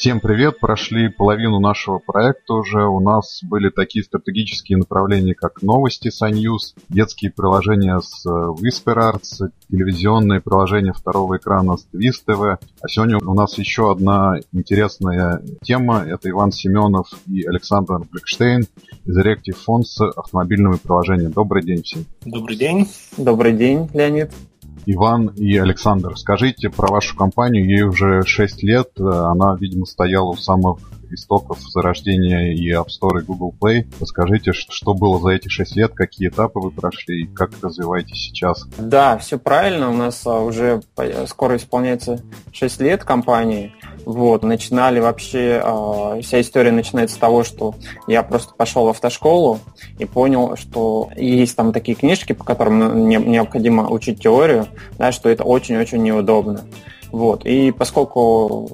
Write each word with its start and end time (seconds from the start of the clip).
Всем 0.00 0.20
привет! 0.20 0.60
Прошли 0.60 1.10
половину 1.10 1.60
нашего 1.60 1.98
проекта 1.98 2.54
уже. 2.54 2.86
У 2.86 3.00
нас 3.00 3.40
были 3.42 3.68
такие 3.68 4.02
стратегические 4.02 4.78
направления, 4.78 5.34
как 5.34 5.60
новости 5.60 6.08
News, 6.08 6.74
детские 6.88 7.30
приложения 7.30 8.00
с 8.00 8.24
э, 8.24 8.30
Whisper 8.30 8.96
Arts, 8.96 9.50
телевизионные 9.70 10.40
приложения 10.40 10.94
второго 10.94 11.36
экрана 11.36 11.76
с 11.76 11.86
Twist 11.92 12.24
TV. 12.26 12.56
А 12.80 12.88
сегодня 12.88 13.18
у 13.18 13.34
нас 13.34 13.58
еще 13.58 13.92
одна 13.92 14.38
интересная 14.52 15.42
тема. 15.62 16.02
Это 16.08 16.30
Иван 16.30 16.50
Семенов 16.50 17.08
и 17.26 17.42
Александр 17.42 17.98
Блекштейн 18.10 18.64
из 19.04 19.18
Reactive 19.18 19.58
Fonts 19.68 20.02
автомобильного 20.16 20.78
приложения. 20.78 21.28
Добрый 21.28 21.62
день 21.62 21.82
всем. 21.82 22.06
Добрый 22.24 22.56
день. 22.56 22.88
Добрый 23.18 23.52
день, 23.52 23.90
Леонид. 23.92 24.32
Иван 24.86 25.28
и 25.36 25.56
Александр, 25.56 26.16
скажите 26.16 26.70
про 26.70 26.88
вашу 26.88 27.16
компанию. 27.16 27.66
Ей 27.66 27.82
уже 27.82 28.22
6 28.24 28.62
лет. 28.62 28.90
Она, 28.98 29.56
видимо, 29.56 29.86
стояла 29.86 30.30
у 30.30 30.36
самых 30.36 30.78
истоков 31.12 31.58
зарождения 31.60 32.52
и 32.52 32.72
App 32.72 32.86
Store, 32.86 33.20
и 33.20 33.24
Google 33.24 33.54
Play. 33.60 33.86
Расскажите, 34.00 34.52
что 34.52 34.94
было 34.94 35.18
за 35.20 35.30
эти 35.30 35.48
6 35.48 35.76
лет, 35.76 35.92
какие 35.94 36.28
этапы 36.28 36.60
вы 36.60 36.70
прошли 36.70 37.22
и 37.22 37.26
как 37.26 37.50
развиваетесь 37.62 38.18
сейчас? 38.18 38.66
Да, 38.78 39.18
все 39.18 39.38
правильно. 39.38 39.90
У 39.90 39.94
нас 39.94 40.26
а, 40.26 40.40
уже 40.40 40.82
скоро 41.26 41.56
исполняется 41.56 42.22
6 42.52 42.80
лет 42.80 43.04
компании. 43.04 43.72
Вот, 44.04 44.42
начинали 44.42 44.98
вообще, 44.98 45.60
э, 45.62 46.20
вся 46.22 46.40
история 46.40 46.72
начинается 46.72 47.16
с 47.16 47.18
того, 47.18 47.44
что 47.44 47.74
я 48.06 48.22
просто 48.22 48.54
пошел 48.54 48.86
в 48.86 48.88
автошколу 48.88 49.60
и 49.98 50.04
понял, 50.04 50.56
что 50.56 51.10
есть 51.16 51.56
там 51.56 51.72
такие 51.72 51.96
книжки, 51.96 52.32
по 52.32 52.44
которым 52.44 53.08
не, 53.08 53.16
необходимо 53.16 53.88
учить 53.88 54.22
теорию, 54.22 54.66
да, 54.98 55.12
что 55.12 55.28
это 55.28 55.44
очень-очень 55.44 56.02
неудобно. 56.02 56.64
Вот, 57.12 57.44
и 57.44 57.72
поскольку 57.72 58.70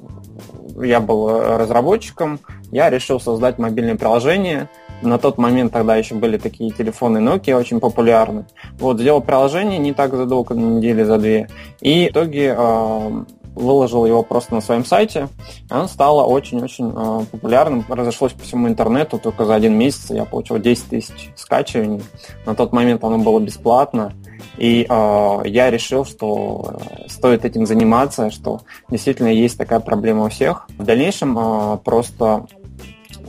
я 0.83 0.99
был 0.99 1.39
разработчиком, 1.57 2.39
я 2.71 2.89
решил 2.89 3.19
создать 3.19 3.57
мобильное 3.57 3.95
приложение. 3.95 4.69
На 5.01 5.19
тот 5.19 5.37
момент 5.37 5.73
тогда 5.73 5.95
еще 5.95 6.15
были 6.15 6.37
такие 6.37 6.71
телефоны 6.71 7.19
Nokia 7.19 7.55
очень 7.55 7.79
популярны. 7.79 8.45
Вот, 8.79 8.99
сделал 8.99 9.21
приложение 9.21 9.77
не 9.77 9.93
так 9.93 10.15
задолго, 10.15 10.55
недели 10.55 11.03
за 11.03 11.17
две. 11.19 11.49
И 11.81 12.07
в 12.07 12.11
итоге 12.11 12.55
э, 12.57 13.23
выложил 13.57 14.05
его 14.05 14.23
просто 14.23 14.55
на 14.55 14.61
своем 14.61 14.85
сайте. 14.85 15.29
Оно 15.69 15.87
стало 15.87 16.23
очень-очень 16.23 16.93
э, 16.95 17.25
популярным, 17.31 17.85
разошлось 17.89 18.33
по 18.33 18.43
всему 18.43 18.67
интернету. 18.67 19.19
Только 19.19 19.45
за 19.45 19.55
один 19.55 19.77
месяц 19.77 20.09
я 20.11 20.25
получил 20.25 20.57
10 20.57 20.89
тысяч 20.89 21.31
скачиваний. 21.35 22.01
На 22.45 22.55
тот 22.55 22.71
момент 22.71 23.03
оно 23.03 23.17
было 23.17 23.39
бесплатно. 23.39 24.13
И 24.57 24.85
э, 24.89 25.41
я 25.45 25.69
решил, 25.69 26.05
что 26.05 26.79
стоит 27.07 27.45
этим 27.45 27.65
заниматься, 27.65 28.31
что 28.31 28.61
действительно 28.89 29.27
есть 29.27 29.57
такая 29.57 29.79
проблема 29.79 30.25
у 30.25 30.29
всех. 30.29 30.67
В 30.77 30.83
дальнейшем 30.83 31.37
э, 31.37 31.77
просто 31.83 32.47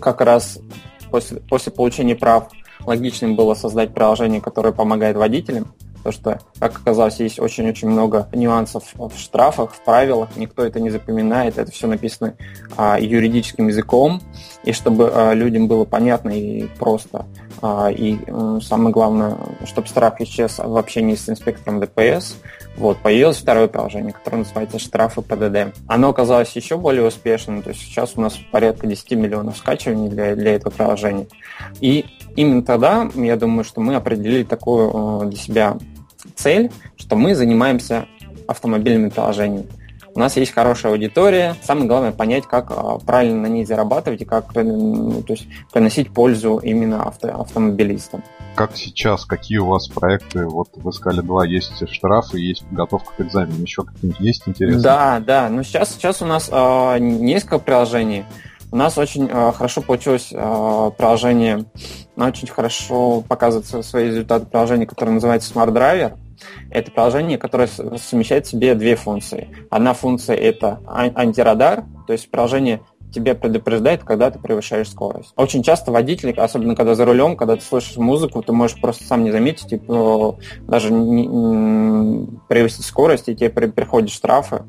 как 0.00 0.20
раз 0.20 0.58
после, 1.10 1.40
после 1.40 1.72
получения 1.72 2.16
прав 2.16 2.48
логичным 2.84 3.36
было 3.36 3.54
создать 3.54 3.92
приложение, 3.92 4.40
которое 4.40 4.72
помогает 4.72 5.16
водителям. 5.16 5.74
Потому 5.98 6.12
что, 6.12 6.40
как 6.60 6.78
оказалось, 6.80 7.18
есть 7.18 7.40
очень-очень 7.40 7.88
много 7.88 8.28
нюансов 8.32 8.84
в 8.94 9.12
штрафах, 9.18 9.74
в 9.74 9.84
правилах, 9.84 10.30
никто 10.36 10.64
это 10.64 10.80
не 10.80 10.90
запоминает, 10.90 11.58
это 11.58 11.72
все 11.72 11.88
написано 11.88 12.34
а, 12.76 12.98
юридическим 13.00 13.66
языком, 13.66 14.22
и 14.62 14.72
чтобы 14.72 15.10
а, 15.12 15.34
людям 15.34 15.66
было 15.66 15.84
понятно 15.84 16.30
и 16.30 16.68
просто, 16.78 17.26
и 17.94 18.18
а, 18.26 18.58
самое 18.60 18.92
главное, 18.92 19.36
чтобы 19.66 19.86
штраф 19.86 20.20
исчез 20.20 20.58
в 20.58 20.76
общении 20.76 21.14
с 21.14 21.28
инспектором 21.28 21.80
ДПС, 21.80 22.36
вот, 22.76 22.98
появилось 22.98 23.38
второе 23.38 23.66
приложение, 23.66 24.12
которое 24.12 24.38
называется 24.38 24.78
«Штрафы 24.78 25.22
ПДД». 25.22 25.76
Оно 25.88 26.10
оказалось 26.10 26.54
еще 26.54 26.76
более 26.76 27.04
успешным, 27.04 27.62
то 27.62 27.70
есть 27.70 27.80
сейчас 27.80 28.12
у 28.16 28.20
нас 28.20 28.38
порядка 28.52 28.86
10 28.86 29.10
миллионов 29.12 29.56
скачиваний 29.56 30.08
для, 30.08 30.36
для 30.36 30.54
этого 30.54 30.72
приложения. 30.72 31.26
И 31.80 32.06
именно 32.36 32.62
тогда, 32.62 33.10
я 33.14 33.36
думаю, 33.36 33.64
что 33.64 33.80
мы 33.80 33.96
определили 33.96 34.44
такую 34.44 35.22
э, 35.24 35.26
для 35.30 35.38
себя 35.38 35.76
цель, 36.36 36.70
что 36.96 37.16
мы 37.16 37.34
занимаемся 37.34 38.06
автомобильными 38.46 39.08
приложениями. 39.08 39.66
У 40.14 40.18
нас 40.18 40.36
есть 40.36 40.52
хорошая 40.52 40.92
аудитория. 40.92 41.54
Самое 41.62 41.86
главное 41.86 42.12
понять, 42.12 42.46
как 42.46 42.70
э, 42.70 42.98
правильно 43.06 43.42
на 43.42 43.46
ней 43.46 43.64
зарабатывать 43.64 44.22
и 44.22 44.24
как 44.24 44.54
ну, 44.54 45.22
то 45.22 45.32
есть, 45.32 45.46
приносить 45.72 46.12
пользу 46.12 46.58
именно 46.58 47.04
авто, 47.04 47.28
автомобилистам. 47.28 48.22
Как 48.54 48.76
сейчас? 48.76 49.24
Какие 49.24 49.58
у 49.58 49.66
вас 49.66 49.86
проекты? 49.88 50.46
Вот 50.46 50.68
вы 50.74 50.92
сказали, 50.92 51.24
два 51.24 51.46
есть 51.46 51.88
штрафы, 51.92 52.40
есть 52.40 52.66
подготовка 52.66 53.12
к 53.16 53.20
экзамену. 53.20 53.62
Еще 53.62 53.84
какие-нибудь 53.84 54.20
есть 54.20 54.42
интересные? 54.46 54.82
Да, 54.82 55.20
да. 55.20 55.48
Ну 55.48 55.62
сейчас, 55.62 55.94
сейчас 55.94 56.22
у 56.22 56.26
нас 56.26 56.48
э, 56.50 56.98
несколько 56.98 57.58
приложений. 57.58 58.24
У 58.70 58.76
нас 58.76 58.98
очень 58.98 59.28
э, 59.30 59.52
хорошо 59.52 59.80
получилось 59.80 60.28
э, 60.30 60.90
приложение, 60.98 61.64
очень 62.16 62.48
хорошо 62.48 63.22
показывает 63.22 63.84
свои 63.84 64.08
результаты 64.08 64.46
приложения, 64.46 64.86
которое 64.86 65.12
называется 65.12 65.54
Smart 65.54 65.72
Driver. 65.72 66.18
Это 66.70 66.90
приложение, 66.90 67.38
которое 67.38 67.66
совмещает 67.66 68.46
в 68.46 68.50
себе 68.50 68.74
две 68.74 68.96
функции. 68.96 69.48
Одна 69.70 69.94
функция 69.94 70.36
это 70.36 70.80
антирадар, 70.86 71.84
то 72.06 72.12
есть 72.12 72.30
приложение 72.30 72.82
тебе 73.12 73.34
предупреждает, 73.34 74.04
когда 74.04 74.30
ты 74.30 74.38
превышаешь 74.38 74.88
скорость. 74.88 75.32
Очень 75.36 75.62
часто 75.62 75.90
водители, 75.90 76.32
особенно 76.32 76.74
когда 76.74 76.94
за 76.94 77.04
рулем, 77.04 77.36
когда 77.36 77.56
ты 77.56 77.62
слышишь 77.62 77.96
музыку, 77.96 78.42
ты 78.42 78.52
можешь 78.52 78.80
просто 78.80 79.04
сам 79.04 79.24
не 79.24 79.30
заметить, 79.30 79.72
и 79.72 79.80
даже 80.60 80.92
не, 80.92 82.26
превысить 82.48 82.84
скорость, 82.84 83.28
и 83.28 83.36
тебе 83.36 83.50
при, 83.50 83.66
приходят 83.66 84.10
штрафы. 84.10 84.62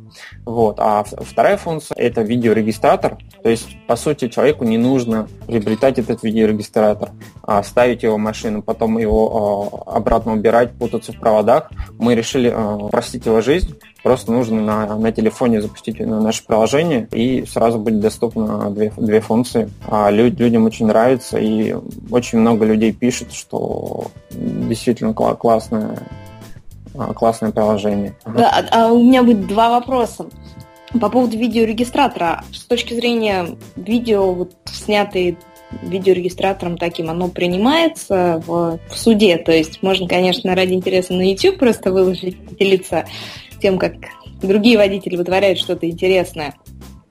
Вот. 0.45 0.75
А 0.79 1.03
вторая 1.03 1.57
функция– 1.57 1.95
это 1.97 2.21
видеорегистратор. 2.21 3.17
То 3.43 3.49
есть, 3.49 3.77
по 3.87 3.95
сути, 3.95 4.27
человеку 4.27 4.65
не 4.65 4.77
нужно 4.77 5.27
приобретать 5.47 5.99
этот 5.99 6.23
видеорегистратор, 6.23 7.09
а 7.43 7.63
ставить 7.63 8.03
его 8.03 8.15
в 8.15 8.19
машину, 8.19 8.61
потом 8.61 8.97
его 8.97 9.83
а, 9.87 9.97
обратно 9.97 10.33
убирать, 10.33 10.73
путаться 10.73 11.11
в 11.11 11.19
проводах. 11.19 11.71
Мы 11.97 12.15
решили 12.15 12.51
а, 12.53 12.77
простить 12.89 13.25
его 13.25 13.41
жизнь, 13.41 13.77
Просто 14.03 14.31
нужно 14.31 14.61
на, 14.61 14.95
на 14.95 15.11
телефоне 15.11 15.61
запустить 15.61 15.99
наше 15.99 16.45
приложение, 16.45 17.07
и 17.11 17.45
сразу 17.45 17.79
будет 17.79 17.99
доступно 17.99 18.69
две, 18.69 18.93
две 18.95 19.19
функции. 19.19 19.69
А 19.87 20.09
люд, 20.09 20.39
людям 20.39 20.65
очень 20.65 20.85
нравится, 20.85 21.37
и 21.37 21.75
очень 22.09 22.39
много 22.39 22.65
людей 22.65 22.93
пишет, 22.93 23.33
что 23.33 24.05
действительно 24.31 25.13
классное, 25.13 25.97
а, 26.97 27.13
классное 27.13 27.51
приложение. 27.51 28.15
Да, 28.25 28.49
а, 28.71 28.85
а 28.85 28.91
у 28.93 29.03
меня 29.03 29.21
будет 29.23 29.47
два 29.47 29.69
вопроса. 29.69 30.27
По 30.99 31.09
поводу 31.09 31.37
видеорегистратора. 31.37 32.43
С 32.51 32.63
точки 32.63 32.93
зрения 32.93 33.57
видео, 33.75 34.33
вот, 34.33 34.53
снятые 34.65 35.37
видеорегистратором 35.83 36.77
таким, 36.77 37.09
оно 37.09 37.27
принимается 37.27 38.41
в, 38.47 38.79
в 38.89 38.97
суде. 38.97 39.37
То 39.37 39.51
есть 39.51 39.83
можно, 39.83 40.07
конечно, 40.07 40.55
ради 40.55 40.73
интереса 40.73 41.13
на 41.13 41.29
YouTube 41.29 41.59
просто 41.59 41.91
выложить, 41.91 42.37
делиться 42.57 43.05
тем, 43.59 43.77
как 43.77 43.93
другие 44.41 44.77
водители 44.77 45.15
вытворяют 45.15 45.59
что-то 45.59 45.89
интересное. 45.89 46.55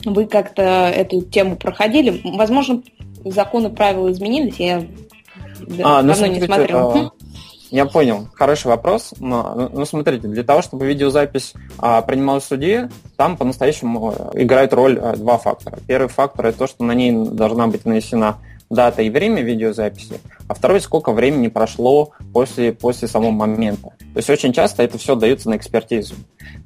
Вы 0.05 0.27
как-то 0.27 0.63
эту 0.63 1.23
тему 1.23 1.57
проходили? 1.57 2.21
Возможно, 2.37 2.83
законы, 3.25 3.71
правила 3.71 4.11
изменились, 4.11 4.57
я 4.59 4.87
а, 5.83 6.03
ну, 6.03 6.15
смотрите, 6.15 6.41
не 6.41 6.47
смотрела. 6.47 6.93
А, 6.95 7.11
я 7.71 7.87
понял. 7.87 8.29
Хороший 8.35 8.69
вопрос. 8.69 9.15
Но, 9.19 9.71
ну, 9.73 9.85
смотрите, 9.85 10.29
для 10.29 10.43
того, 10.43 10.63
чтобы 10.63 10.87
видеозапись 10.87 11.55
а, 11.79 12.01
принималась 12.03 12.45
в 12.45 12.49
суде, 12.49 12.91
там 13.17 13.37
по-настоящему 13.37 14.31
играет 14.35 14.73
роль 14.73 14.99
а, 14.99 15.17
два 15.17 15.39
фактора. 15.39 15.79
Первый 15.87 16.09
фактор– 16.09 16.47
это 16.47 16.59
то, 16.59 16.67
что 16.67 16.85
на 16.85 16.93
ней 16.93 17.13
должна 17.13 17.67
быть 17.67 17.85
нанесена 17.85 18.39
дата 18.71 19.03
и 19.03 19.11
время 19.11 19.43
видеозаписи, 19.43 20.21
а 20.47 20.55
второй, 20.55 20.81
сколько 20.83 21.13
времени 21.13 21.49
прошло 21.49 22.11
после, 22.35 22.73
после 22.73 23.09
самого 23.09 23.31
момента. 23.31 23.95
То 24.19 24.21
есть 24.21 24.31
очень 24.31 24.53
часто 24.53 24.83
это 24.83 24.99
все 24.99 25.15
дается 25.15 25.49
на 25.49 25.57
экспертизу. 25.57 26.17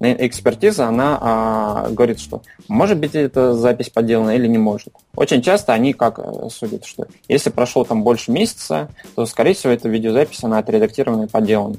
Экспертиза, 0.00 0.86
она 0.86 1.18
а, 1.20 1.88
говорит, 1.90 2.18
что 2.18 2.40
может 2.66 2.96
быть 2.96 3.14
эта 3.14 3.52
запись 3.52 3.90
подделана 3.90 4.30
или 4.30 4.46
не 4.46 4.56
может. 4.56 4.94
Очень 5.16 5.42
часто 5.42 5.74
они 5.74 5.92
как 5.92 6.18
э, 6.18 6.48
судят, 6.50 6.86
что 6.86 7.06
если 7.28 7.50
прошло 7.50 7.84
там 7.84 8.04
больше 8.04 8.32
месяца, 8.32 8.88
то, 9.16 9.26
скорее 9.26 9.52
всего, 9.52 9.70
эта 9.70 9.86
видеозапись, 9.86 10.42
она 10.42 10.56
отредактирована 10.56 11.24
и 11.24 11.28
подделана. 11.28 11.76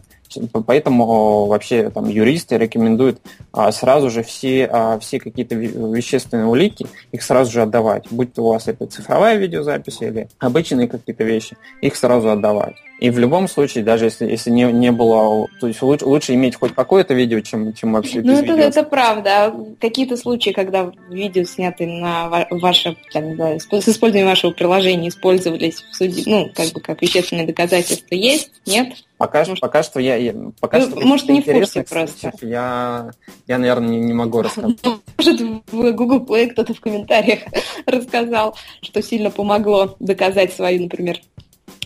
Поэтому 0.68 1.48
вообще 1.48 1.90
там 1.90 2.08
юристы 2.08 2.58
рекомендуют 2.58 3.20
а, 3.52 3.72
сразу 3.72 4.10
же 4.10 4.24
все, 4.24 4.70
а, 4.72 5.00
все 5.00 5.20
какие-то 5.20 5.56
вещественные 5.56 6.46
улики, 6.46 6.86
их 7.12 7.24
сразу 7.24 7.52
же 7.52 7.64
отдавать. 7.64 8.06
Будь 8.12 8.34
то 8.34 8.44
у 8.44 8.50
вас 8.50 8.68
это 8.68 8.86
цифровая 8.86 9.38
видеозапись 9.38 10.02
или 10.02 10.28
обычные 10.40 10.88
какие-то 10.88 11.24
вещи, 11.24 11.58
их 11.82 11.96
сразу 11.96 12.30
отдавать. 12.30 12.76
И 13.04 13.10
в 13.10 13.20
любом 13.20 13.50
случае, 13.50 13.84
даже 13.84 14.06
если, 14.06 14.26
если 14.32 14.50
не, 14.50 14.64
не 14.72 14.90
было, 14.90 15.50
то 15.60 15.68
есть 15.68 15.82
лучше, 15.82 16.06
лучше 16.06 16.34
иметь 16.36 16.56
хоть 16.56 16.74
какое-то 16.74 17.14
видео, 17.14 17.42
чем, 17.42 17.74
чем 17.74 17.92
вообще 17.92 18.20
без 18.20 18.28
Ну, 18.28 18.32
это, 18.32 18.54
видео. 18.54 18.64
это 18.64 18.84
правда. 18.84 19.54
Какие-то 19.82 20.16
случаи, 20.16 20.52
когда 20.52 20.90
видео, 21.10 21.44
снятые 21.44 21.90
на 21.90 22.30
ваше, 22.50 22.96
там, 23.12 23.36
да, 23.36 23.60
с 23.60 23.66
использованием 23.90 24.28
вашего 24.28 24.52
приложения, 24.52 25.10
использовались 25.10 25.84
в 25.92 25.94
суде, 25.94 26.24
ну, 26.28 26.50
как 26.56 26.72
бы 26.72 26.80
как 26.80 27.02
вещественные 27.02 27.46
доказательства, 27.46 28.16
есть, 28.16 28.52
нет? 28.66 28.94
Пока, 29.18 29.40
может, 29.40 29.60
пока 29.60 29.84
что 29.84 30.00
я... 30.00 30.34
Пока 30.62 30.80
ну, 30.80 30.90
что 30.90 31.02
может, 31.02 31.28
не 31.28 31.42
в 31.42 31.46
курсе 31.46 31.84
просто. 31.84 32.32
Я, 32.40 33.12
я, 33.48 33.58
наверное, 33.58 33.90
не, 33.90 34.00
не 34.00 34.14
могу 34.14 34.44
рассказать. 34.44 34.78
Может, 35.18 35.42
в 35.42 35.92
Google 35.92 36.26
Play 36.26 36.52
кто-то 36.52 36.74
в 36.74 36.80
комментариях 36.80 37.40
рассказал, 37.86 38.56
что 38.82 39.04
сильно 39.04 39.30
помогло 39.30 39.98
доказать 40.00 40.54
свою, 40.54 40.84
например, 40.84 41.20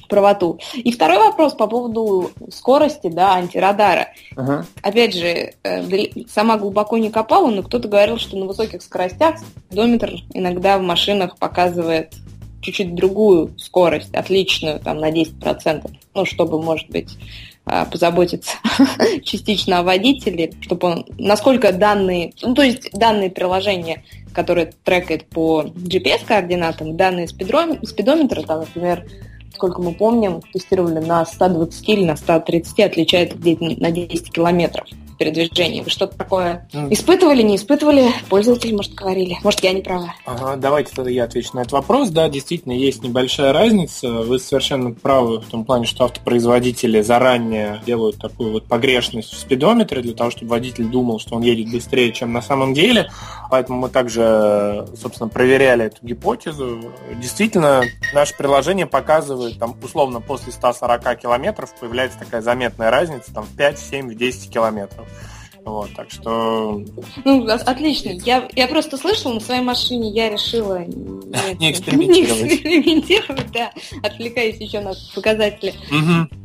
правоту. 0.07 0.59
И 0.74 0.92
второй 0.92 1.18
вопрос 1.18 1.54
по 1.54 1.68
поводу 1.68 2.31
скорости, 2.51 3.07
да, 3.07 3.36
антирадара. 3.36 4.09
Uh-huh. 4.36 4.65
Опять 4.81 5.13
же, 5.13 5.54
э, 5.63 6.07
сама 6.27 6.57
глубоко 6.57 6.98
не 6.98 7.09
копала, 7.09 7.50
но 7.50 7.63
кто-то 7.63 7.88
говорил, 7.88 8.18
что 8.18 8.38
на 8.38 8.45
высоких 8.45 8.81
скоростях 8.81 9.36
спидометр 9.68 10.15
иногда 10.33 10.77
в 10.77 10.81
машинах 10.81 11.38
показывает 11.38 12.13
чуть-чуть 12.62 12.95
другую 12.95 13.54
скорость, 13.57 14.13
отличную, 14.13 14.80
там, 14.80 15.00
на 15.00 15.12
10%, 15.12 15.89
ну, 16.13 16.25
чтобы, 16.25 16.62
может 16.62 16.89
быть, 16.89 17.18
а, 17.69 17.86
позаботиться 17.86 18.53
частично 19.24 19.80
о 19.80 19.83
водителе, 19.83 20.53
чтобы 20.62 20.88
он, 20.88 21.06
насколько 21.18 21.74
данные, 21.74 22.31
ну, 22.42 22.53
то 22.53 22.62
есть 22.62 22.92
данные 22.94 23.30
приложения, 23.30 24.03
которые 24.33 24.71
трекает 24.83 25.25
по 25.25 25.63
GPS-координатам, 25.63 26.95
данные 26.95 27.27
спидометра, 27.27 28.42
там, 28.44 28.62
например, 28.62 29.06
сколько 29.57 29.81
мы 29.81 29.94
помним, 29.94 30.42
тестировали 30.54 31.00
на 31.00 31.25
120 31.25 31.89
или 31.89 32.06
на 32.06 32.15
130, 32.15 32.80
отличает 32.80 33.38
где-то 33.38 33.81
на 33.81 33.92
10 33.92 34.31
километров 34.31 34.88
передвижении. 35.17 35.81
Вы 35.81 35.89
что-то 35.89 36.17
такое 36.17 36.67
испытывали, 36.89 37.41
не 37.41 37.55
испытывали? 37.55 38.09
Пользователи, 38.29 38.73
может, 38.73 38.93
говорили. 38.93 39.37
Может, 39.43 39.61
я 39.61 39.73
не 39.73 39.81
права. 39.81 40.13
Ага, 40.25 40.55
давайте 40.55 40.93
тогда 40.95 41.09
я 41.09 41.25
отвечу 41.25 41.49
на 41.53 41.61
этот 41.61 41.73
вопрос. 41.73 42.09
Да, 42.09 42.29
действительно, 42.29 42.73
есть 42.73 43.03
небольшая 43.03 43.53
разница. 43.53 44.09
Вы 44.09 44.39
совершенно 44.39 44.91
правы 44.91 45.39
в 45.39 45.45
том 45.45 45.65
плане, 45.65 45.85
что 45.85 46.05
автопроизводители 46.05 47.01
заранее 47.01 47.81
делают 47.85 48.17
такую 48.17 48.51
вот 48.51 48.65
погрешность 48.65 49.33
в 49.33 49.37
спидометре 49.37 50.01
для 50.01 50.13
того, 50.13 50.31
чтобы 50.31 50.51
водитель 50.51 50.85
думал, 50.85 51.19
что 51.19 51.35
он 51.35 51.41
едет 51.41 51.71
быстрее, 51.71 52.11
чем 52.11 52.33
на 52.33 52.41
самом 52.41 52.73
деле. 52.73 53.09
Поэтому 53.49 53.79
мы 53.79 53.89
также, 53.89 54.85
собственно, 54.99 55.29
проверяли 55.29 55.85
эту 55.85 56.05
гипотезу. 56.05 56.91
Действительно, 57.15 57.83
наше 58.13 58.35
приложение 58.35 58.85
показывает, 58.85 59.57
там, 59.57 59.75
условно, 59.81 60.21
после 60.21 60.51
140 60.51 61.19
километров 61.19 61.73
появляется 61.79 62.19
такая 62.19 62.41
заметная 62.41 62.91
разница, 62.91 63.33
там, 63.33 63.45
в 63.45 63.55
5, 63.55 63.79
7, 63.79 64.09
в 64.09 64.15
10 64.15 64.51
километров. 64.51 65.06
Вот, 65.67 65.93
так 65.93 66.09
что... 66.09 66.81
Ну, 67.25 67.45
отлично. 67.45 68.11
Я, 68.23 68.47
я 68.55 68.67
просто 68.67 68.95
слышала, 68.95 69.33
на 69.33 69.41
своей 69.41 69.61
машине 69.61 70.11
я 70.11 70.29
решила 70.29 70.79
не 70.79 71.71
экспериментировать. 71.71 72.41
Не 72.41 72.55
экспериментировать, 72.55 73.51
да. 73.51 73.71
Отвлекаясь 74.01 74.61
еще 74.61 74.79
на 74.79 74.93
показатели 75.13 75.73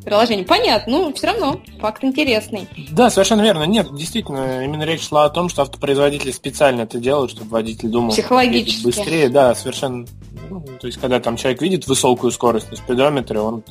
приложения. 0.05 0.43
Понятно, 0.43 0.93
ну, 0.93 1.15
все 1.15 1.29
равно 1.29 1.61
факт 1.79 2.03
интересный. 2.03 2.67
Да, 2.91 3.11
совершенно 3.11 3.43
верно. 3.43 3.63
Нет, 3.63 3.95
действительно, 3.95 4.65
именно 4.65 4.83
речь 4.83 5.07
шла 5.07 5.27
о 5.27 5.31
том, 5.31 5.49
что 5.49 5.63
автопроизводители 5.63 6.33
специально 6.33 6.81
это 6.81 6.99
делают, 6.99 7.31
чтобы 7.31 7.51
водитель 7.51 7.91
думал 7.91 8.11
Психологически. 8.11 8.83
быстрее. 8.83 9.29
Да, 9.29 9.55
совершенно 9.55 10.05
ну, 10.51 10.65
то 10.81 10.89
есть, 10.89 11.01
когда 11.01 11.21
там 11.21 11.37
человек 11.37 11.63
видит 11.63 11.87
высокую 11.87 12.33
скорость 12.33 12.71
на 12.73 12.77
спидометре, 12.77 13.39
он 13.39 13.63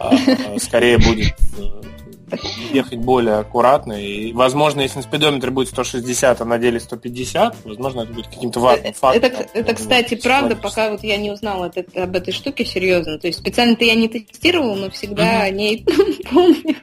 а, 0.00 0.10
скорее 0.58 0.98
будет 0.98 1.34
э, 1.56 1.87
ехать 2.72 2.98
более 2.98 3.36
аккуратно. 3.36 3.92
И, 3.92 4.32
возможно, 4.32 4.80
если 4.80 4.98
на 4.98 5.02
спидометре 5.02 5.50
будет 5.50 5.68
160, 5.68 6.40
а 6.40 6.44
на 6.44 6.58
деле 6.58 6.80
150, 6.80 7.56
возможно, 7.64 8.02
это 8.02 8.12
будет 8.12 8.28
каким-то 8.28 8.60
важным 8.60 8.92
фактором. 8.92 9.32
Это, 9.32 9.48
это 9.54 9.74
кстати, 9.74 10.14
правда, 10.14 10.56
пока 10.56 10.90
вот 10.90 11.02
я 11.02 11.16
не 11.16 11.30
узнала 11.30 11.70
это, 11.74 12.02
об 12.02 12.16
этой 12.16 12.32
штуке 12.32 12.64
серьезно. 12.64 13.18
То 13.18 13.26
есть 13.26 13.38
специально-то 13.38 13.84
я 13.84 13.94
не 13.94 14.08
тестировала, 14.08 14.74
но 14.74 14.90
всегда 14.90 15.46
mm-hmm. 15.46 15.48
о 15.48 15.50
ней 15.50 15.84
помню. 16.30 16.76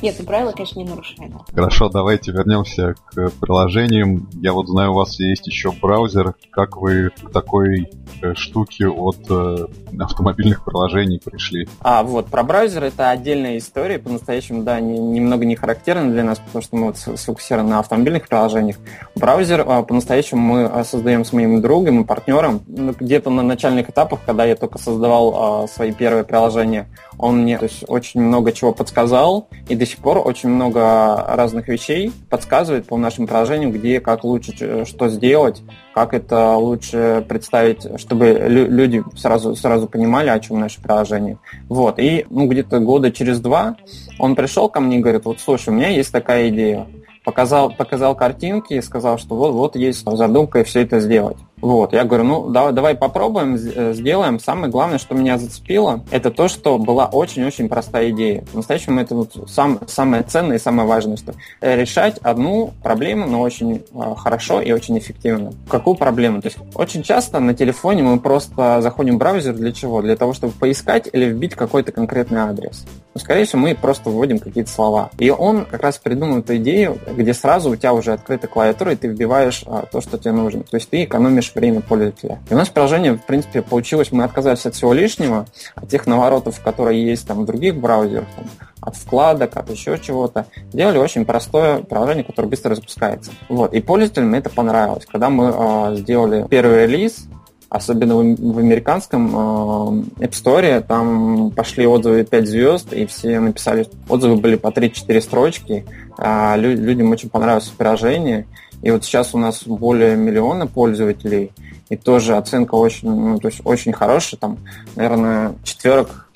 Нет, 0.00 0.16
ну 0.18 0.24
правила, 0.24 0.52
конечно, 0.52 0.78
не 0.78 0.84
нарушаем. 0.84 1.40
Хорошо, 1.54 1.88
давайте 1.88 2.32
вернемся 2.32 2.94
к 3.10 3.30
приложениям. 3.40 4.28
Я 4.34 4.52
вот 4.52 4.68
знаю, 4.68 4.92
у 4.92 4.94
вас 4.94 5.18
есть 5.20 5.46
еще 5.46 5.72
браузер. 5.72 6.34
Как 6.50 6.76
вы 6.76 7.10
к 7.10 7.30
такой 7.30 7.88
э, 8.20 8.34
штуке 8.34 8.88
от 8.88 9.18
э, 9.30 9.66
автомобильных 9.98 10.64
приложений 10.64 11.20
пришли? 11.24 11.68
А, 11.80 12.02
вот, 12.02 12.26
про 12.26 12.42
браузер 12.42 12.84
это 12.84 13.10
отдельная 13.10 13.58
история. 13.58 13.98
По-настоящему, 13.98 14.62
да, 14.62 14.80
не, 14.80 14.98
немного 14.98 15.44
не 15.44 15.56
характерна 15.56 16.10
для 16.10 16.24
нас, 16.24 16.38
потому 16.38 16.62
что 16.62 16.76
мы 16.76 16.86
вот 16.86 16.98
сфокусированы 16.98 17.70
на 17.70 17.78
автомобильных 17.78 18.28
приложениях. 18.28 18.76
Браузер 19.14 19.64
а, 19.66 19.82
по-настоящему 19.82 20.40
мы 20.40 20.64
а, 20.64 20.84
создаем 20.84 21.24
с 21.24 21.32
моим 21.32 21.60
другом 21.60 22.02
и 22.02 22.04
партнером. 22.04 22.62
Ну, 22.66 22.94
где-то 22.98 23.30
на 23.30 23.42
начальных 23.42 23.90
этапах, 23.90 24.20
когда 24.24 24.44
я 24.44 24.56
только 24.56 24.78
создавал 24.78 25.62
а, 25.64 25.68
свои 25.68 25.92
первые 25.92 26.24
приложения, 26.24 26.88
он 27.18 27.42
мне 27.42 27.58
то 27.58 27.64
есть, 27.64 27.84
очень 27.88 28.20
много 28.20 28.52
чего 28.52 28.72
подсказал, 28.72 29.48
и 29.68 29.74
до 29.74 29.86
сих 29.86 29.98
пор 29.98 30.18
очень 30.24 30.48
много 30.48 31.24
разных 31.28 31.68
вещей 31.68 32.12
подсказывает 32.30 32.86
по 32.86 32.96
нашим 32.96 33.26
приложениям, 33.26 33.72
где, 33.72 34.00
как 34.00 34.24
лучше, 34.24 34.84
что 34.86 35.08
сделать, 35.08 35.62
как 35.94 36.14
это 36.14 36.56
лучше 36.56 37.24
представить, 37.28 37.86
чтобы 37.98 38.32
люди 38.48 39.04
сразу, 39.16 39.54
сразу 39.54 39.86
понимали, 39.86 40.28
о 40.28 40.40
чем 40.40 40.60
наше 40.60 40.80
приложение. 40.80 41.38
Вот. 41.68 41.98
И 41.98 42.26
ну, 42.30 42.46
где-то 42.46 42.80
года 42.80 43.10
через 43.12 43.40
два 43.40 43.76
он 44.18 44.34
пришел 44.34 44.68
ко 44.68 44.80
мне 44.80 44.98
и 44.98 45.00
говорит, 45.00 45.24
вот 45.24 45.40
слушай, 45.40 45.68
у 45.68 45.72
меня 45.72 45.88
есть 45.88 46.12
такая 46.12 46.48
идея 46.48 46.86
показал, 47.24 47.70
показал 47.70 48.14
картинки 48.14 48.74
и 48.74 48.82
сказал, 48.82 49.18
что 49.18 49.36
вот, 49.36 49.52
вот 49.52 49.76
есть 49.76 50.04
задумка 50.04 50.60
и 50.60 50.64
все 50.64 50.82
это 50.82 51.00
сделать. 51.00 51.36
Вот, 51.62 51.92
я 51.92 52.04
говорю, 52.04 52.24
ну 52.24 52.50
давай, 52.50 52.72
давай 52.72 52.94
попробуем, 52.96 53.54
э, 53.54 53.94
сделаем. 53.94 54.40
Самое 54.40 54.70
главное, 54.70 54.98
что 54.98 55.14
меня 55.14 55.38
зацепило, 55.38 56.04
это 56.10 56.30
то, 56.30 56.48
что 56.48 56.76
была 56.76 57.06
очень-очень 57.06 57.68
простая 57.68 58.10
идея. 58.10 58.44
По-настоящему 58.50 59.00
это 59.00 59.14
вот 59.14 59.48
сам, 59.48 59.78
самое 59.86 60.24
ценное 60.24 60.56
и 60.56 60.60
самое 60.60 60.88
важное, 60.88 61.16
что 61.16 61.34
решать 61.60 62.18
одну 62.18 62.72
проблему, 62.82 63.26
но 63.28 63.40
очень 63.40 63.84
э, 63.94 64.14
хорошо 64.16 64.60
и 64.60 64.72
очень 64.72 64.98
эффективно. 64.98 65.52
Какую 65.68 65.96
проблему? 65.96 66.42
То 66.42 66.48
есть 66.48 66.58
очень 66.74 67.04
часто 67.04 67.38
на 67.38 67.54
телефоне 67.54 68.02
мы 68.02 68.18
просто 68.18 68.80
заходим 68.82 69.14
в 69.14 69.18
браузер 69.18 69.54
для 69.54 69.72
чего? 69.72 70.02
Для 70.02 70.16
того, 70.16 70.32
чтобы 70.32 70.52
поискать 70.54 71.08
или 71.12 71.26
вбить 71.26 71.54
какой-то 71.54 71.92
конкретный 71.92 72.40
адрес. 72.40 72.84
Но, 73.14 73.20
скорее 73.20 73.44
всего, 73.44 73.62
мы 73.62 73.74
просто 73.76 74.10
вводим 74.10 74.40
какие-то 74.40 74.70
слова. 74.70 75.10
И 75.18 75.30
он 75.30 75.66
как 75.66 75.82
раз 75.82 75.98
придумал 75.98 76.38
эту 76.38 76.56
идею, 76.56 76.98
где 77.06 77.32
сразу 77.34 77.70
у 77.70 77.76
тебя 77.76 77.92
уже 77.92 78.14
открыта 78.14 78.48
клавиатура, 78.48 78.92
и 78.92 78.96
ты 78.96 79.06
вбиваешь 79.06 79.64
то, 79.92 80.00
что 80.00 80.18
тебе 80.18 80.32
нужно. 80.32 80.62
То 80.64 80.76
есть 80.76 80.90
ты 80.90 81.04
экономишь 81.04 81.51
время 81.54 81.80
пользователя. 81.80 82.40
И 82.50 82.54
у 82.54 82.56
нас 82.56 82.68
приложение, 82.68 83.14
в 83.14 83.24
принципе, 83.24 83.62
получилось, 83.62 84.12
мы 84.12 84.24
отказались 84.24 84.66
от 84.66 84.74
всего 84.74 84.92
лишнего, 84.92 85.46
от 85.74 85.88
тех 85.88 86.06
наворотов, 86.06 86.60
которые 86.60 87.04
есть 87.04 87.26
там 87.26 87.42
в 87.42 87.46
других 87.46 87.76
браузерах, 87.76 88.26
там, 88.36 88.46
от 88.80 88.96
вкладок, 88.96 89.56
от 89.56 89.70
еще 89.70 89.98
чего-то. 89.98 90.46
Делали 90.72 90.98
очень 90.98 91.24
простое 91.24 91.78
приложение, 91.82 92.24
которое 92.24 92.48
быстро 92.48 92.74
запускается. 92.74 93.30
Вот. 93.48 93.72
И 93.74 93.80
пользователям 93.80 94.34
это 94.34 94.50
понравилось. 94.50 95.06
Когда 95.06 95.30
мы 95.30 95.52
э, 95.54 95.96
сделали 95.96 96.46
первый 96.48 96.86
релиз, 96.86 97.26
особенно 97.68 98.16
в, 98.16 98.36
в 98.36 98.58
американском 98.58 99.28
э, 99.28 100.24
App 100.24 100.30
Store, 100.32 100.82
там 100.82 101.50
пошли 101.52 101.86
отзывы 101.86 102.24
5 102.24 102.48
звезд, 102.48 102.92
и 102.92 103.06
все 103.06 103.40
написали, 103.40 103.86
отзывы 104.08 104.36
были 104.36 104.56
по 104.56 104.68
3-4 104.68 105.20
строчки, 105.20 105.86
лю- 106.18 106.76
людям 106.76 107.10
очень 107.10 107.30
понравилось 107.30 107.72
приложение, 107.76 108.46
и 108.82 108.90
вот 108.90 109.04
сейчас 109.04 109.34
у 109.34 109.38
нас 109.38 109.62
более 109.64 110.16
миллиона 110.16 110.66
пользователей, 110.66 111.52
и 111.88 111.96
тоже 111.96 112.36
оценка 112.36 112.74
очень, 112.74 113.10
ну, 113.10 113.38
то 113.38 113.48
есть 113.48 113.60
очень 113.64 113.92
хорошая, 113.92 114.38
там, 114.38 114.58
наверное, 114.96 115.54
четверок 115.62 116.28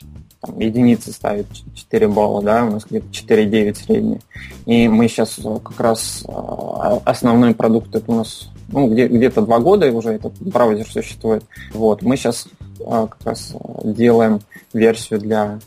единицы 0.57 1.13
ставит 1.13 1.47
4 1.75 2.09
балла, 2.09 2.43
да, 2.43 2.65
у 2.65 2.71
нас 2.71 2.85
где-то 2.89 3.07
4,9 3.07 3.75
средний. 3.75 4.21
И 4.65 4.87
мы 4.87 5.09
сейчас 5.09 5.41
как 5.65 5.81
раз 5.81 6.25
э, 6.29 6.99
основной 7.05 7.55
продукт 7.55 7.95
это 7.95 8.13
у 8.13 8.17
нас 8.17 8.49
ну, 8.69 8.89
где, 8.89 9.07
где-то 9.07 9.43
два 9.43 9.61
года 9.61 9.91
уже 9.93 10.11
этот 10.11 10.35
браузер 10.41 10.87
существует. 10.89 11.45
Вот, 11.73 12.03
мы 12.03 12.17
сейчас 12.17 12.49
а, 12.85 13.07
как 13.07 13.25
раз 13.25 13.55
делаем 13.85 14.41
версию 14.73 15.21
для, 15.21 15.59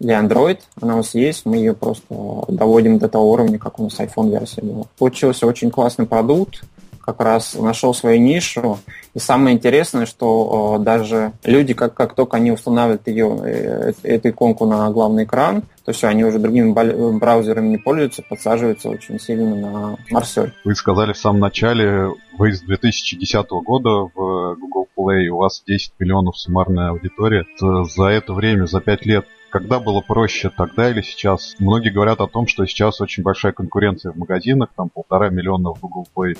для 0.00 0.20
Android. 0.20 0.60
Она 0.80 0.94
у 0.94 0.96
нас 0.98 1.14
есть, 1.14 1.46
мы 1.46 1.56
ее 1.56 1.74
просто 1.74 2.44
доводим 2.48 2.98
до 2.98 3.08
того 3.08 3.32
уровня, 3.32 3.58
как 3.58 3.78
у 3.78 3.84
нас 3.84 3.98
iPhone 3.98 4.30
версия 4.30 4.62
была. 4.62 4.84
Получился 4.98 5.46
очень 5.46 5.70
классный 5.70 6.06
продукт, 6.06 6.62
как 7.08 7.20
раз 7.20 7.54
нашел 7.54 7.94
свою 7.94 8.20
нишу. 8.20 8.78
И 9.14 9.18
самое 9.18 9.56
интересное, 9.56 10.04
что 10.04 10.76
э, 10.78 10.84
даже 10.84 11.32
люди, 11.42 11.72
как, 11.72 11.94
как 11.94 12.14
только 12.14 12.36
они 12.36 12.52
устанавливают 12.52 13.08
ее, 13.08 13.40
э, 13.44 13.92
эту 14.02 14.28
иконку 14.28 14.66
на 14.66 14.90
главный 14.90 15.24
экран, 15.24 15.62
то 15.86 15.92
все, 15.92 16.08
они 16.08 16.24
уже 16.24 16.38
другими 16.38 16.72
браузерами 17.18 17.68
не 17.68 17.78
пользуются, 17.78 18.22
подсаживаются 18.28 18.90
очень 18.90 19.18
сильно 19.18 19.56
на 19.56 19.96
Марсель. 20.10 20.52
Вы 20.66 20.74
сказали 20.74 21.14
в 21.14 21.18
самом 21.18 21.40
начале, 21.40 22.10
вы 22.36 22.52
с 22.52 22.60
2010 22.60 23.48
года 23.64 24.10
в 24.14 24.56
Google 24.56 24.86
Play, 24.94 25.28
у 25.28 25.38
вас 25.38 25.62
10 25.66 25.92
миллионов 25.98 26.36
суммарная 26.36 26.90
аудитория. 26.90 27.46
За 27.58 28.04
это 28.04 28.34
время, 28.34 28.66
за 28.66 28.82
5 28.82 29.06
лет 29.06 29.24
когда 29.50 29.80
было 29.80 30.00
проще 30.00 30.50
тогда 30.50 30.90
или 30.90 31.02
сейчас? 31.02 31.54
Многие 31.58 31.90
говорят 31.90 32.20
о 32.20 32.26
том, 32.26 32.46
что 32.46 32.66
сейчас 32.66 33.00
очень 33.00 33.22
большая 33.22 33.52
конкуренция 33.52 34.12
в 34.12 34.16
магазинах, 34.16 34.70
там 34.76 34.88
полтора 34.88 35.30
миллиона 35.30 35.72
в 35.72 35.80
Google 35.80 36.06
Play 36.14 36.38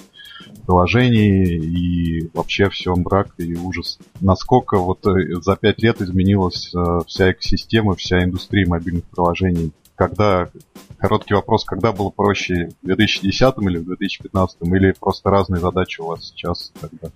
приложений 0.67 1.57
и 1.57 2.31
вообще 2.35 2.69
все 2.71 2.95
мрак 2.95 3.35
и 3.39 3.55
ужас. 3.55 3.99
Насколько 4.21 4.79
вот 4.79 5.07
э, 5.07 5.41
за 5.41 5.57
пять 5.57 5.83
лет 5.83 6.01
изменилась 6.01 6.73
э, 6.75 7.01
вся 7.07 7.33
экосистема, 7.33 7.95
вся 7.95 8.23
индустрия 8.23 8.67
мобильных 8.67 9.05
приложений? 9.05 9.73
Когда, 9.95 10.49
короткий 10.99 11.35
вопрос, 11.35 11.65
когда 11.65 11.93
было 11.93 12.11
проще, 12.11 12.71
в 12.83 12.87
2010 12.87 13.55
или 13.63 13.79
в 13.79 13.85
2015, 13.87 14.59
или 14.63 14.93
просто 14.93 15.31
разные 15.31 15.61
задачи 15.61 16.01
у 16.01 16.07
вас 16.07 16.29
сейчас 16.29 16.73
тогда? 16.81 17.11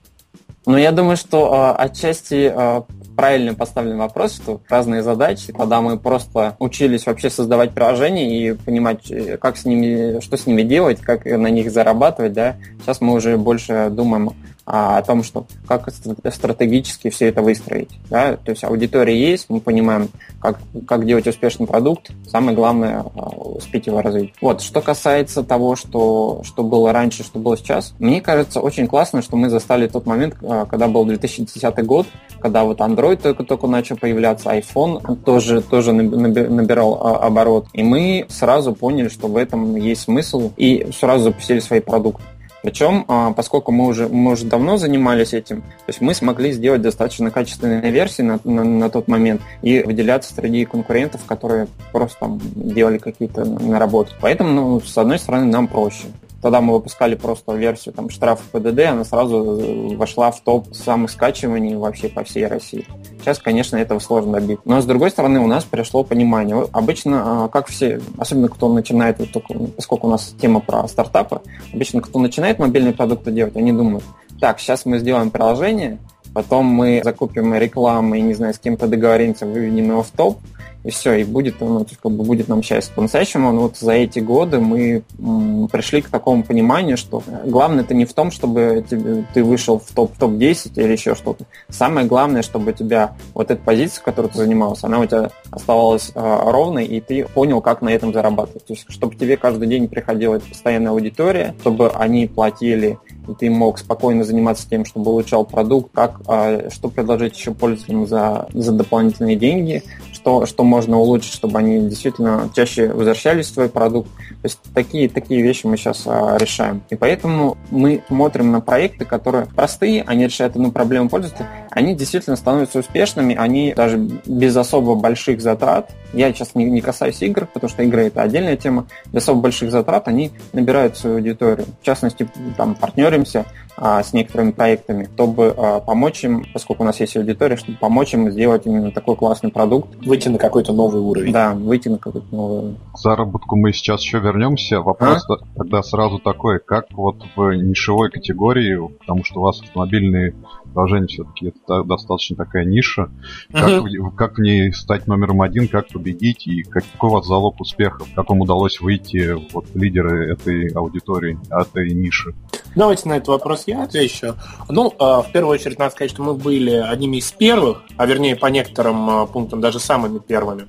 Ну, 0.65 0.77
я 0.77 0.93
думаю, 0.93 1.17
что 1.17 1.75
э, 1.77 1.83
отчасти 1.83 2.53
э, 2.55 2.83
правильно 3.17 3.55
поставлен 3.55 3.99
вопрос, 3.99 4.37
что 4.37 4.61
разные 4.69 5.03
задачи, 5.03 5.53
когда 5.53 5.81
мы 5.81 5.99
просто 5.99 6.55
учились 6.61 7.07
вообще 7.07 7.31
создавать 7.31 7.73
приложения 7.73 8.51
и 8.51 8.53
понимать, 8.53 9.11
э, 9.11 9.39
как 9.39 9.57
с 9.57 9.65
ними, 9.65 10.21
что 10.21 10.37
с 10.37 10.47
ними 10.47 10.63
делать, 10.63 11.01
как 11.01 11.25
на 11.25 11.49
них 11.49 11.73
зарабатывать, 11.73 12.33
да, 12.33 12.57
сейчас 12.81 13.01
мы 13.01 13.15
уже 13.15 13.37
больше 13.37 13.89
думаем 13.91 14.35
а, 14.65 14.99
о 14.99 15.03
том, 15.03 15.23
что 15.25 15.47
как 15.67 15.89
стратегически 15.93 17.11
все 17.11 17.29
это 17.29 17.43
выстроить. 17.43 17.91
Да? 18.09 18.37
То 18.37 18.51
есть 18.51 18.63
аудитория 18.65 19.19
есть, 19.19 19.47
мы 19.49 19.61
понимаем, 19.61 20.09
как, 20.41 20.59
как 20.87 21.05
делать 21.05 21.27
успешный 21.27 21.67
продукт. 21.67 22.11
Самое 22.29 22.57
главное 22.57 23.01
а, 23.01 23.29
успеть 23.31 23.87
его 23.87 24.01
развить. 24.01 24.33
Вот, 24.41 24.61
что 24.61 24.81
касается 24.81 25.43
того, 25.43 25.75
что, 25.75 26.43
что 26.45 26.63
было 26.63 26.93
раньше, 26.93 27.25
что 27.25 27.39
было 27.39 27.57
сейчас, 27.57 27.95
мне 27.99 28.21
кажется, 28.21 28.61
очень 28.61 28.87
классно, 28.87 29.23
что 29.23 29.37
мы 29.37 29.51
застали 29.51 29.89
тот 29.89 30.07
момент, 30.07 30.37
а, 30.43 30.65
когда 30.67 30.87
был 30.87 31.05
2010 31.05 31.85
год, 31.85 32.07
когда 32.41 32.65
вот 32.65 32.79
Android 32.79 33.17
только-только 33.17 33.67
начал 33.67 33.97
появляться, 33.97 34.51
iPhone 34.51 35.17
тоже, 35.25 35.61
тоже 35.61 35.93
набирал 35.93 36.95
оборот. 37.03 37.67
И 37.73 37.83
мы 37.83 38.27
сразу 38.29 38.75
поняли, 38.75 39.09
что 39.09 39.27
в 39.27 39.37
этом 39.37 39.77
есть 39.77 40.03
смысл, 40.03 40.53
и 40.57 40.89
сразу 40.93 41.25
запустили 41.25 41.59
свои 41.61 41.81
продукты. 41.81 42.23
Причем, 42.63 43.05
а, 43.09 43.33
поскольку 43.33 43.73
мы 43.73 43.87
уже, 43.87 44.09
мы 44.09 44.33
уже 44.33 44.47
давно 44.47 44.77
занимались 44.77 45.35
этим, 45.35 45.63
то 45.63 45.89
есть 45.89 46.01
мы 46.01 46.15
смогли 46.15 46.53
сделать 46.53 46.81
достаточно 46.81 47.31
качественные 47.31 47.91
версии 47.91 48.23
на, 48.23 48.39
на, 48.45 48.65
на 48.65 48.89
тот 48.91 49.09
момент 49.09 49.43
и 49.63 49.83
выделяться 49.83 50.33
среди 50.33 50.65
конкурентов, 50.65 51.25
которые 51.27 51.67
просто 51.93 52.19
там 52.21 52.41
делали 52.55 52.99
какие-то 52.99 53.45
наработки. 53.45 54.15
Поэтому, 54.21 54.53
ну, 54.53 54.81
с 54.81 54.97
одной 54.97 55.19
стороны, 55.19 55.47
нам 55.47 55.67
проще. 55.67 56.05
Тогда 56.43 56.61
мы 56.61 56.75
выпускали 56.75 57.15
просто 57.15 57.53
версию 57.53 57.95
там 57.95 58.11
штрафов 58.11 58.45
ПДД, 58.47 58.81
она 58.91 59.05
сразу 59.05 59.95
вошла 59.97 60.33
в 60.33 60.41
топ 60.41 60.75
самых 60.75 61.13
скачиваний 61.13 61.77
вообще 61.77 62.09
по 62.09 62.25
всей 62.25 62.47
России. 62.49 62.85
Сейчас, 63.21 63.39
конечно, 63.39 63.77
этого 63.77 64.01
сложно 64.01 64.33
добить. 64.41 64.59
Но, 64.65 64.81
с 64.81 64.85
другой 64.85 65.11
стороны, 65.11 65.39
у 65.39 65.47
нас 65.47 65.63
пришло 65.63 66.03
понимание. 66.03 66.67
Обычно, 66.73 67.45
а, 67.45 67.49
как 67.49 67.69
все, 67.69 68.01
особенно 68.19 68.49
кто 68.49 68.73
начинает, 68.73 69.21
вот 69.21 69.31
только, 69.31 69.55
поскольку 69.55 70.09
у 70.09 70.11
нас 70.11 70.35
тема 70.41 70.59
про 70.59 70.89
стартапы, 70.89 71.43
обычно 71.73 72.01
кто 72.01 72.19
начинает 72.19 72.59
мобильные 72.59 72.93
продукты 72.93 73.31
делать, 73.31 73.57
они 73.57 73.73
думают, 73.73 74.03
так, 74.41 74.59
сейчас 74.59 74.85
мы 74.85 74.99
сделаем 74.99 75.31
приложение, 75.31 75.99
потом 76.35 76.67
мы 76.67 77.03
закупим 77.05 77.55
рекламу 77.55 78.17
и, 78.17 78.21
не 78.21 78.35
знаю, 78.35 78.53
с 78.53 78.59
кем-то 78.59 78.89
договоримся, 78.89 79.47
выведем 79.47 79.91
его 79.91 80.03
в 80.03 80.11
топ, 80.11 80.39
и 80.85 80.91
все, 80.91 81.15
и 81.15 81.25
будет, 81.25 81.61
ну, 81.61 81.87
как 82.03 82.13
бы 82.13 82.25
будет 82.25 82.49
нам 82.49 82.63
счастье. 82.63 82.93
По-настоящему, 82.95 83.53
ну, 83.53 83.63
вот 83.63 83.77
за 83.77 83.93
эти 83.93 84.19
годы 84.19 84.59
мы 84.59 85.05
м, 85.19 85.69
пришли 85.71 86.03
к 86.03 86.09
такому 86.09 86.43
пониманию, 86.43 86.97
что 86.97 87.23
главное 87.45 87.85
это 87.85 87.95
не 87.95 88.05
в 88.05 88.13
том, 88.13 88.31
чтобы 88.31 88.85
тебе, 88.89 89.25
ты 89.33 89.45
вышел 89.45 89.79
в 89.79 89.95
топ-10 89.95 90.19
топ 90.19 90.79
или 90.79 90.93
еще 90.93 91.15
что-то. 91.15 91.45
Самое 91.69 92.07
главное, 92.07 92.43
чтобы 92.43 92.73
у 92.73 92.75
тебя 92.75 93.15
вот 93.35 93.51
эта 93.51 93.63
позиция, 93.63 94.03
которой 94.03 94.29
ты 94.29 94.39
занимался, 94.39 94.87
она 94.87 94.99
у 94.99 95.07
тебя 95.07 95.31
оставалась 95.51 96.11
э, 96.15 96.21
ровной, 96.51 96.87
и 96.87 97.01
ты 97.01 97.25
понял, 97.27 97.61
как 97.61 97.83
на 97.83 97.91
этом 97.91 98.13
зарабатывать. 98.13 98.67
То 98.67 98.73
есть, 98.73 98.87
чтобы 98.89 99.15
тебе 99.15 99.37
каждый 99.37 99.69
день 99.69 99.89
приходила 99.89 100.39
постоянная 100.39 100.93
аудитория, 100.93 101.55
чтобы 101.61 101.91
они 101.91 102.27
платили 102.27 102.99
и 103.29 103.35
ты 103.35 103.51
мог 103.51 103.79
спокойно 103.79 104.25
заниматься 104.25 104.69
тем, 104.69 104.85
чтобы 104.85 105.11
улучшал 105.11 105.45
продукт, 105.45 105.93
как, 105.95 106.21
а, 106.27 106.71
что 106.71 106.89
предложить 106.89 107.37
еще 107.37 107.53
пользователям 107.55 108.07
за, 108.07 108.49
за 108.53 108.73
дополнительные 108.73 109.37
деньги, 109.37 109.83
что, 110.23 110.47
что 110.47 110.63
можно 110.63 110.99
улучшить, 110.99 111.33
чтобы 111.33 111.59
они 111.59 111.81
действительно 111.89 112.49
чаще 112.55 112.93
возвращались 112.93 113.49
в 113.49 113.55
твой 113.55 113.69
продукт. 113.69 114.09
То 114.17 114.45
есть 114.45 114.61
такие, 114.73 115.09
такие 115.09 115.43
вещи 115.43 115.67
мы 115.67 115.77
сейчас 115.77 116.05
а, 116.07 116.37
решаем. 116.39 116.83
И 116.91 116.95
поэтому 116.95 117.57
мы 117.71 118.05
смотрим 118.07 118.53
на 118.53 118.61
проекты, 118.61 119.05
которые 119.05 119.47
простые, 119.47 120.03
они 120.03 120.27
решают 120.27 120.55
одну 120.55 120.71
проблему 120.71 121.09
пользователя, 121.09 121.49
они 121.75 121.95
действительно 121.95 122.37
становятся 122.37 122.81
успешными, 122.81 123.35
они 123.35 123.73
даже 123.75 123.97
без 124.27 124.57
особо 124.57 124.95
больших 124.95 125.41
затрат, 125.41 125.91
я 126.13 126.33
сейчас 126.33 126.55
не, 126.55 126.65
не 126.67 126.81
касаюсь 126.81 127.23
игр, 127.23 127.47
потому 127.47 127.71
что 127.71 127.83
игры 127.83 128.07
это 128.07 128.23
отдельная 128.23 128.57
тема, 128.57 128.87
без 129.13 129.23
особо 129.23 129.41
больших 129.41 129.71
затрат 129.71 130.09
они 130.09 130.33
набирают 130.53 130.97
свою 130.97 131.17
аудиторию. 131.17 131.67
В 131.81 131.85
частности, 131.85 132.29
там 132.57 132.75
партнеримся 132.75 133.47
а, 133.77 134.03
с 134.03 134.13
некоторыми 134.13 134.51
проектами, 134.51 135.09
чтобы 135.15 135.55
а, 135.57 135.81
помочь 135.81 136.23
им, 136.25 136.45
поскольку 136.53 136.83
у 136.83 136.87
нас 136.87 137.01
есть 137.01 137.17
аудитория, 137.17 137.57
чтобы 137.57 137.79
помочь 137.79 138.13
им 138.13 138.31
сделать 138.31 138.67
именно 138.67 138.91
такой 138.91 139.17
классный 139.17 139.51
продукт. 139.51 139.97
Выйти 140.05 140.29
на 140.29 140.39
какой-то 140.39 140.73
новый 140.73 141.01
уровень. 141.01 141.33
Да, 141.33 141.55
выйти 141.55 141.89
на 141.89 141.99
какой-то 141.99 142.27
новый 142.35 142.59
уровень. 142.59 142.79
К 142.93 142.99
заработку 142.99 143.57
мы 143.57 143.73
сейчас 143.73 144.03
еще 144.03 144.19
вернемся. 144.19 144.81
Вопрос 144.81 145.25
а? 145.31 145.37
тогда 145.57 145.83
сразу 145.83 146.19
такой, 146.19 146.61
как 146.61 146.87
вот 146.93 147.17
в 147.35 147.53
нишевой 147.53 148.11
категории, 148.11 148.79
потому 149.01 149.25
что 149.25 149.41
у 149.41 149.45
вас 149.45 149.61
автомобильные 149.63 150.35
приложения 150.73 151.07
все-таки 151.07 151.49
это 151.49 151.85
достаточно 151.85 152.37
такая 152.37 152.65
ниша, 152.65 153.11
как, 153.53 153.83
в, 153.83 154.11
как 154.17 154.39
в 154.39 154.41
ней 154.41 154.73
стать 154.73 155.07
номером 155.07 155.43
один, 155.43 155.69
как 155.69 155.89
победить 155.89 156.47
и 156.47 156.63
какой 156.63 157.11
у 157.11 157.13
вас 157.15 157.27
залог 157.27 157.61
успеха, 157.61 158.05
как 158.15 158.29
вам 158.31 158.41
удалось 158.41 158.81
выйти 158.81 159.37
вот 159.53 159.67
лидеры 159.75 160.33
этой 160.33 160.69
аудитории, 160.69 161.39
этой 161.51 161.93
ниши? 161.93 162.35
Давайте 162.75 163.09
на 163.09 163.15
этот 163.15 163.29
вопрос 163.29 163.65
я 163.67 163.83
отвечу. 163.83 164.35
Ну, 164.69 164.93
а, 164.99 165.23
в 165.23 165.31
первую 165.31 165.55
очередь, 165.55 165.79
надо 165.79 165.93
сказать, 165.93 166.11
что 166.11 166.23
мы 166.23 166.35
были 166.35 166.73
одними 166.73 167.19
из 167.19 167.31
первых, 167.33 167.83
а 167.97 168.07
вернее 168.07 168.37
по 168.37 168.47
некоторым 168.47 169.11
а, 169.11 169.27
пунктам 169.27 169.61
даже 169.61 169.79
самыми 169.79 170.19
первыми. 170.19 170.67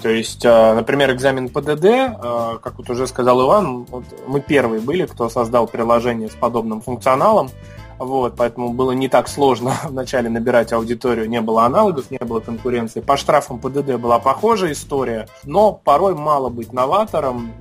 То 0.00 0.08
есть, 0.08 0.46
а, 0.46 0.74
например, 0.74 1.12
экзамен 1.12 1.48
ПДД, 1.48 2.62
как 2.62 2.78
вот 2.78 2.88
уже 2.88 3.06
сказал 3.06 3.44
Иван, 3.44 3.84
вот 3.84 4.04
мы 4.26 4.40
первые 4.40 4.80
были, 4.80 5.06
кто 5.06 5.28
создал 5.28 5.66
приложение 5.66 6.28
с 6.28 6.34
подобным 6.34 6.80
функционалом. 6.80 7.50
Вот, 8.00 8.34
поэтому 8.34 8.72
было 8.72 8.92
не 8.92 9.08
так 9.08 9.28
сложно 9.28 9.74
вначале 9.84 10.30
набирать 10.30 10.72
аудиторию, 10.72 11.28
не 11.28 11.42
было 11.42 11.64
аналогов, 11.66 12.10
не 12.10 12.18
было 12.18 12.40
конкуренции. 12.40 13.00
По 13.00 13.18
штрафам 13.18 13.58
ПДД 13.60 13.96
была 13.96 14.18
похожая 14.18 14.72
история, 14.72 15.28
но 15.44 15.72
порой 15.72 16.14
мало 16.14 16.48
быть 16.48 16.72
новатором, 16.72 17.52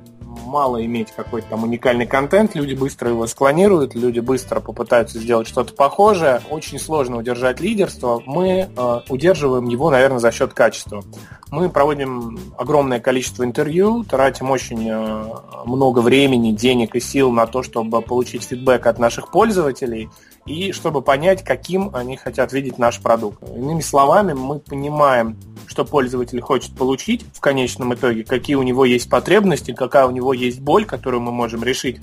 мало 0.45 0.83
иметь 0.85 1.11
какой-то 1.11 1.49
там 1.49 1.63
уникальный 1.63 2.05
контент, 2.05 2.55
люди 2.55 2.73
быстро 2.73 3.09
его 3.09 3.27
склонируют, 3.27 3.95
люди 3.95 4.21
быстро 4.21 4.61
попытаются 4.61 5.19
сделать 5.19 5.47
что-то 5.47 5.73
похожее. 5.73 6.41
Очень 6.49 6.79
сложно 6.79 7.17
удержать 7.17 7.59
лидерство. 7.59 8.21
Мы 8.25 8.69
э, 8.75 8.99
удерживаем 9.09 9.67
его, 9.67 9.89
наверное, 9.89 10.19
за 10.19 10.31
счет 10.31 10.53
качества. 10.53 11.03
Мы 11.51 11.69
проводим 11.69 12.39
огромное 12.57 12.99
количество 12.99 13.43
интервью, 13.43 14.03
тратим 14.03 14.51
очень 14.51 14.87
э, 14.89 15.23
много 15.65 15.99
времени, 15.99 16.51
денег 16.51 16.95
и 16.95 16.99
сил 16.99 17.31
на 17.31 17.45
то, 17.45 17.61
чтобы 17.63 18.01
получить 18.01 18.43
фидбэк 18.43 18.85
от 18.85 18.99
наших 18.99 19.31
пользователей 19.31 20.09
и 20.49 20.71
чтобы 20.71 21.01
понять, 21.03 21.43
каким 21.43 21.95
они 21.95 22.17
хотят 22.17 22.51
видеть 22.51 22.79
наш 22.79 22.99
продукт. 22.99 23.41
Иными 23.55 23.81
словами, 23.81 24.33
мы 24.33 24.59
понимаем, 24.59 25.37
что 25.67 25.85
пользователь 25.85 26.41
хочет 26.41 26.75
получить 26.75 27.23
в 27.33 27.39
конечном 27.39 27.93
итоге, 27.93 28.23
какие 28.23 28.55
у 28.55 28.63
него 28.63 28.83
есть 28.83 29.09
потребности, 29.09 29.73
какая 29.73 30.07
у 30.07 30.11
него 30.11 30.33
есть 30.33 30.59
боль, 30.59 30.85
которую 30.85 31.21
мы 31.21 31.31
можем 31.31 31.63
решить. 31.63 32.01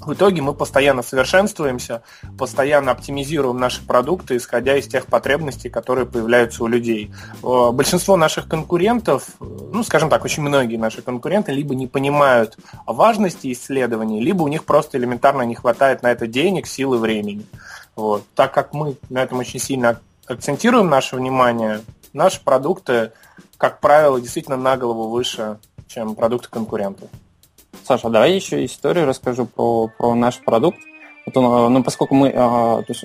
В 0.00 0.12
итоге 0.12 0.42
мы 0.42 0.54
постоянно 0.54 1.02
совершенствуемся, 1.02 2.02
постоянно 2.38 2.92
оптимизируем 2.92 3.58
наши 3.58 3.84
продукты, 3.84 4.36
исходя 4.36 4.76
из 4.76 4.86
тех 4.86 5.06
потребностей, 5.06 5.68
которые 5.68 6.06
появляются 6.06 6.62
у 6.62 6.66
людей. 6.66 7.12
Э, 7.42 7.70
большинство 7.72 8.16
наших 8.16 8.48
конкурентов, 8.48 9.28
ну, 9.40 9.82
скажем 9.82 10.08
так, 10.10 10.24
очень 10.24 10.42
многие 10.42 10.76
наши 10.76 11.02
конкуренты 11.02 11.52
либо 11.52 11.74
не 11.74 11.86
понимают 11.86 12.56
важности 12.86 13.52
исследований, 13.52 14.20
либо 14.20 14.42
у 14.42 14.48
них 14.48 14.64
просто 14.64 14.98
элементарно 14.98 15.42
не 15.42 15.54
хватает 15.54 16.02
на 16.02 16.12
это 16.12 16.26
денег, 16.26 16.66
сил 16.66 16.94
и 16.94 16.98
времени. 16.98 17.46
Вот. 17.96 18.24
Так 18.34 18.52
как 18.52 18.74
мы 18.74 18.96
на 19.08 19.22
этом 19.22 19.38
очень 19.38 19.60
сильно 19.60 20.00
акцентируем 20.26 20.88
наше 20.88 21.16
внимание, 21.16 21.80
наши 22.12 22.42
продукты, 22.42 23.12
как 23.56 23.80
правило, 23.80 24.20
действительно 24.20 24.56
на 24.56 24.76
голову 24.76 25.08
выше, 25.08 25.58
чем 25.88 26.14
продукты 26.14 26.48
конкурентов. 26.50 27.08
Саша, 27.84 28.08
давай 28.08 28.34
еще 28.34 28.64
историю 28.64 29.06
расскажу 29.06 29.46
про, 29.46 29.88
про 29.88 30.14
наш 30.14 30.38
продукт. 30.38 30.78
Вот 31.26 31.36
он, 31.36 31.72
ну, 31.72 31.82
поскольку 31.82 32.14
мы, 32.14 32.32
а, 32.34 32.82
то 32.82 32.86
есть 32.88 33.04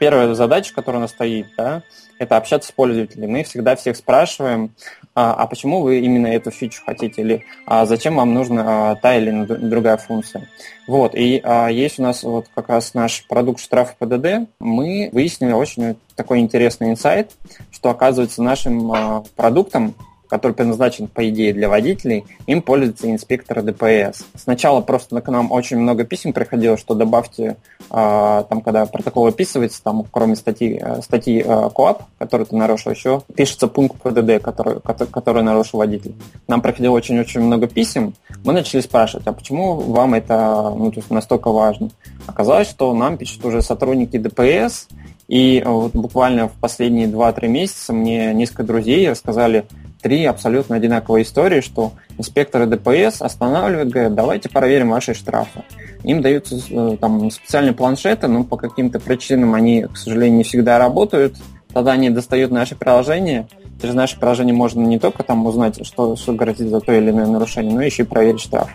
первая 0.00 0.34
задача, 0.34 0.74
которая 0.74 0.98
у 0.98 1.02
нас 1.02 1.10
стоит, 1.10 1.46
да, 1.56 1.82
это 2.18 2.36
общаться 2.36 2.68
с 2.68 2.72
пользователями. 2.72 3.30
Мы 3.30 3.44
всегда 3.44 3.76
всех 3.76 3.96
спрашиваем, 3.96 4.74
а, 5.14 5.34
а 5.34 5.46
почему 5.46 5.82
вы 5.82 6.00
именно 6.00 6.26
эту 6.26 6.50
фичу 6.50 6.82
хотите, 6.84 7.22
или 7.22 7.44
а 7.66 7.86
зачем 7.86 8.16
вам 8.16 8.34
нужна 8.34 8.90
а, 8.90 8.94
та 8.96 9.16
или 9.16 9.44
другая 9.44 9.98
функция. 9.98 10.48
Вот, 10.88 11.14
и 11.14 11.40
а, 11.44 11.68
есть 11.68 11.98
у 11.98 12.02
нас 12.02 12.22
вот 12.22 12.46
как 12.54 12.68
раз 12.68 12.94
наш 12.94 13.26
продукт 13.26 13.60
штраф 13.60 13.94
ПДД. 13.98 14.48
Мы 14.58 15.10
выяснили 15.12 15.52
очень 15.52 15.96
такой 16.16 16.40
интересный 16.40 16.90
инсайт, 16.90 17.32
что 17.70 17.90
оказывается 17.90 18.42
нашим 18.42 18.92
а, 18.92 19.24
продуктом 19.36 19.94
который 20.30 20.52
предназначен, 20.52 21.08
по 21.08 21.28
идее, 21.28 21.52
для 21.52 21.68
водителей, 21.68 22.24
им 22.46 22.62
пользуются 22.62 23.10
инспекторы 23.10 23.62
ДПС. 23.62 24.24
Сначала 24.36 24.80
просто 24.80 25.20
к 25.20 25.28
нам 25.28 25.50
очень 25.50 25.76
много 25.76 26.04
писем 26.04 26.32
приходило, 26.32 26.78
что 26.78 26.94
добавьте, 26.94 27.56
а, 27.90 28.44
там, 28.44 28.62
когда 28.62 28.86
протокол 28.86 29.26
описывается, 29.26 29.82
там, 29.82 30.04
кроме 30.10 30.36
статьи, 30.36 30.80
э, 30.80 31.02
статьи 31.02 31.42
э, 31.44 31.70
КОАП, 31.74 32.04
который 32.18 32.46
ты 32.46 32.56
нарушил, 32.56 32.92
еще 32.92 33.22
пишется 33.34 33.66
пункт 33.66 34.00
ПДД, 34.00 34.40
который, 34.42 34.80
который 34.80 35.42
нарушил 35.42 35.80
водитель. 35.80 36.14
Нам 36.46 36.62
приходило 36.62 36.94
очень-очень 36.94 37.40
много 37.40 37.66
писем. 37.66 38.14
Мы 38.44 38.52
начали 38.52 38.80
спрашивать, 38.80 39.26
а 39.26 39.32
почему 39.32 39.74
вам 39.80 40.14
это 40.14 40.72
ну, 40.76 40.90
то 40.90 41.00
есть 41.00 41.10
настолько 41.10 41.50
важно? 41.50 41.90
Оказалось, 42.26 42.68
что 42.68 42.94
нам 42.94 43.18
пишут 43.18 43.44
уже 43.44 43.62
сотрудники 43.62 44.16
ДПС, 44.16 44.88
и 45.28 45.62
вот 45.64 45.92
буквально 45.92 46.48
в 46.48 46.52
последние 46.52 47.06
2-3 47.06 47.48
месяца 47.48 47.92
мне 47.92 48.34
несколько 48.34 48.64
друзей 48.64 49.08
рассказали 49.08 49.64
три 50.00 50.24
абсолютно 50.24 50.76
одинаковые 50.76 51.24
истории, 51.24 51.60
что 51.60 51.92
инспекторы 52.18 52.66
ДПС 52.66 53.20
останавливают, 53.22 53.90
говорят, 53.90 54.14
давайте 54.14 54.48
проверим 54.48 54.90
ваши 54.90 55.14
штрафы. 55.14 55.62
Им 56.04 56.22
даются 56.22 56.56
э, 56.70 56.96
там 57.00 57.30
специальные 57.30 57.74
планшеты, 57.74 58.26
но 58.26 58.44
по 58.44 58.56
каким-то 58.56 59.00
причинам 59.00 59.54
они, 59.54 59.82
к 59.82 59.96
сожалению, 59.96 60.38
не 60.38 60.44
всегда 60.44 60.78
работают. 60.78 61.36
Тогда 61.72 61.92
они 61.92 62.10
достают 62.10 62.50
наше 62.50 62.74
приложение. 62.74 63.46
Через 63.80 63.94
наше 63.94 64.18
приложение 64.18 64.54
можно 64.54 64.80
не 64.80 64.98
только 64.98 65.22
там 65.22 65.46
узнать, 65.46 65.86
что, 65.86 66.16
что 66.16 66.32
грозит 66.32 66.68
за 66.68 66.80
то 66.80 66.92
или 66.92 67.10
иное 67.10 67.26
нарушение, 67.26 67.74
но 67.74 67.82
еще 67.82 68.02
и 68.02 68.06
проверить 68.06 68.40
штраф. 68.40 68.70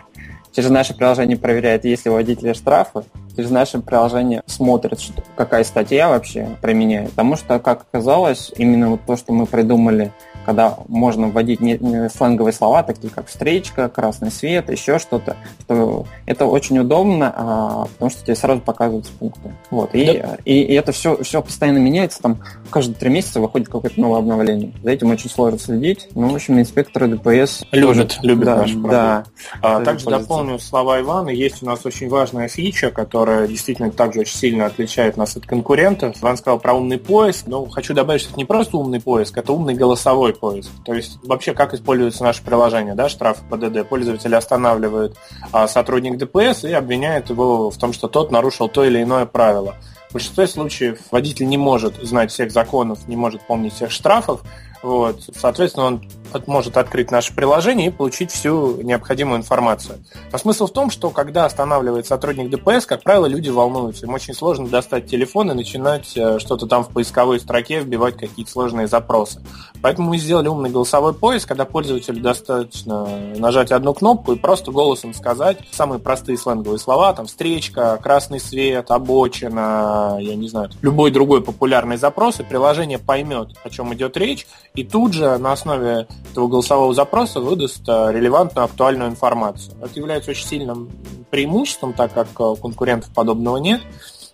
Через 0.55 0.69
наше 0.69 0.93
приложение 0.93 1.37
проверяет, 1.37 1.83
есть 1.83 2.05
ли 2.05 2.11
у 2.11 2.13
водителя 2.13 2.53
штрафы. 2.53 3.03
Через 3.35 3.51
наше 3.51 3.79
приложение 3.79 4.41
смотрит, 4.45 5.01
что, 5.01 5.21
какая 5.35 5.65
статья 5.65 6.07
вообще 6.07 6.47
применяет. 6.61 7.09
Потому 7.09 7.35
что, 7.35 7.59
как 7.59 7.85
оказалось, 7.91 8.53
именно 8.55 8.91
вот 8.91 9.01
то, 9.05 9.17
что 9.17 9.33
мы 9.33 9.47
придумали 9.47 10.13
когда 10.45 10.77
можно 10.87 11.27
вводить 11.27 11.59
не, 11.59 11.77
не 11.77 12.09
сленговые 12.09 12.53
слова, 12.53 12.83
такие 12.83 13.09
как 13.09 13.27
встречка, 13.27 13.89
красный 13.89 14.31
свет, 14.31 14.69
еще 14.69 14.99
что-то, 14.99 15.35
что 15.61 16.05
это 16.25 16.45
очень 16.45 16.79
удобно, 16.79 17.33
а, 17.35 17.85
потому 17.93 18.11
что 18.11 18.23
тебе 18.23 18.35
сразу 18.35 18.61
показываются 18.61 19.11
пункты. 19.17 19.53
Вот. 19.71 19.93
И, 19.93 20.05
да. 20.05 20.37
и, 20.45 20.61
и 20.61 20.73
это 20.73 20.91
все, 20.91 21.21
все 21.23 21.41
постоянно 21.41 21.79
меняется, 21.79 22.21
там 22.21 22.39
каждые 22.69 22.95
три 22.95 23.09
месяца 23.09 23.39
выходит 23.39 23.67
какое-то 23.67 23.99
новое 23.99 24.19
обновление. 24.19 24.71
За 24.83 24.91
этим 24.91 25.11
очень 25.11 25.29
сложно 25.29 25.59
следить. 25.59 26.07
Ну, 26.13 26.29
в 26.29 26.35
общем, 26.35 26.59
инспекторы 26.59 27.07
ДПС 27.07 27.63
любят, 27.71 28.15
тоже, 28.15 28.27
любят 28.27 28.45
да, 28.45 28.55
наш 28.57 28.71
Да. 28.73 29.23
А, 29.61 29.83
также 29.83 30.05
дополню 30.05 30.59
слова 30.59 31.01
Ивана. 31.01 31.29
Есть 31.29 31.63
у 31.63 31.65
нас 31.65 31.85
очень 31.85 32.09
важная 32.09 32.47
фича, 32.47 32.91
которая 32.91 33.47
действительно 33.47 33.91
также 33.91 34.21
очень 34.21 34.37
сильно 34.37 34.65
отличает 34.65 35.17
нас 35.17 35.35
от 35.35 35.45
конкурентов. 35.45 36.17
Иван 36.21 36.37
сказал 36.37 36.59
про 36.59 36.73
умный 36.73 36.97
поиск, 36.97 37.47
но 37.47 37.65
хочу 37.65 37.93
добавить, 37.93 38.21
что 38.21 38.31
это 38.31 38.39
не 38.39 38.45
просто 38.45 38.77
умный 38.77 39.01
поиск, 39.01 39.37
это 39.37 39.53
умный 39.53 39.73
голосовой 39.73 40.34
поиск. 40.39 40.69
То 40.83 40.93
есть 40.93 41.19
вообще 41.23 41.53
как 41.53 41.73
используется 41.73 42.23
наше 42.23 42.43
приложение, 42.43 42.95
да, 42.95 43.09
штраф 43.09 43.39
ПДД. 43.49 43.87
Пользователь 43.87 44.35
останавливает 44.35 45.15
а, 45.51 45.67
сотрудник 45.67 46.17
ДПС 46.17 46.63
и 46.63 46.73
обвиняет 46.73 47.29
его 47.29 47.69
в 47.69 47.77
том, 47.77 47.93
что 47.93 48.07
тот 48.07 48.31
нарушил 48.31 48.69
то 48.69 48.83
или 48.83 49.01
иное 49.01 49.25
правило. 49.25 49.75
В 50.09 50.13
большинстве 50.13 50.47
случаев 50.47 50.99
водитель 51.11 51.47
не 51.47 51.57
может 51.57 51.95
знать 52.01 52.31
всех 52.31 52.51
законов, 52.51 53.07
не 53.07 53.15
может 53.15 53.41
помнить 53.41 53.73
всех 53.73 53.91
штрафов, 53.91 54.41
вот. 54.85 55.29
Соответственно, 55.35 55.87
он 55.87 56.07
может 56.47 56.77
открыть 56.77 57.11
наше 57.11 57.33
приложение 57.33 57.87
и 57.87 57.91
получить 57.91 58.31
всю 58.31 58.81
необходимую 58.81 59.39
информацию. 59.39 59.99
Но 60.31 60.37
смысл 60.37 60.67
в 60.67 60.71
том, 60.71 60.89
что 60.89 61.09
когда 61.09 61.45
останавливает 61.45 62.05
сотрудник 62.05 62.49
ДПС, 62.49 62.85
как 62.85 63.03
правило, 63.03 63.25
люди 63.25 63.49
волнуются. 63.49 64.05
Им 64.05 64.13
очень 64.13 64.33
сложно 64.33 64.67
достать 64.67 65.07
телефон 65.07 65.51
и 65.51 65.53
начинать 65.53 66.15
э, 66.15 66.39
что-то 66.39 66.67
там 66.67 66.83
в 66.83 66.89
поисковой 66.89 67.39
строке 67.39 67.79
вбивать 67.79 68.17
какие-то 68.17 68.51
сложные 68.51 68.87
запросы. 68.87 69.41
Поэтому 69.81 70.09
мы 70.09 70.17
сделали 70.17 70.47
умный 70.47 70.69
голосовой 70.69 71.13
поиск, 71.13 71.47
когда 71.47 71.65
пользователю 71.65 72.21
достаточно 72.21 73.07
нажать 73.35 73.71
одну 73.71 73.93
кнопку 73.93 74.33
и 74.33 74.37
просто 74.37 74.71
голосом 74.71 75.13
сказать 75.13 75.59
самые 75.71 75.99
простые 75.99 76.37
сленговые 76.37 76.79
слова, 76.79 77.13
там 77.13 77.27
встречка, 77.27 77.99
красный 78.01 78.39
свет, 78.39 78.91
обочина, 78.91 80.17
я 80.19 80.35
не 80.35 80.47
знаю, 80.49 80.69
любой 80.81 81.11
другой 81.11 81.41
популярный 81.41 81.97
запрос, 81.97 82.39
и 82.39 82.43
приложение 82.43 82.99
поймет, 82.99 83.49
о 83.63 83.69
чем 83.69 83.93
идет 83.93 84.17
речь, 84.17 84.47
и 84.73 84.83
тут 84.83 85.13
же 85.13 85.37
на 85.37 85.51
основе 85.51 86.07
этого 86.31 86.47
голосового 86.47 86.93
запроса 86.93 87.39
выдаст 87.39 87.87
э, 87.87 88.11
релевантную, 88.11 88.65
актуальную 88.65 89.09
информацию. 89.09 89.75
Это 89.81 89.99
является 89.99 90.31
очень 90.31 90.45
сильным 90.45 90.89
преимуществом, 91.29 91.93
так 91.93 92.13
как 92.13 92.27
э, 92.39 92.55
конкурентов 92.61 93.11
подобного 93.13 93.57
нет. 93.57 93.81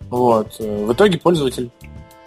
Вот. 0.10 0.56
Э, 0.60 0.86
в 0.86 0.94
итоге 0.94 1.18
пользователь 1.18 1.72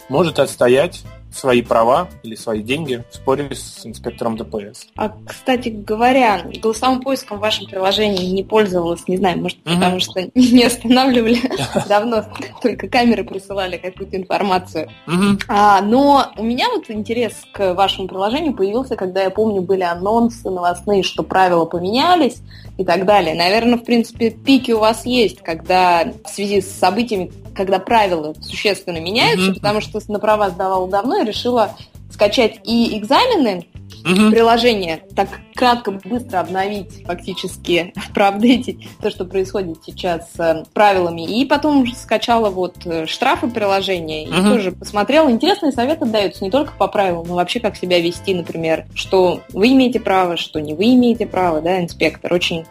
может 0.09 0.39
отстоять 0.39 1.03
свои 1.35 1.61
права 1.61 2.07
или 2.23 2.35
свои 2.35 2.61
деньги 2.61 3.03
в 3.11 3.15
споре 3.15 3.47
с 3.53 3.85
инспектором 3.85 4.37
ДПС. 4.37 4.87
А, 4.95 5.11
кстати 5.27 5.69
говоря, 5.69 6.45
голосовым 6.61 7.01
поиском 7.01 7.37
в 7.37 7.41
вашем 7.41 7.67
приложении 7.67 8.31
не 8.31 8.43
пользовалась, 8.43 9.07
не 9.07 9.17
знаю, 9.17 9.39
может, 9.39 9.57
угу. 9.65 9.75
потому 9.75 9.99
что 9.99 10.21
не 10.35 10.63
останавливали 10.63 11.39
давно, 11.89 12.23
только 12.61 12.87
камеры 12.87 13.23
присылали 13.23 13.77
какую-то 13.77 14.17
информацию. 14.17 14.89
Угу. 15.07 15.39
А, 15.47 15.81
но 15.81 16.31
у 16.37 16.43
меня 16.43 16.69
вот 16.69 16.89
интерес 16.89 17.33
к 17.51 17.73
вашему 17.73 18.07
приложению 18.07 18.53
появился, 18.53 18.95
когда 18.95 19.23
я 19.23 19.29
помню, 19.29 19.61
были 19.61 19.83
анонсы 19.83 20.49
новостные, 20.49 21.03
что 21.03 21.23
правила 21.23 21.65
поменялись 21.65 22.41
и 22.77 22.83
так 22.83 23.05
далее. 23.05 23.35
Наверное, 23.35 23.77
в 23.77 23.83
принципе, 23.83 24.31
пики 24.31 24.71
у 24.71 24.79
вас 24.79 25.05
есть, 25.05 25.41
когда 25.41 26.13
в 26.23 26.29
связи 26.29 26.61
с 26.61 26.71
событиями, 26.71 27.31
когда 27.55 27.79
правила 27.79 28.33
существенно 28.41 28.99
меняются, 28.99 29.53
потому 29.53 29.81
что 29.81 29.99
на 30.07 30.19
права 30.19 30.49
сдавала 30.49 30.87
давно 30.87 31.24
решила 31.25 31.75
скачать 32.11 32.59
и 32.63 32.97
экзамены, 32.97 33.65
угу. 34.05 34.31
приложение, 34.31 35.01
так 35.15 35.29
кратко, 35.53 35.91
быстро 35.91 36.39
обновить, 36.39 37.03
фактически 37.05 37.93
проапдейтить 38.13 38.87
то, 39.01 39.09
что 39.09 39.25
происходит 39.25 39.77
сейчас 39.85 40.31
с 40.33 40.65
правилами. 40.73 41.21
И 41.21 41.45
потом 41.45 41.85
скачала 41.87 42.49
вот 42.49 42.77
э, 42.85 43.05
штрафы 43.05 43.47
приложения 43.47 44.25
и 44.25 44.29
угу. 44.29 44.49
тоже 44.49 44.71
посмотрела. 44.71 45.29
Интересные 45.29 45.71
советы 45.71 46.05
даются 46.05 46.43
не 46.43 46.51
только 46.51 46.73
по 46.77 46.87
правилам, 46.87 47.27
но 47.27 47.35
вообще 47.35 47.59
как 47.59 47.75
себя 47.75 47.99
вести, 47.99 48.33
например, 48.33 48.85
что 48.93 49.41
вы 49.53 49.73
имеете 49.73 49.99
право, 49.99 50.37
что 50.37 50.59
не 50.59 50.73
вы 50.73 50.93
имеете 50.93 51.25
право, 51.25 51.61
да, 51.61 51.79
инспектор. 51.79 52.33
Очень 52.33 52.65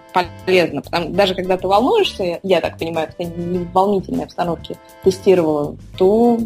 полезно. 0.46 0.82
Потому, 0.82 1.10
даже 1.10 1.34
когда 1.34 1.56
ты 1.56 1.66
волнуешься, 1.66 2.38
я 2.42 2.60
так 2.60 2.78
понимаю, 2.78 3.08
это 3.08 3.28
не 3.28 3.58
в 3.58 3.72
волнительной 3.72 4.24
обстановке 4.24 4.76
тестировала, 5.02 5.76
то 5.96 6.38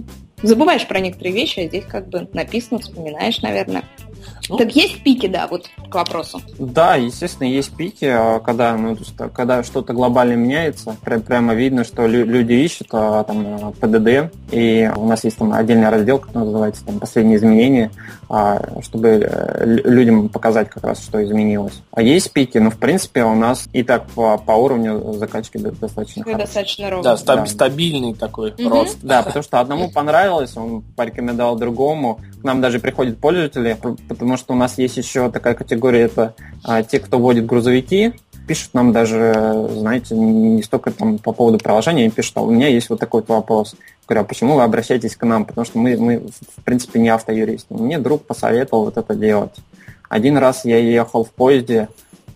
забываешь 0.42 0.86
про 0.86 1.00
некоторые 1.00 1.34
вещи, 1.34 1.60
а 1.60 1.66
здесь 1.66 1.84
как 1.84 2.08
бы 2.08 2.28
написано, 2.32 2.80
вспоминаешь, 2.80 3.40
наверное. 3.42 3.84
Ну, 4.48 4.56
так 4.56 4.74
есть 4.74 5.02
пики, 5.02 5.26
да, 5.26 5.46
вот 5.46 5.66
к 5.90 5.94
вопросу. 5.94 6.40
Да, 6.58 6.96
естественно, 6.96 7.46
есть 7.48 7.74
пики, 7.76 8.06
а 8.06 8.40
когда, 8.40 8.76
ну, 8.76 8.96
когда 9.34 9.62
что-то 9.62 9.92
глобально 9.92 10.34
меняется, 10.34 10.96
прям, 11.02 11.20
прямо 11.22 11.54
видно, 11.54 11.84
что 11.84 12.06
люди 12.06 12.52
ищут 12.52 12.88
а, 12.92 13.24
там 13.24 13.72
ПДД, 13.74 14.32
и 14.50 14.90
у 14.96 15.06
нас 15.06 15.24
есть 15.24 15.36
там 15.36 15.52
отдельный 15.52 15.88
раздел, 15.88 16.18
как 16.18 16.34
называется, 16.34 16.84
там 16.84 16.98
последние 16.98 17.36
изменения, 17.36 17.90
а, 18.30 18.82
чтобы 18.82 19.08
э, 19.08 19.64
людям 19.84 20.28
показать 20.28 20.68
как 20.68 20.84
раз, 20.84 21.02
что 21.02 21.22
изменилось. 21.22 21.80
А 21.92 22.02
есть 22.02 22.32
пики, 22.32 22.58
но 22.58 22.70
в 22.70 22.76
принципе 22.76 23.24
у 23.24 23.34
нас 23.34 23.68
и 23.72 23.82
так 23.82 24.06
по, 24.08 24.38
по 24.38 24.52
уровню 24.52 25.14
закачки 25.14 25.56
достаточно 25.58 26.24
хорошо. 26.24 26.38
Достаточно 26.40 26.90
ровно. 26.90 27.04
Да, 27.04 27.16
стаб- 27.16 27.40
да, 27.40 27.46
стабильный 27.46 28.14
такой 28.14 28.50
угу. 28.50 28.68
рост. 28.68 28.98
Да, 29.02 29.22
потому 29.22 29.42
что 29.42 29.60
одному 29.60 29.90
понравилось, 29.90 30.56
он 30.56 30.82
порекомендовал 30.96 31.56
другому. 31.56 32.20
К 32.40 32.44
нам 32.44 32.60
даже 32.60 32.78
приходят 32.78 33.18
пользователи, 33.18 33.76
потому 34.08 34.36
что 34.36 34.54
у 34.54 34.56
нас 34.56 34.78
есть 34.78 34.96
еще 34.96 35.30
такая 35.30 35.54
категория, 35.54 36.02
это 36.02 36.34
а, 36.64 36.82
те, 36.82 37.00
кто 37.00 37.18
водит 37.18 37.46
грузовики, 37.46 38.12
пишут 38.46 38.74
нам 38.74 38.92
даже, 38.92 39.68
знаете, 39.72 40.14
не 40.16 40.62
столько 40.62 40.90
там 40.90 41.18
по 41.18 41.32
поводу 41.32 41.58
приложения, 41.58 42.04
они 42.04 42.10
пишут, 42.10 42.36
а 42.36 42.40
у 42.40 42.50
меня 42.50 42.68
есть 42.68 42.88
вот 42.90 42.98
такой 42.98 43.20
вот 43.20 43.28
вопрос. 43.28 43.74
Говорю, 44.06 44.22
а 44.22 44.24
почему 44.24 44.54
вы 44.54 44.62
обращаетесь 44.62 45.16
к 45.16 45.22
нам? 45.24 45.44
Потому 45.44 45.64
что 45.66 45.78
мы, 45.78 45.96
мы 45.98 46.18
в 46.56 46.64
принципе, 46.64 46.98
не 46.98 47.10
автоюристы. 47.10 47.74
Мне 47.74 47.98
друг 47.98 48.24
посоветовал 48.26 48.86
вот 48.86 48.96
это 48.96 49.14
делать. 49.14 49.54
Один 50.08 50.38
раз 50.38 50.64
я 50.64 50.78
ехал 50.78 51.24
в 51.24 51.30
поезде, 51.30 51.88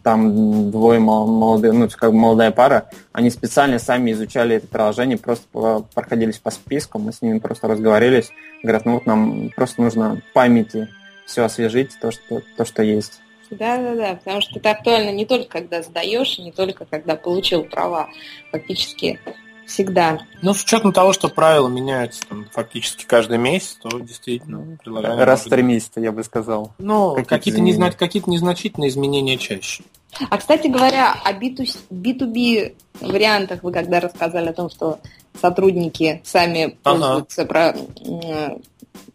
там 0.02 0.70
двое 0.70 0.98
молодые, 1.00 1.72
ну, 1.72 1.88
как 1.88 2.12
бы 2.12 2.18
молодая 2.18 2.50
пара, 2.50 2.88
они 3.12 3.30
специально 3.30 3.78
сами 3.78 4.12
изучали 4.12 4.56
это 4.56 4.66
приложение, 4.66 5.16
просто 5.16 5.84
проходились 5.94 6.38
по 6.38 6.50
списку, 6.50 6.98
мы 6.98 7.12
с 7.12 7.22
ними 7.22 7.38
просто 7.38 7.68
разговаривались, 7.68 8.30
говорят, 8.62 8.84
ну 8.84 8.94
вот 8.94 9.06
нам 9.06 9.50
просто 9.54 9.82
нужно 9.82 10.22
памяти 10.34 10.88
все 11.26 11.44
освежить, 11.44 11.98
то, 12.00 12.10
что, 12.10 12.42
то, 12.56 12.64
что 12.64 12.82
есть. 12.82 13.20
Да, 13.50 13.76
да, 13.76 13.94
да, 13.94 14.14
потому 14.14 14.40
что 14.40 14.58
это 14.58 14.70
актуально 14.70 15.10
не 15.10 15.26
только 15.26 15.48
когда 15.48 15.82
сдаешь, 15.82 16.38
не 16.38 16.52
только 16.52 16.86
когда 16.86 17.16
получил 17.16 17.64
права, 17.64 18.08
фактически 18.50 19.20
всегда. 19.66 20.18
Ну, 20.42 20.54
с 20.54 20.62
учетом 20.62 20.92
того, 20.92 21.12
что 21.12 21.28
правила 21.28 21.68
меняются 21.68 22.22
там, 22.28 22.46
фактически 22.50 23.04
каждый 23.04 23.38
месяс, 23.38 23.78
то 23.82 23.98
действительно 24.00 24.76
приложение... 24.82 25.24
Раз 25.24 25.46
в 25.46 25.50
три 25.50 25.62
месяца, 25.62 26.00
я 26.00 26.12
бы 26.12 26.24
сказал. 26.24 26.72
Ну, 26.78 27.10
какие-то, 27.10 27.28
какие-то, 27.28 27.60
незна... 27.60 27.90
какие-то 27.90 28.30
незначительные 28.30 28.90
изменения 28.90 29.38
чаще. 29.38 29.84
А, 30.28 30.36
кстати 30.36 30.66
говоря, 30.66 31.14
о 31.24 31.32
B2B 31.32 32.74
вариантах 33.00 33.62
вы 33.62 33.72
когда 33.72 34.00
рассказали 34.00 34.48
о 34.48 34.52
том, 34.52 34.68
что 34.68 35.00
сотрудники 35.40 36.20
сами 36.24 36.76
ага. 36.84 36.98
пользуются, 36.98 37.44
про... 37.46 37.74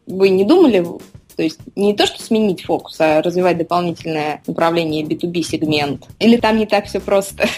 вы 0.07 0.29
не 0.29 0.43
думали 0.43 0.85
То 1.37 1.43
есть 1.43 1.59
не 1.75 1.93
то, 1.93 2.07
что 2.07 2.21
сменить 2.21 2.65
фокус, 2.65 2.99
а 2.99 3.21
развивать 3.21 3.59
дополнительное 3.59 4.41
направление 4.47 5.05
B2B 5.05 5.43
сегмент. 5.43 6.07
Или 6.19 6.37
там 6.37 6.57
не 6.57 6.65
так 6.65 6.85
все 6.85 6.99
просто? 6.99 7.47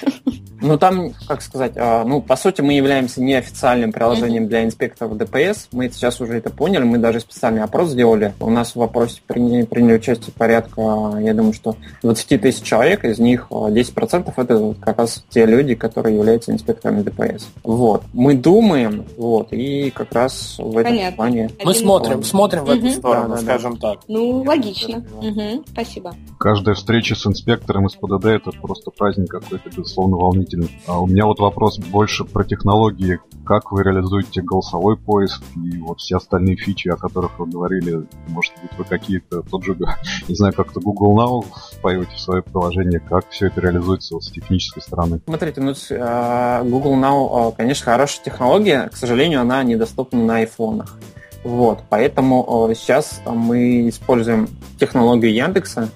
Ну, 0.62 0.78
там, 0.78 1.14
как 1.28 1.42
сказать, 1.42 1.74
а, 1.78 2.04
ну, 2.04 2.22
по 2.22 2.36
сути, 2.36 2.62
мы 2.62 2.74
являемся 2.74 3.22
неофициальным 3.22 3.92
приложением 3.92 4.48
для 4.48 4.66
инспекторов 4.66 5.18
ДПС. 5.18 5.70
Мы 5.72 5.90
сейчас 5.90 6.20
уже 6.20 6.38
это 6.38 6.50
поняли, 6.50 6.84
мы 6.84 6.98
даже 6.98 7.22
специальный 7.22 7.64
опрос 7.64 7.92
сделали. 7.92 8.34
У 8.40 8.50
нас 8.50 8.74
в 8.74 8.76
вопросе 8.76 9.22
приняли, 9.26 9.64
приняли 9.64 9.96
участие 9.98 10.34
порядка, 10.38 10.82
я 11.20 11.34
думаю, 11.34 11.54
что 11.54 11.76
20 12.04 12.42
тысяч 12.42 12.64
человек, 12.64 13.06
из 13.06 13.20
них 13.20 13.48
10% 13.50 14.34
а, 14.36 14.42
это 14.42 14.76
как 14.82 14.98
раз 14.98 15.24
те 15.30 15.46
люди, 15.46 15.76
которые 15.76 16.18
являются 16.18 16.52
инспекторами 16.52 17.04
ДПС. 17.04 17.48
Вот. 17.64 18.04
Мы 18.14 18.34
думаем, 18.34 19.06
вот, 19.18 19.54
и 19.54 19.92
как 19.92 20.14
раз 20.14 20.56
в 20.58 20.78
этом 20.78 20.94
Понятно. 20.94 21.16
плане... 21.16 21.50
Мы 21.64 21.74
смотрим, 21.74 22.24
смотрим 22.24 22.66
в 22.66 22.70
эту 22.70 22.90
сторону, 22.92 23.38
да, 23.42 23.60
скажем 23.70 23.78
так. 23.78 24.00
Ну, 24.08 24.44
логично. 24.44 24.98
Угу. 24.98 25.66
Спасибо. 25.68 26.16
Каждая 26.40 26.76
встреча 26.76 27.16
с 27.16 27.26
инспектором 27.26 27.88
из 27.88 27.96
ПДД 27.96 28.26
это 28.26 28.52
просто 28.52 28.92
праздник 28.92 29.30
какой-то, 29.30 29.70
безусловно, 29.70 30.18
волнительный. 30.18 30.70
А 30.88 31.00
у 31.00 31.08
меня 31.08 31.26
вот 31.26 31.40
вопрос 31.40 31.80
больше 31.80 32.26
про 32.26 32.44
технологии. 32.44 33.20
Как 33.46 33.72
вы 33.72 33.84
реализуете 33.84 34.42
голосовой 34.42 34.98
поиск 34.98 35.42
и 35.56 35.78
вот 35.78 36.00
все 36.00 36.18
остальные 36.18 36.58
фичи, 36.58 36.88
о 36.90 36.96
которых 36.96 37.40
вы 37.40 37.48
говорили? 37.48 38.08
Может 38.28 38.54
быть, 38.62 38.72
вы 38.78 38.84
какие-то, 38.86 39.42
тот 39.42 39.64
же, 39.64 39.76
не 40.28 40.36
знаю, 40.36 40.54
как-то 40.54 40.80
Google 40.80 41.18
Now 41.18 41.46
впаиваете 41.78 42.16
в 42.16 42.20
свое 42.20 42.42
приложение? 42.42 43.00
Как 43.00 43.30
все 43.30 43.48
это 43.48 43.62
реализуется 43.62 44.16
вот 44.16 44.24
с 44.24 44.32
технической 44.32 44.82
стороны? 44.82 45.22
Смотрите, 45.26 45.62
ну, 45.62 45.74
а, 46.00 46.64
Google 46.64 46.96
Now, 46.96 47.30
а, 47.32 47.52
конечно, 47.52 47.86
хорошая 47.86 48.24
технология. 48.24 48.90
К 48.90 48.96
сожалению, 48.96 49.42
она 49.42 49.64
недоступна 49.64 50.24
на 50.24 50.38
айфонах. 50.38 50.98
Вот, 51.44 51.84
поэтому 51.90 52.70
сейчас 52.76 53.22
мы 53.26 53.88
используем 53.90 54.50
технологию 54.78 55.34
Яндекса, 55.34 55.90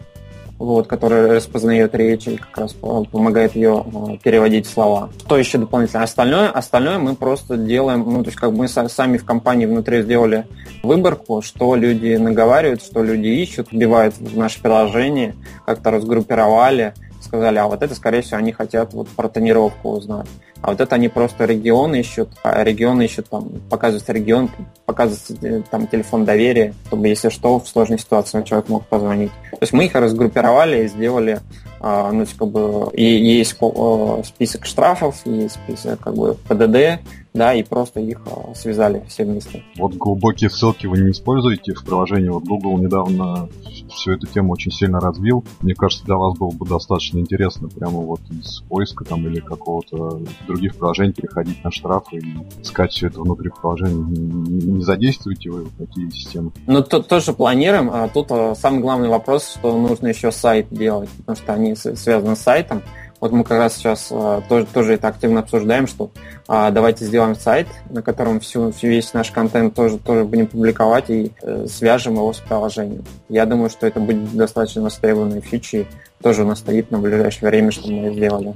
вот, 0.58 0.88
который 0.88 1.36
распознает 1.36 1.94
речь 1.96 2.28
и 2.28 2.38
как 2.38 2.58
раз 2.58 2.74
помогает 2.74 3.56
ее 3.56 3.84
э, 3.86 4.18
переводить 4.24 4.66
слова. 4.66 5.10
Что 5.20 5.38
еще 5.38 5.58
дополнительно? 5.58 6.04
Остальное, 6.04 6.50
остальное 6.50 7.00
мы 7.00 7.16
просто 7.16 7.58
делаем, 7.58 8.04
ну, 8.08 8.24
то 8.24 8.30
есть 8.30 8.40
как 8.40 8.52
мы 8.52 8.68
сами 8.68 9.18
в 9.18 9.26
компании 9.26 9.66
внутри 9.66 10.04
сделали 10.04 10.46
выборку, 10.82 11.42
что 11.42 11.76
люди 11.76 12.16
наговаривают, 12.16 12.82
что 12.82 13.04
люди 13.04 13.28
ищут, 13.28 13.72
вбивают 13.72 14.16
в 14.18 14.38
наше 14.38 14.62
приложение, 14.62 15.36
как-то 15.66 15.92
разгруппировали, 15.92 16.94
сказали, 17.24 17.58
а 17.58 17.68
вот 17.68 17.82
это, 17.82 17.96
скорее 17.96 18.22
всего, 18.22 18.38
они 18.38 18.52
хотят 18.52 18.94
вот 18.94 19.08
про 19.10 19.30
тонировку 19.30 19.92
узнать. 19.92 20.28
А 20.62 20.72
вот 20.72 20.80
это 20.80 20.96
они 20.96 21.10
просто 21.10 21.46
регионы 21.46 22.00
ищут, 22.00 22.30
а 22.44 22.64
регионы 22.64 23.04
ищут 23.04 23.30
там, 23.30 23.50
показывается 23.70 24.14
регион, 24.14 24.50
показывается 24.86 25.36
э, 25.42 25.62
там 25.70 25.88
телефон 25.88 26.24
доверия, 26.24 26.74
чтобы, 26.88 27.08
если 27.08 27.30
что, 27.30 27.60
в 27.60 27.68
сложной 27.68 28.00
ситуации 28.00 28.44
человек 28.44 28.70
мог 28.70 28.86
позвонить. 28.86 29.32
То 29.52 29.58
есть 29.62 29.74
мы 29.74 29.86
их 29.86 29.96
разгруппировали 29.96 30.84
и 30.84 30.88
сделали 30.88 31.42
а, 31.82 32.14
ну, 32.14 32.26
как 32.38 32.48
бы, 32.48 32.90
и 32.94 33.04
есть 33.04 33.58
э, 33.60 34.22
список 34.26 34.66
штрафов, 34.66 35.18
есть 35.26 35.56
список 35.56 36.00
как 36.00 36.16
бы 36.16 36.36
ПДД, 36.48 37.02
да, 37.34 37.54
и 37.54 37.64
просто 37.64 38.00
их 38.00 38.22
а, 38.26 38.54
связали 38.54 39.04
все 39.08 39.26
вместе. 39.26 39.64
Вот 39.78 39.96
глубокие 39.96 40.50
ссылки 40.50 40.86
вы 40.86 41.00
не 41.00 41.12
используете 41.12 41.74
в 41.74 41.84
приложении? 41.84 42.30
Вот 42.30 42.44
Google 42.44 42.78
недавно 42.78 43.50
всю 43.90 44.12
эту 44.12 44.28
тему 44.28 44.54
очень 44.54 44.72
сильно 44.72 45.00
развил. 45.00 45.44
Мне 45.62 45.74
кажется, 45.74 46.06
для 46.06 46.16
вас 46.16 46.38
было 46.38 46.52
бы 46.52 46.68
достаточно 46.68 47.18
интересно 47.18 47.70
прямо 47.70 48.00
вот 48.00 48.22
из 48.30 48.62
поиска 48.70 49.04
там 49.04 49.26
или 49.28 49.40
какого-то 49.40 50.22
других 50.48 50.76
приложений 50.76 51.14
переходить 51.14 51.64
на 51.64 51.72
штрафы 51.72 52.18
и 52.18 52.62
искать 52.62 52.92
все 52.92 53.08
это 53.08 53.22
внутри 53.22 53.50
приложения. 53.50 54.04
Не, 54.04 54.84
задействуете 54.84 55.50
вы 55.50 55.68
такие 55.78 56.12
системы? 56.12 56.52
Ну, 56.68 56.84
то, 56.84 57.02
тоже 57.02 57.34
планируем. 57.34 57.90
А 57.92 58.08
тут 58.10 58.28
а, 58.32 58.54
самый 58.56 58.82
главный 58.82 59.10
вопрос, 59.10 59.56
что 59.58 59.76
нужно 59.76 60.08
еще 60.08 60.32
сайт 60.32 60.68
делать, 60.70 61.10
потому 61.18 61.36
что 61.36 61.54
они 61.54 61.76
связаны 61.76 62.36
с 62.36 62.40
сайтом. 62.40 62.84
Вот 63.24 63.32
мы 63.32 63.46
как 63.46 63.58
раз 63.58 63.78
сейчас 63.78 64.10
э, 64.12 64.42
тоже, 64.50 64.66
тоже 64.66 64.96
это 64.96 65.08
активно 65.08 65.40
обсуждаем, 65.40 65.88
что 65.88 66.12
э, 66.50 66.72
давайте 66.72 67.06
сделаем 67.06 67.36
сайт, 67.36 67.68
на 67.90 68.02
котором 68.02 68.42
всю, 68.42 68.74
весь 68.82 69.14
наш 69.14 69.32
контент 69.32 69.76
тоже, 69.76 69.98
тоже 69.98 70.26
будем 70.26 70.48
публиковать 70.48 71.10
и 71.10 71.32
э, 71.42 71.66
свяжем 71.70 72.16
его 72.16 72.34
с 72.34 72.40
приложением. 72.40 73.06
Я 73.30 73.46
думаю, 73.46 73.70
что 73.70 73.88
это 73.88 74.02
будет 74.02 74.36
достаточно 74.36 74.82
востребованной 74.82 75.40
фичей. 75.40 75.88
Тоже 76.22 76.44
у 76.44 76.48
нас 76.48 76.60
стоит 76.60 76.92
на 76.92 77.00
ближайшее 77.00 77.50
время, 77.50 77.72
чтобы 77.72 77.94
мы 77.94 78.14
сделали. 78.14 78.56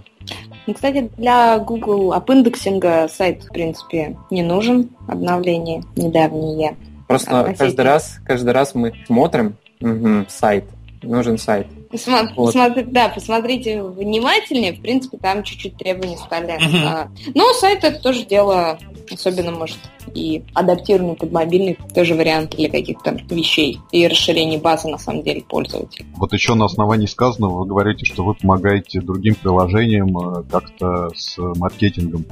Ну, 0.68 0.74
кстати, 0.74 1.10
для 1.16 1.60
Google 1.60 2.12
апиндексинга 2.12 3.08
сайт, 3.08 3.46
в 3.46 3.54
принципе, 3.54 4.18
не 4.30 4.44
нужен. 4.44 4.90
Обновление 5.08 5.86
недавнее. 5.96 6.76
Просто 7.08 7.56
каждый 7.58 7.86
раз, 7.86 8.18
каждый 8.26 8.52
раз 8.52 8.76
мы 8.76 8.92
смотрим 9.06 9.56
угу, 9.80 10.26
сайт, 10.28 10.66
нужен 11.04 11.38
сайт. 11.38 11.68
Посмотри, 11.90 12.34
вот. 12.36 12.46
посмотри, 12.48 12.84
да, 12.84 13.10
посмотрите 13.10 13.84
внимательнее. 13.84 14.74
В 14.74 14.82
принципе, 14.82 15.18
там 15.18 15.44
чуть-чуть 15.44 15.78
требований 15.78 16.18
стали. 16.18 16.60
А, 16.86 17.10
но 17.34 17.54
сайт 17.54 17.84
это 17.84 18.02
тоже 18.02 18.26
дело, 18.26 18.78
особенно, 19.12 19.52
может, 19.52 19.78
и 20.14 20.44
адаптированный 20.54 21.16
под 21.16 21.32
мобильный, 21.32 21.78
тоже 21.94 22.16
вариант 22.16 22.56
для 22.56 22.70
каких-то 22.70 23.18
вещей 23.30 23.80
и 23.92 24.08
расширения 24.08 24.58
базы, 24.58 24.88
на 24.88 24.98
самом 24.98 25.24
деле, 25.24 25.42
пользователей. 25.42 26.06
Вот 26.16 26.34
еще 26.34 26.54
на 26.56 26.66
основании 26.66 27.08
сказанного 27.08 27.60
вы 27.60 27.66
говорите, 27.66 28.06
что 28.06 28.24
вы 28.24 28.34
помогаете 28.34 29.02
другим 29.02 29.36
приложениям 29.36 30.18
э, 30.18 30.44
как-то 30.50 31.10
с 31.16 31.38
маркетингом 31.38 32.26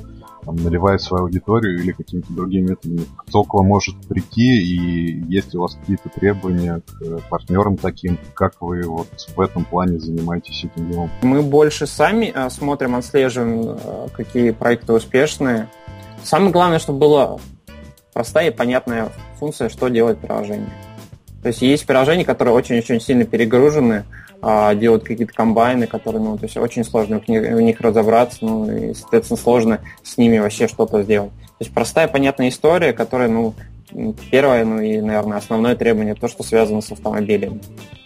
там, 0.46 0.56
наливает 0.56 1.02
свою 1.02 1.26
аудиторию 1.26 1.80
или 1.80 1.92
какими-то 1.92 2.32
другими 2.34 2.70
методами. 2.70 3.06
Кто 3.28 3.44
к 3.44 3.54
вам 3.54 3.68
может 3.68 3.96
прийти, 4.08 4.62
и 4.62 5.24
есть 5.28 5.56
у 5.56 5.62
вас 5.62 5.76
какие-то 5.76 6.10
требования 6.10 6.82
к 6.86 7.22
партнерам 7.30 7.78
таким, 7.78 8.18
как 8.34 8.62
вы 8.62 8.84
вот 8.84 9.08
в 9.36 9.40
этом 9.42 9.66
плане 9.66 10.00
занимаетесь 10.00 10.66
этим 10.66 10.92
делом? 10.92 11.10
Мы 11.22 11.42
больше 11.42 11.88
сами 11.88 12.32
а, 12.34 12.50
смотрим, 12.50 12.96
отслеживаем, 12.96 13.78
а, 13.84 14.08
какие 14.16 14.52
проекты 14.52 14.94
успешные. 14.94 15.68
Самое 16.24 16.52
главное, 16.52 16.80
чтобы 16.80 17.00
была 17.00 17.38
простая 18.14 18.50
и 18.50 18.56
понятная 18.56 19.12
функция, 19.40 19.70
что 19.70 19.90
делать 19.90 20.18
приложение. 20.18 20.70
То 21.46 21.50
есть 21.50 21.62
есть 21.62 21.86
приложения, 21.86 22.26
которые 22.26 22.56
очень-очень 22.56 23.00
сильно 23.00 23.24
перегружены, 23.24 24.06
а, 24.42 24.74
делают 24.74 25.04
какие-то 25.04 25.32
комбайны, 25.32 25.86
которые, 25.86 26.20
ну, 26.20 26.40
то 26.40 26.46
есть 26.46 26.58
очень 26.58 26.84
сложно 26.84 27.20
в 27.20 27.28
них, 27.28 27.82
разобраться, 27.82 28.40
ну, 28.42 28.72
и, 28.76 28.96
соответственно, 28.96 29.38
сложно 29.38 29.80
с 30.02 30.18
ними 30.18 30.40
вообще 30.40 30.68
что-то 30.68 31.04
сделать. 31.04 31.30
То 31.30 31.56
есть 31.60 31.72
простая, 31.72 32.08
понятная 32.08 32.50
история, 32.50 32.94
которая, 32.94 33.30
ну, 33.30 33.54
первое, 34.32 34.66
ну 34.66 34.82
и, 34.82 35.00
наверное, 35.00 35.38
основное 35.38 35.76
требование, 35.76 36.16
то, 36.16 36.28
что 36.28 36.42
связано 36.42 36.82
с 36.82 36.92
автомобилем. 36.92 37.62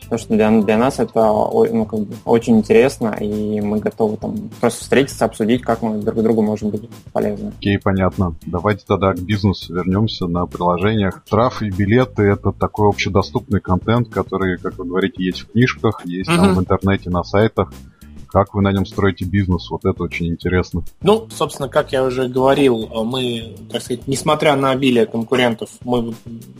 Потому 0.09 0.19
что 0.19 0.33
для, 0.33 0.61
для 0.61 0.77
нас 0.77 0.99
это 0.99 1.21
ну, 1.21 1.85
как 1.85 1.99
бы, 1.99 2.15
очень 2.25 2.57
интересно, 2.57 3.15
и 3.19 3.61
мы 3.61 3.79
готовы 3.79 4.17
там 4.17 4.49
просто 4.59 4.81
встретиться, 4.81 5.25
обсудить, 5.25 5.61
как 5.61 5.83
мы 5.83 5.99
друг 5.99 6.23
другу 6.23 6.41
можем 6.41 6.71
быть 6.71 6.89
полезны. 7.13 7.53
Окей, 7.59 7.77
okay, 7.77 7.81
понятно. 7.83 8.35
Давайте 8.47 8.85
тогда 8.87 9.13
к 9.13 9.19
бизнесу 9.19 9.73
вернемся 9.73 10.25
на 10.25 10.47
приложениях. 10.47 11.21
Штрафы 11.27 11.67
и 11.67 11.69
билеты— 11.69 12.23
это 12.23 12.51
такой 12.51 12.89
общедоступный 12.89 13.61
контент, 13.61 14.09
который, 14.09 14.57
как 14.57 14.79
вы 14.79 14.85
говорите, 14.85 15.23
есть 15.23 15.41
в 15.41 15.51
книжках, 15.51 16.01
есть 16.05 16.29
uh-huh. 16.29 16.37
там 16.37 16.55
в 16.55 16.59
интернете, 16.59 17.11
на 17.11 17.23
сайтах. 17.23 17.71
Как 18.31 18.53
вы 18.53 18.61
на 18.61 18.71
нем 18.71 18.85
строите 18.85 19.25
бизнес? 19.25 19.69
Вот 19.69 19.85
это 19.85 20.03
очень 20.03 20.27
интересно. 20.27 20.83
Ну, 21.01 21.27
собственно, 21.35 21.67
как 21.67 21.91
я 21.91 22.03
уже 22.03 22.27
говорил, 22.27 22.87
мы, 23.03 23.55
так 23.71 23.81
сказать, 23.81 24.07
несмотря 24.07 24.55
на 24.55 24.71
обилие 24.71 25.05
конкурентов, 25.05 25.69
мы 25.83 26.13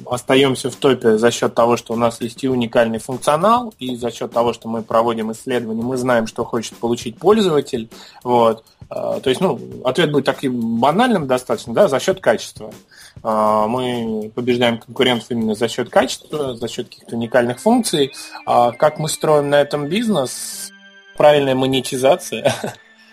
остаемся 0.06 0.72
в 0.72 0.76
топе 0.76 1.18
за 1.18 1.32
счет 1.32 1.54
того, 1.54 1.78
что 1.78 1.94
у 1.94 1.96
нас 1.96 2.22
есть 2.22 2.44
и 2.44 2.50
уникальный 2.50 3.00
функционал, 3.00 3.74
и 3.80 3.96
за 3.96 4.12
счет 4.12 4.32
того, 4.32 4.54
что 4.54 4.68
мы 4.68 4.82
проводим 4.82 5.32
исследования, 5.32 5.84
мы 5.84 5.98
знаем, 5.98 6.28
что 6.28 6.44
хочет 6.44 6.78
получить 6.78 7.18
пользователь. 7.18 7.90
Вот. 8.24 8.64
А, 8.90 9.20
то 9.20 9.30
есть, 9.30 9.42
ну, 9.42 9.60
ответ 9.86 10.12
будет 10.12 10.26
таким 10.26 10.80
банальным 10.80 11.28
достаточно, 11.28 11.74
да, 11.74 11.88
за 11.88 12.00
счет 12.00 12.20
качества. 12.20 12.74
А, 13.22 13.68
мы 13.68 14.32
побеждаем 14.34 14.80
конкурентов 14.80 15.30
именно 15.30 15.54
за 15.54 15.68
счет 15.68 15.90
качества, 15.90 16.56
за 16.56 16.68
счет 16.68 16.90
каких-то 16.90 17.16
уникальных 17.16 17.60
функций. 17.60 18.14
А 18.46 18.72
как 18.72 18.98
мы 18.98 19.08
строим 19.08 19.50
на 19.50 19.62
этом 19.62 19.88
бизнес? 19.88 20.72
Правильная 21.20 21.54
монетизация? 21.54 22.54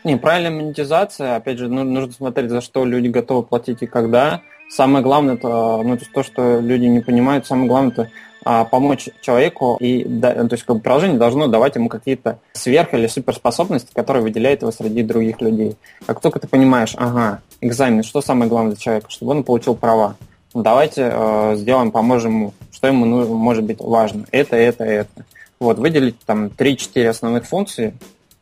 Не, 0.05 0.17
правильная 0.17 0.53
монетизация, 0.53 1.35
опять 1.35 1.59
же, 1.59 1.69
ну, 1.69 1.83
нужно 1.83 2.13
смотреть, 2.13 2.51
за 2.51 2.61
что 2.61 2.85
люди 2.85 3.09
готовы 3.09 3.43
платить 3.43 3.83
и 3.83 3.87
когда. 3.87 4.43
Самое 4.71 5.03
главное, 5.03 5.35
это, 5.35 5.49
ну, 5.49 5.95
это 5.95 6.05
то, 6.15 6.23
что 6.23 6.61
люди 6.61 6.85
не 6.85 7.01
понимают, 7.01 7.47
самое 7.49 7.69
главное, 7.69 7.91
это 7.91 8.11
а, 8.45 8.65
помочь 8.65 9.09
человеку, 9.21 9.77
и, 9.81 10.05
да, 10.05 10.35
то 10.35 10.53
есть 10.53 10.63
как 10.63 10.77
бы, 10.77 10.83
приложение 10.83 11.19
должно 11.19 11.49
давать 11.49 11.75
ему 11.75 11.89
какие-то 11.89 12.39
сверх- 12.53 12.95
или 12.95 13.09
суперспособности, 13.09 13.93
которые 13.93 14.23
выделяют 14.23 14.63
его 14.63 14.71
среди 14.71 15.03
других 15.03 15.41
людей. 15.41 15.77
Как 16.07 16.21
только 16.21 16.39
ты 16.39 16.47
понимаешь, 16.47 16.95
ага, 16.97 17.41
экзамен, 17.61 18.05
что 18.05 18.21
самое 18.21 18.49
главное 18.49 18.75
для 18.75 18.81
человека, 18.81 19.11
чтобы 19.11 19.33
он 19.33 19.43
получил 19.43 19.75
права. 19.75 20.15
Ну, 20.55 20.63
давайте 20.63 21.11
э, 21.13 21.57
сделаем, 21.57 21.91
поможем 21.91 22.33
ему, 22.33 22.55
что 22.71 22.87
ему 22.87 23.05
ну, 23.05 23.35
может 23.35 23.65
быть 23.65 23.81
важно. 23.81 24.27
Это, 24.31 24.55
это, 24.55 24.85
это. 24.85 25.25
Вот, 25.59 25.79
выделить 25.79 26.19
там 26.21 26.47
3-4 26.47 27.09
основных 27.09 27.47
функции, 27.47 27.95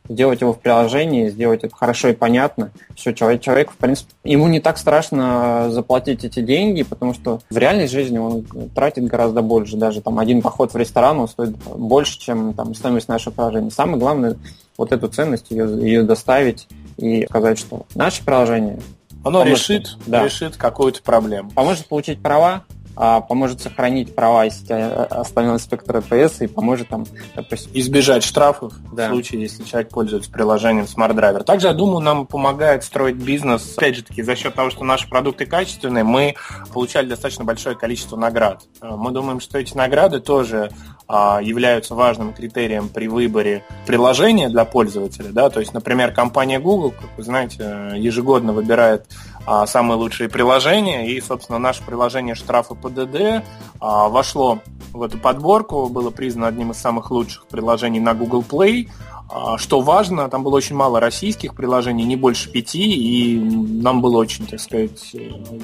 сделать 0.09 0.41
его 0.41 0.53
в 0.53 0.59
приложении, 0.59 1.29
сделать 1.29 1.63
это 1.63 1.75
хорошо 1.75 2.09
и 2.09 2.13
понятно. 2.13 2.71
Все, 2.95 3.13
человек, 3.13 3.41
человек, 3.41 3.71
в 3.71 3.77
принципе, 3.77 4.11
ему 4.23 4.47
не 4.47 4.59
так 4.59 4.77
страшно 4.77 5.69
заплатить 5.71 6.23
эти 6.23 6.41
деньги, 6.41 6.83
потому 6.83 7.13
что 7.13 7.39
в 7.49 7.57
реальной 7.57 7.87
жизни 7.87 8.17
он 8.17 8.45
тратит 8.75 9.05
гораздо 9.05 9.41
больше. 9.41 9.77
Даже 9.77 10.01
там 10.01 10.19
один 10.19 10.41
поход 10.41 10.73
в 10.73 10.77
ресторан 10.77 11.19
он 11.19 11.27
стоит 11.27 11.55
больше, 11.55 12.19
чем 12.19 12.53
там, 12.53 12.75
стоимость 12.75 13.07
нашего 13.07 13.33
приложения. 13.33 13.71
Самое 13.71 13.97
главное 13.97 14.37
вот 14.77 14.91
эту 14.91 15.07
ценность 15.07 15.51
ее, 15.51 15.65
ее 15.81 16.03
доставить 16.03 16.67
и 16.97 17.25
сказать, 17.25 17.57
что 17.57 17.85
наше 17.95 18.23
приложение 18.23 18.79
оно 19.23 19.39
поможет, 19.39 19.69
решит, 19.69 19.97
да. 20.05 20.23
решит 20.23 20.55
какую-то 20.55 21.01
проблему. 21.01 21.49
Поможет 21.49 21.87
получить 21.87 22.21
права, 22.21 22.63
поможет 22.95 23.61
сохранить 23.61 24.15
права 24.15 24.45
из 24.45 24.63
остального 24.69 25.57
спектра 25.57 25.99
ps 26.01 26.43
и 26.43 26.47
поможет 26.47 26.89
там, 26.89 27.05
допустим... 27.35 27.71
Избежать 27.73 28.23
штрафов 28.23 28.73
да. 28.93 29.07
в 29.07 29.11
случае, 29.11 29.41
если 29.41 29.63
человек 29.63 29.89
пользуется 29.89 30.31
приложением 30.31 30.85
Smart 30.85 31.13
Driver. 31.13 31.43
Также, 31.43 31.67
я 31.67 31.73
думаю, 31.73 31.99
нам 31.99 32.25
помогает 32.25 32.83
строить 32.83 33.15
бизнес, 33.15 33.75
опять 33.77 33.97
же 33.97 34.03
таки, 34.03 34.21
за 34.21 34.35
счет 34.35 34.55
того, 34.55 34.69
что 34.69 34.83
наши 34.83 35.09
продукты 35.09 35.45
качественные, 35.45 36.03
мы 36.03 36.35
получали 36.73 37.07
достаточно 37.07 37.43
большое 37.43 37.75
количество 37.75 38.15
наград. 38.15 38.63
А, 38.81 38.95
мы 38.95 39.11
думаем, 39.11 39.39
что 39.39 39.57
эти 39.59 39.75
награды 39.75 40.19
тоже 40.19 40.69
а, 41.07 41.39
являются 41.41 41.95
важным 41.95 42.33
критерием 42.33 42.89
при 42.89 43.07
выборе 43.07 43.63
приложения 43.85 44.49
для 44.49 44.65
пользователя. 44.65 45.29
Да? 45.31 45.49
То 45.49 45.59
есть, 45.59 45.73
например, 45.73 46.11
компания 46.11 46.59
Google, 46.59 46.91
как 46.91 47.09
вы 47.17 47.23
знаете, 47.23 47.91
ежегодно 47.95 48.53
выбирает 48.53 49.05
а, 49.45 49.67
самые 49.67 49.97
лучшие 49.97 50.29
приложения. 50.29 51.07
И, 51.07 51.21
собственно, 51.21 51.59
наше 51.59 51.83
приложение 51.83 52.35
штрафы 52.35 52.75
ПДД 52.75 53.45
а, 53.79 54.09
вошло 54.09 54.59
в 54.91 55.01
эту 55.01 55.17
подборку, 55.17 55.87
было 55.87 56.09
признано 56.09 56.47
одним 56.47 56.71
из 56.71 56.77
самых 56.77 57.11
лучших 57.11 57.47
приложений 57.47 57.99
на 57.99 58.13
Google 58.13 58.43
Play. 58.47 58.89
А, 59.29 59.57
что 59.57 59.81
важно, 59.81 60.29
там 60.29 60.43
было 60.43 60.55
очень 60.55 60.75
мало 60.75 60.99
российских 60.99 61.55
приложений, 61.55 62.05
не 62.05 62.15
больше 62.15 62.49
пяти, 62.51 62.93
и 62.93 63.39
нам 63.39 64.01
было 64.01 64.17
очень, 64.17 64.45
так 64.47 64.59
сказать, 64.59 65.15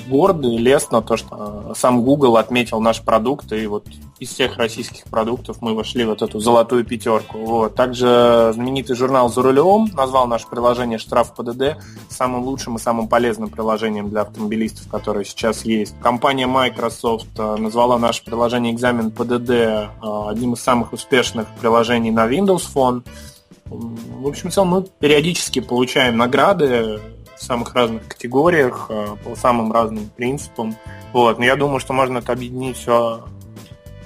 гордо 0.08 0.48
и 0.48 0.58
лестно 0.58 1.02
то, 1.02 1.18
что 1.18 1.74
сам 1.76 2.04
Google 2.04 2.38
отметил 2.38 2.82
наш 2.82 3.02
продукт, 3.02 3.52
и 3.52 3.68
вот 3.68 3.86
из 4.22 4.30
всех 4.30 4.58
российских 4.58 5.06
продуктов 5.06 5.58
мы 5.62 5.74
вошли 5.74 6.06
вот 6.06 6.22
эту 6.22 6.40
золотую 6.40 6.86
пятерку. 6.86 7.40
Вот. 7.40 7.74
Также 7.74 8.52
знаменитый 8.54 8.96
журнал 8.96 9.30
«За 9.30 9.42
рулем» 9.42 9.90
назвал 9.96 10.28
наше 10.28 10.48
приложение 10.48 11.00
«Штраф 11.00 11.34
ПДД» 11.34 11.78
самым 12.08 12.44
лучшим 12.44 12.76
и 12.76 12.80
самым 12.80 13.08
полезным 13.08 13.50
приложением 13.50 14.12
для 14.12 14.22
автомобилистов, 14.22 14.88
которое 14.90 15.26
сейчас 15.26 15.66
есть. 15.66 15.96
Компания 16.02 16.46
Microsoft 16.46 17.30
э, 17.40 17.56
назвала 17.56 17.98
наше 17.98 18.24
приложение 18.24 18.76
«Экзамен 18.76 19.10
ПДД» 19.10 19.50
э, 19.50 19.88
одним 20.04 20.54
из 20.54 20.62
самых 20.62 20.94
успешных 20.94 21.48
приложений 21.60 22.12
на 22.12 22.28
Windows 22.28 22.68
Phone. 22.72 23.02
В 23.66 24.28
общем, 24.28 24.52
в 24.52 24.54
целом 24.54 24.68
мы 24.68 24.84
периодически 24.84 25.62
получаем 25.62 26.18
награды 26.18 27.00
в 27.36 27.44
самых 27.44 27.74
разных 27.74 28.08
категориях, 28.08 28.86
э, 28.90 29.16
по 29.24 29.36
самым 29.36 29.72
разным 29.72 30.12
принципам. 30.16 30.76
Вот. 31.12 31.40
Но 31.40 31.46
я 31.46 31.56
думаю, 31.56 31.80
что 31.80 31.94
можно 31.94 32.20
это 32.20 32.34
объединить 32.34 32.78
все 32.78 33.24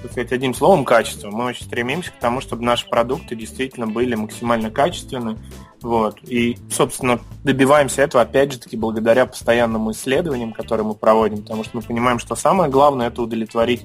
так 0.06 0.12
сказать, 0.12 0.32
одним 0.32 0.54
словом, 0.54 0.84
качество. 0.84 1.30
Мы 1.30 1.46
очень 1.46 1.66
стремимся 1.66 2.12
к 2.12 2.18
тому, 2.20 2.40
чтобы 2.40 2.62
наши 2.62 2.88
продукты 2.88 3.34
действительно 3.34 3.86
были 3.88 4.14
максимально 4.14 4.70
качественны. 4.70 5.36
Вот. 5.82 6.18
И, 6.22 6.56
собственно, 6.70 7.18
добиваемся 7.42 8.02
этого, 8.02 8.22
опять 8.22 8.52
же 8.52 8.58
таки, 8.58 8.76
благодаря 8.76 9.26
постоянным 9.26 9.90
исследованиям, 9.90 10.52
которые 10.52 10.86
мы 10.86 10.94
проводим, 10.94 11.42
потому 11.42 11.64
что 11.64 11.76
мы 11.76 11.82
понимаем, 11.82 12.18
что 12.18 12.36
самое 12.36 12.70
главное– 12.70 13.06
это 13.08 13.22
удовлетворить 13.22 13.82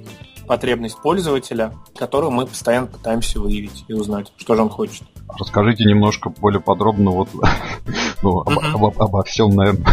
потребность 0.47 1.01
пользователя, 1.01 1.73
которую 1.95 2.31
мы 2.31 2.45
постоянно 2.45 2.87
пытаемся 2.87 3.39
выявить 3.39 3.85
и 3.87 3.93
узнать, 3.93 4.31
что 4.37 4.55
же 4.55 4.61
он 4.61 4.69
хочет. 4.69 5.03
Расскажите 5.39 5.85
немножко 5.85 6.29
более 6.29 6.59
подробно 6.59 7.11
вот, 7.11 7.29
ну, 8.21 8.41
об, 8.41 8.83
об, 8.85 9.01
обо 9.01 9.23
всем, 9.23 9.55
наверное, 9.55 9.85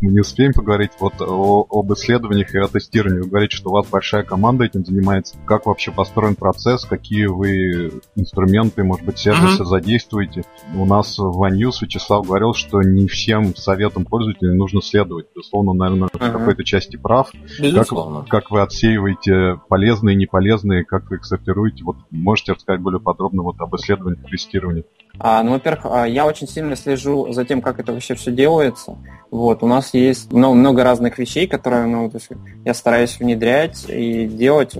мы 0.00 0.12
не 0.12 0.20
успеем 0.20 0.52
поговорить. 0.52 0.92
Вот 0.98 1.14
о, 1.20 1.66
об 1.68 1.92
исследованиях 1.92 2.54
и 2.54 2.58
о 2.58 2.68
тестировании. 2.68 3.20
Вы 3.20 3.28
говорите, 3.28 3.56
что 3.56 3.70
у 3.70 3.72
вас 3.72 3.86
большая 3.86 4.22
команда 4.22 4.64
этим 4.64 4.84
занимается. 4.84 5.36
Как 5.46 5.66
вообще 5.66 5.90
построен 5.90 6.36
процесс? 6.36 6.84
Какие 6.84 7.26
вы 7.26 7.92
инструменты, 8.16 8.84
может 8.84 9.04
быть, 9.04 9.18
сервисы 9.18 9.62
uh-huh. 9.62 9.66
задействуете? 9.66 10.44
У 10.74 10.86
нас 10.86 11.18
в 11.18 11.42
OneNews 11.42 11.78
Вячеслав 11.80 12.26
говорил, 12.26 12.54
что 12.54 12.82
не 12.82 13.06
всем 13.06 13.54
советам 13.54 14.04
пользователей 14.04 14.54
нужно 14.54 14.82
следовать. 14.82 15.26
Безусловно, 15.34 15.72
наверное, 15.72 16.08
uh-huh. 16.08 16.28
в 16.28 16.32
какой-то 16.32 16.64
части 16.64 16.96
прав. 16.96 17.30
Безусловно. 17.60 18.20
Как, 18.20 18.44
как 18.44 18.50
вы 18.50 18.62
отсеиваете 18.62 19.60
полезные 19.68 20.14
и 20.14 20.18
неполезные, 20.18 20.84
как 20.84 21.10
вы 21.10 21.16
их 21.16 21.24
сортируете? 21.24 21.84
Вот 21.84 21.96
можете 22.10 22.52
рассказать 22.52 22.80
более 22.80 23.00
подробно 23.00 23.42
вот 23.42 23.60
об 23.60 23.74
исследовании 23.76 24.18
тестировании? 24.28 24.84
А, 25.20 25.42
ну, 25.42 25.52
во-первых, 25.52 25.86
а, 25.86 26.04
я 26.06 26.26
очень 26.26 26.48
сильно 26.48 26.76
слежу 26.76 27.32
за 27.32 27.44
тем, 27.44 27.60
как 27.60 27.80
это 27.80 27.92
вообще 27.92 28.14
все 28.14 28.30
делается. 28.30 28.96
Вот, 29.30 29.62
у 29.62 29.66
нас 29.66 29.92
есть 29.92 30.32
много, 30.32 30.54
много 30.54 30.84
разных 30.84 31.18
вещей, 31.18 31.46
которые 31.46 31.86
ну, 31.86 32.10
есть 32.12 32.28
я 32.64 32.72
стараюсь 32.72 33.18
внедрять 33.18 33.84
и 33.88 34.26
делать. 34.26 34.76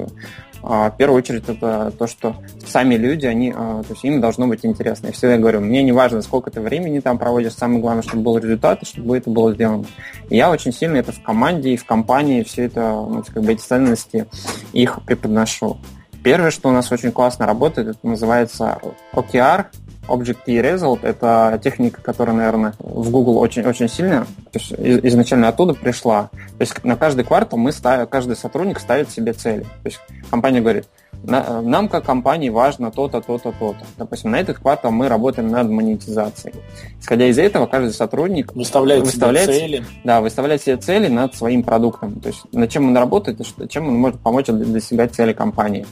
А, 0.62 0.90
в 0.90 0.96
первую 0.96 1.18
очередь 1.18 1.48
это 1.48 1.92
то, 1.96 2.06
что 2.06 2.36
сами 2.66 2.94
люди, 2.94 3.26
они, 3.26 3.52
а, 3.54 3.82
то 3.82 3.92
есть 3.92 4.04
им 4.04 4.20
должно 4.20 4.46
быть 4.46 4.64
интересно. 4.64 5.08
Я 5.08 5.12
всегда 5.12 5.38
говорю, 5.38 5.60
мне 5.60 5.82
не 5.82 5.92
важно, 5.92 6.22
сколько 6.22 6.50
ты 6.50 6.60
времени 6.60 7.00
там 7.00 7.18
проводишь, 7.18 7.54
самое 7.54 7.80
главное, 7.80 8.02
чтобы 8.02 8.22
был 8.22 8.38
результат, 8.38 8.82
и 8.82 8.86
чтобы 8.86 9.16
это 9.16 9.30
было 9.30 9.52
сделано. 9.52 9.86
И 10.30 10.36
я 10.36 10.50
очень 10.50 10.72
сильно 10.72 10.96
это 10.96 11.12
в 11.12 11.22
команде 11.22 11.70
и 11.70 11.76
в 11.76 11.84
компании 11.84 12.44
все 12.44 12.64
это, 12.64 12.80
ну, 12.80 13.24
как 13.26 13.42
бы 13.42 13.52
эти 13.52 13.60
ценности 13.60 14.26
их 14.72 15.00
преподношу. 15.04 15.78
Первое, 16.22 16.50
что 16.50 16.68
у 16.68 16.72
нас 16.72 16.90
очень 16.90 17.12
классно 17.12 17.46
работает, 17.46 17.88
это 17.88 18.06
называется 18.06 18.78
OKR, 19.12 19.66
Object 20.08 20.38
Key 20.46 20.60
Result— 20.62 21.00
это 21.02 21.60
техника, 21.62 22.00
которая, 22.02 22.36
наверное, 22.36 22.74
в 22.78 23.10
Google 23.10 23.38
очень-очень 23.38 23.88
сильно, 23.88 24.26
изначально 24.52 25.48
оттуда 25.48 25.74
пришла. 25.74 26.30
То 26.32 26.60
есть 26.60 26.84
на 26.84 26.96
каждый 26.96 27.24
квартал 27.24 27.58
мы 27.58 27.72
ставим, 27.72 28.06
каждый 28.06 28.36
сотрудник 28.36 28.80
ставит 28.80 29.10
себе 29.10 29.32
цели. 29.32 29.62
То 29.62 29.86
есть 29.86 30.00
компания 30.30 30.60
говорит, 30.60 30.86
нам 31.24 31.88
как 31.88 32.04
компании 32.04 32.48
важно 32.48 32.90
то-то, 32.90 33.20
то-то, 33.20 33.52
то-то. 33.52 33.84
Допустим, 33.96 34.30
на 34.30 34.40
этот 34.40 34.58
квартал 34.58 34.92
мы 34.92 35.08
работаем 35.08 35.48
над 35.48 35.68
монетизацией. 35.68 36.54
Исходя 37.00 37.26
из 37.26 37.38
этого, 37.38 37.66
каждый 37.66 37.92
сотрудник 37.92 38.54
выставляет, 38.54 39.04
выставляет 39.04 39.50
себе 39.50 39.58
цели. 39.58 39.84
Да, 40.04 40.20
выставляет 40.20 40.62
себе 40.62 40.76
цели 40.76 41.08
над 41.08 41.34
своим 41.34 41.62
продуктом. 41.62 42.20
То 42.20 42.28
есть 42.28 42.44
над 42.52 42.70
чем 42.70 42.88
он 42.88 42.96
работает, 42.96 43.40
чем 43.68 43.88
он 43.88 43.96
может 43.96 44.20
помочь 44.20 44.46
достигать 44.46 45.14
цели 45.14 45.32
компании. 45.32 45.86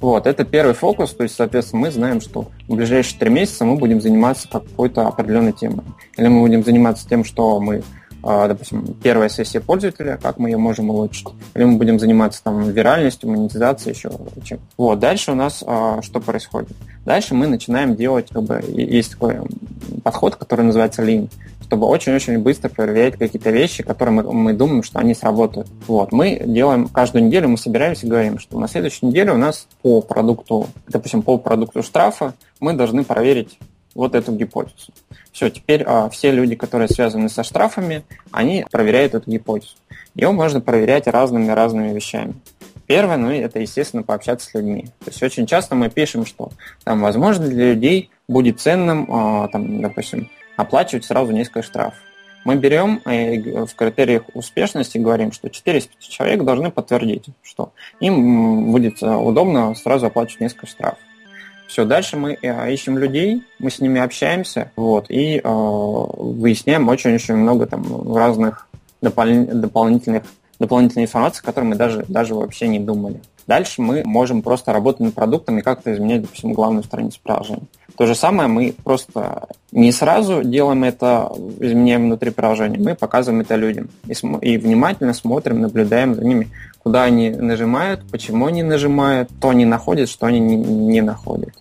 Вот, 0.00 0.26
это 0.26 0.44
первый 0.44 0.74
фокус. 0.74 1.14
То 1.14 1.22
есть, 1.22 1.36
соответственно, 1.36 1.82
мы 1.82 1.90
знаем, 1.90 2.20
что 2.20 2.48
в 2.68 2.74
ближайшие 2.74 3.18
три 3.18 3.30
месяца 3.30 3.64
мы 3.64 3.76
будем 3.76 4.00
заниматься 4.00 4.48
какой-то 4.48 5.08
определенной 5.08 5.52
темой. 5.52 5.84
Или 6.16 6.28
мы 6.28 6.40
будем 6.40 6.62
заниматься 6.64 7.08
тем, 7.08 7.24
что 7.24 7.58
мы 7.60 7.82
допустим, 8.26 8.84
первая 9.00 9.28
сессия 9.28 9.60
пользователя, 9.60 10.18
как 10.20 10.38
мы 10.38 10.50
ее 10.50 10.56
можем 10.56 10.90
улучшить, 10.90 11.28
или 11.54 11.62
мы 11.62 11.76
будем 11.76 12.00
заниматься 12.00 12.42
там 12.42 12.68
виральностью, 12.70 13.30
монетизацией, 13.30 13.94
еще 13.94 14.10
чем. 14.42 14.58
Вот, 14.76 14.98
дальше 14.98 15.30
у 15.30 15.36
нас 15.36 15.62
а, 15.64 16.02
что 16.02 16.18
происходит? 16.18 16.70
Дальше 17.04 17.34
мы 17.34 17.46
начинаем 17.46 17.94
делать, 17.94 18.28
как 18.32 18.42
бы, 18.42 18.64
есть 18.66 19.12
такой 19.12 19.36
подход, 20.02 20.34
который 20.34 20.64
называется 20.64 21.04
Lean, 21.04 21.30
чтобы 21.62 21.86
очень-очень 21.86 22.38
быстро 22.40 22.68
проверять 22.68 23.16
какие-то 23.16 23.50
вещи, 23.50 23.84
которые 23.84 24.14
мы, 24.14 24.32
мы 24.32 24.52
думаем, 24.54 24.82
что 24.82 24.98
они 24.98 25.14
сработают. 25.14 25.68
Вот, 25.86 26.10
мы 26.10 26.42
делаем 26.44 26.88
каждую 26.88 27.24
неделю, 27.26 27.48
мы 27.48 27.58
собираемся 27.58 28.06
и 28.06 28.10
говорим, 28.10 28.40
что 28.40 28.58
на 28.58 28.66
следующей 28.66 29.06
неделе 29.06 29.30
у 29.30 29.36
нас 29.36 29.68
по 29.82 30.00
продукту, 30.00 30.66
допустим, 30.88 31.22
по 31.22 31.38
продукту 31.38 31.84
штрафа 31.84 32.34
мы 32.58 32.72
должны 32.72 33.04
проверить 33.04 33.56
вот 33.96 34.14
эту 34.14 34.32
гипотезу. 34.32 34.92
Все, 35.32 35.50
теперь 35.50 35.82
а, 35.84 36.08
все 36.10 36.30
люди, 36.30 36.54
которые 36.54 36.88
связаны 36.88 37.28
со 37.28 37.42
штрафами, 37.42 38.04
они 38.30 38.64
проверяют 38.70 39.14
эту 39.14 39.30
гипотезу. 39.30 39.74
Ее 40.14 40.30
можно 40.30 40.60
проверять 40.60 41.06
разными-разными 41.06 41.92
вещами. 41.92 42.34
Первое, 42.86 43.16
ну, 43.16 43.30
это, 43.30 43.58
естественно, 43.58 44.02
пообщаться 44.02 44.48
с 44.48 44.54
людьми. 44.54 44.86
То 45.00 45.10
есть 45.10 45.22
очень 45.22 45.46
часто 45.46 45.74
мы 45.74 45.90
пишем, 45.90 46.24
что 46.24 46.50
там, 46.84 47.00
возможно, 47.00 47.48
для 47.48 47.72
людей 47.72 48.10
будет 48.28 48.60
ценным, 48.60 49.08
а, 49.10 49.48
там, 49.48 49.80
допустим, 49.80 50.30
оплачивать 50.56 51.04
сразу 51.04 51.32
несколько 51.32 51.62
штрафов. 51.62 51.98
Мы 52.44 52.54
берем 52.54 52.98
и 52.98 53.64
в 53.66 53.74
критериях 53.74 54.22
успешности 54.34 54.98
говорим, 54.98 55.32
что 55.32 55.50
4 55.50 55.78
из 55.78 55.86
5 55.86 55.98
человек 56.00 56.44
должны 56.44 56.70
подтвердить, 56.70 57.26
что 57.42 57.72
им 57.98 58.70
будет 58.70 59.02
а, 59.02 59.18
удобно 59.18 59.74
сразу 59.74 60.06
оплачивать 60.06 60.42
несколько 60.42 60.66
штрафов. 60.66 61.00
Все, 61.76 61.84
дальше 61.84 62.16
мы 62.16 62.38
э, 62.40 62.72
ищем 62.72 62.96
людей, 62.96 63.42
мы 63.58 63.70
с 63.70 63.80
ними 63.80 64.00
общаемся, 64.00 64.72
вот, 64.76 65.10
и 65.10 65.36
э, 65.36 65.42
выясняем 65.44 66.88
очень-очень 66.88 67.36
много 67.36 67.66
там 67.66 68.14
разных 68.14 68.66
допол- 69.02 69.52
дополнительных 69.52 70.22
дополнительной 70.58 71.04
информации, 71.04 71.42
о 71.42 71.44
которой 71.44 71.64
мы 71.64 71.74
даже, 71.74 72.06
даже 72.08 72.34
вообще 72.34 72.68
не 72.68 72.78
думали. 72.78 73.20
Дальше 73.46 73.82
мы 73.82 74.04
можем 74.06 74.40
просто 74.40 74.72
работать 74.72 75.00
над 75.00 75.14
продуктом 75.14 75.58
и 75.58 75.60
как-то 75.60 75.92
изменять, 75.92 76.22
допустим, 76.22 76.54
главную 76.54 76.82
страницу 76.82 77.20
приложения. 77.22 77.66
То 77.98 78.06
же 78.06 78.14
самое 78.14 78.48
мы 78.48 78.74
просто 78.82 79.46
не 79.70 79.92
сразу 79.92 80.42
делаем 80.42 80.82
это, 80.82 81.30
изменяем 81.60 82.04
внутри 82.04 82.30
приложения, 82.30 82.78
мы 82.78 82.94
показываем 82.94 83.42
это 83.42 83.54
людям 83.54 83.90
и, 84.06 84.14
см- 84.14 84.42
и 84.42 84.56
внимательно 84.56 85.12
смотрим, 85.12 85.60
наблюдаем 85.60 86.14
за 86.14 86.24
ними, 86.24 86.48
куда 86.82 87.02
они 87.02 87.28
нажимают, 87.28 88.00
почему 88.10 88.46
они 88.46 88.62
нажимают, 88.62 89.28
то 89.42 89.50
они 89.50 89.66
находят, 89.66 90.08
что 90.08 90.24
они 90.24 90.40
не, 90.40 90.56
не 90.56 91.02
находят. 91.02 91.52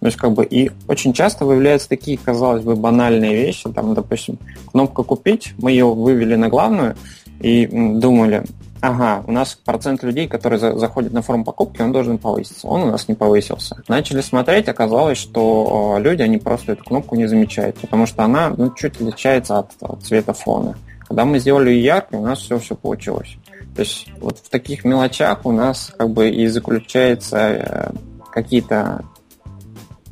То 0.00 0.06
есть, 0.06 0.16
как 0.16 0.32
бы, 0.32 0.44
и 0.44 0.70
очень 0.86 1.12
часто 1.12 1.44
выявляются 1.44 1.88
такие, 1.88 2.18
казалось 2.18 2.62
бы, 2.62 2.76
банальные 2.76 3.34
вещи. 3.34 3.68
Там, 3.70 3.94
допустим, 3.94 4.38
кнопка 4.70 5.02
«Купить», 5.02 5.54
мы 5.58 5.72
ее 5.72 5.86
вывели 5.86 6.36
на 6.36 6.48
главную 6.48 6.94
и 7.40 7.66
думали, 7.66 8.44
ага, 8.80 9.24
у 9.26 9.32
нас 9.32 9.54
процент 9.54 10.02
людей, 10.02 10.28
которые 10.28 10.58
за, 10.58 10.78
заходят 10.78 11.12
на 11.12 11.22
форум 11.22 11.44
покупки, 11.44 11.82
он 11.82 11.92
должен 11.92 12.18
повыситься. 12.18 12.66
Он 12.66 12.82
у 12.82 12.90
нас 12.90 13.08
не 13.08 13.14
повысился. 13.14 13.82
Начали 13.88 14.20
смотреть, 14.20 14.68
оказалось, 14.68 15.18
что 15.18 15.98
люди, 16.00 16.22
они 16.22 16.38
просто 16.38 16.72
эту 16.72 16.84
кнопку 16.84 17.16
не 17.16 17.26
замечают, 17.26 17.76
потому 17.78 18.06
что 18.06 18.24
она 18.24 18.52
ну, 18.56 18.72
чуть 18.74 18.96
отличается 18.96 19.58
от, 19.58 19.72
от 19.80 20.02
цвета 20.02 20.32
фона. 20.32 20.76
Когда 21.08 21.24
мы 21.24 21.38
сделали 21.38 21.70
ее 21.70 21.84
яркой, 21.84 22.18
у 22.18 22.22
нас 22.22 22.40
все 22.40 22.58
все 22.58 22.74
получилось. 22.74 23.36
То 23.74 23.80
есть 23.80 24.08
вот 24.20 24.38
в 24.38 24.48
таких 24.50 24.84
мелочах 24.84 25.46
у 25.46 25.52
нас 25.52 25.92
как 25.96 26.10
бы 26.10 26.28
и 26.28 26.46
заключаются 26.48 27.38
э, 27.38 27.90
какие-то 28.32 29.04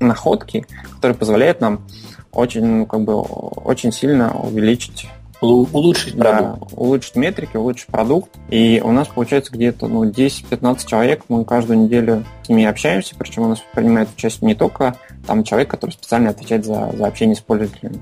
находки, 0.00 0.66
которые 0.96 1.16
позволяют 1.16 1.60
нам 1.60 1.86
очень, 2.32 2.64
ну, 2.64 2.86
как 2.86 3.02
бы, 3.02 3.20
очень 3.20 3.92
сильно 3.92 4.36
увеличить 4.36 5.08
улучшить 5.40 6.16
да, 6.16 6.58
улучшить 6.72 7.16
метрики, 7.16 7.56
улучшить 7.56 7.88
продукт. 7.88 8.30
И 8.48 8.80
у 8.82 8.92
нас 8.92 9.08
получается 9.08 9.52
где-то 9.52 9.86
ну, 9.86 10.04
10-15 10.04 10.86
человек, 10.86 11.24
мы 11.28 11.44
каждую 11.44 11.80
неделю 11.80 12.24
с 12.42 12.48
ними 12.48 12.64
общаемся, 12.64 13.14
причем 13.18 13.42
у 13.42 13.48
нас 13.48 13.62
принимает 13.72 14.08
участие 14.16 14.48
не 14.48 14.54
только 14.54 14.96
там 15.26 15.44
человек, 15.44 15.70
который 15.70 15.90
специально 15.90 16.30
отвечает 16.30 16.64
за, 16.64 16.92
за 16.96 17.06
общение 17.06 17.36
с 17.36 17.40
пользователями, 17.40 18.00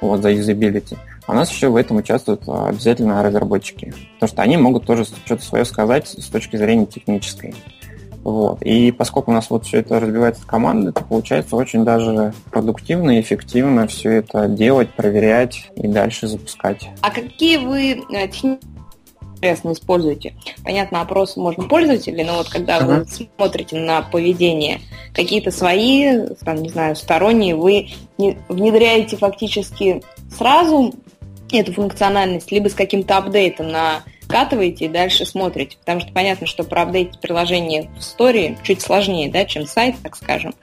вот, 0.00 0.22
за 0.22 0.30
юзабилити. 0.30 0.96
А 1.26 1.32
у 1.32 1.34
нас 1.34 1.50
еще 1.50 1.68
в 1.68 1.76
этом 1.76 1.98
участвуют 1.98 2.42
а, 2.46 2.68
обязательно 2.68 3.22
разработчики, 3.22 3.94
потому 4.14 4.28
что 4.28 4.42
они 4.42 4.56
могут 4.56 4.84
тоже 4.84 5.04
что-то 5.04 5.42
свое 5.42 5.64
сказать 5.64 6.06
с 6.06 6.26
точки 6.26 6.56
зрения 6.56 6.86
технической. 6.86 7.54
Вот. 8.24 8.62
И 8.62 8.90
поскольку 8.90 9.30
у 9.30 9.34
нас 9.34 9.50
вот 9.50 9.66
все 9.66 9.80
это 9.80 10.00
разбивается 10.00 10.42
в 10.42 10.46
команды, 10.46 10.92
то 10.92 11.04
получается 11.04 11.56
очень 11.56 11.84
даже 11.84 12.32
продуктивно 12.50 13.18
и 13.18 13.20
эффективно 13.20 13.86
все 13.86 14.12
это 14.12 14.48
делать, 14.48 14.90
проверять 14.94 15.70
и 15.76 15.86
дальше 15.86 16.26
запускать. 16.26 16.88
А 17.02 17.10
какие 17.10 17.58
вы 17.58 18.02
э, 18.10 18.26
интересно 19.44 19.72
используете? 19.72 20.34
Понятно, 20.64 21.02
опросы 21.02 21.38
можно 21.38 21.64
пользователей, 21.64 22.24
но 22.24 22.38
вот 22.38 22.48
когда 22.48 22.78
uh-huh. 22.78 23.00
вы 23.00 23.26
смотрите 23.36 23.76
на 23.76 24.00
поведение, 24.00 24.80
какие-то 25.12 25.50
свои, 25.50 26.26
там, 26.44 26.62
не 26.62 26.70
знаю, 26.70 26.96
сторонние, 26.96 27.54
вы 27.54 27.90
внедряете 28.16 29.18
фактически 29.18 30.02
сразу 30.34 30.94
эту 31.52 31.74
функциональность, 31.74 32.50
либо 32.50 32.68
с 32.68 32.74
каким-то 32.74 33.18
апдейтом 33.18 33.68
на 33.68 34.02
скатываете 34.24 34.86
и 34.86 34.88
дальше 34.88 35.24
смотрите. 35.24 35.76
Потому 35.78 36.00
что 36.00 36.12
понятно, 36.12 36.46
что 36.46 36.64
проапдейтить 36.64 37.20
приложение 37.20 37.90
в 37.96 38.00
истории 38.00 38.58
чуть 38.62 38.82
сложнее, 38.82 39.30
да, 39.30 39.44
чем 39.44 39.66
сайт, 39.66 39.96
так 40.02 40.16
скажем. 40.16 40.54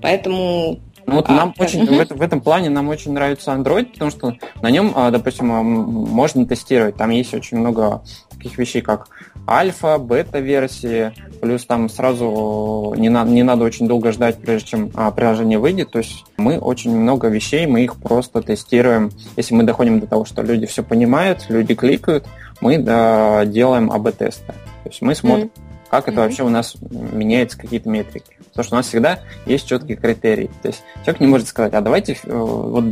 Поэтому 0.00 0.80
ну 1.08 1.16
вот 1.16 1.28
а, 1.30 1.32
нам 1.32 1.54
да. 1.56 1.64
очень, 1.64 1.86
в, 1.86 2.16
в 2.16 2.20
этом 2.20 2.42
плане 2.42 2.68
нам 2.68 2.88
очень 2.88 3.12
нравится 3.12 3.52
Android, 3.52 3.86
потому 3.86 4.10
что 4.10 4.36
на 4.60 4.70
нем, 4.70 4.92
а, 4.94 5.10
допустим, 5.10 5.50
а, 5.52 5.62
можно 5.62 6.44
тестировать. 6.44 6.96
Там 6.96 7.08
есть 7.08 7.32
очень 7.32 7.56
много 7.56 8.02
таких 8.30 8.58
вещей, 8.58 8.82
как 8.82 9.08
альфа, 9.48 9.96
бета-версии, 9.96 11.12
плюс 11.40 11.64
там 11.64 11.88
сразу 11.88 12.92
не, 12.98 13.08
на, 13.08 13.24
не 13.24 13.42
надо 13.42 13.64
очень 13.64 13.88
долго 13.88 14.12
ждать, 14.12 14.36
прежде 14.38 14.68
чем 14.68 14.90
а, 14.94 15.10
приложение 15.10 15.58
выйдет. 15.58 15.92
То 15.92 16.00
есть 16.00 16.26
мы 16.36 16.58
очень 16.58 16.94
много 16.94 17.28
вещей, 17.28 17.66
мы 17.66 17.84
их 17.84 17.96
просто 17.96 18.42
тестируем. 18.42 19.10
Если 19.38 19.54
мы 19.54 19.62
доходим 19.62 20.00
до 20.00 20.06
того, 20.06 20.26
что 20.26 20.42
люди 20.42 20.66
все 20.66 20.82
понимают, 20.82 21.46
люди 21.48 21.74
кликают, 21.74 22.26
мы 22.60 22.78
да, 22.78 23.44
делаем 23.44 23.90
АБ-тесты. 23.90 24.46
То 24.46 24.88
есть 24.90 25.02
мы 25.02 25.14
смотрим, 25.14 25.46
mm-hmm. 25.46 25.90
как 25.90 26.08
это 26.08 26.16
mm-hmm. 26.16 26.22
вообще 26.22 26.42
у 26.44 26.48
нас 26.48 26.76
меняется 26.80 27.58
какие-то 27.58 27.88
метрики. 27.88 28.38
Потому 28.50 28.64
что 28.64 28.74
у 28.74 28.78
нас 28.78 28.86
всегда 28.88 29.20
есть 29.46 29.68
четкие 29.68 29.96
критерии. 29.96 30.50
То 30.62 30.68
есть 30.68 30.82
человек 31.04 31.20
не 31.20 31.26
может 31.28 31.46
сказать, 31.46 31.74
а 31.74 31.80
давайте, 31.80 32.14
э, 32.14 32.32
вот, 32.32 32.84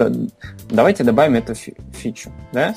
давайте 0.69 1.03
добавим 1.03 1.35
эту 1.35 1.55
фичу. 1.55 2.31
Да? 2.53 2.77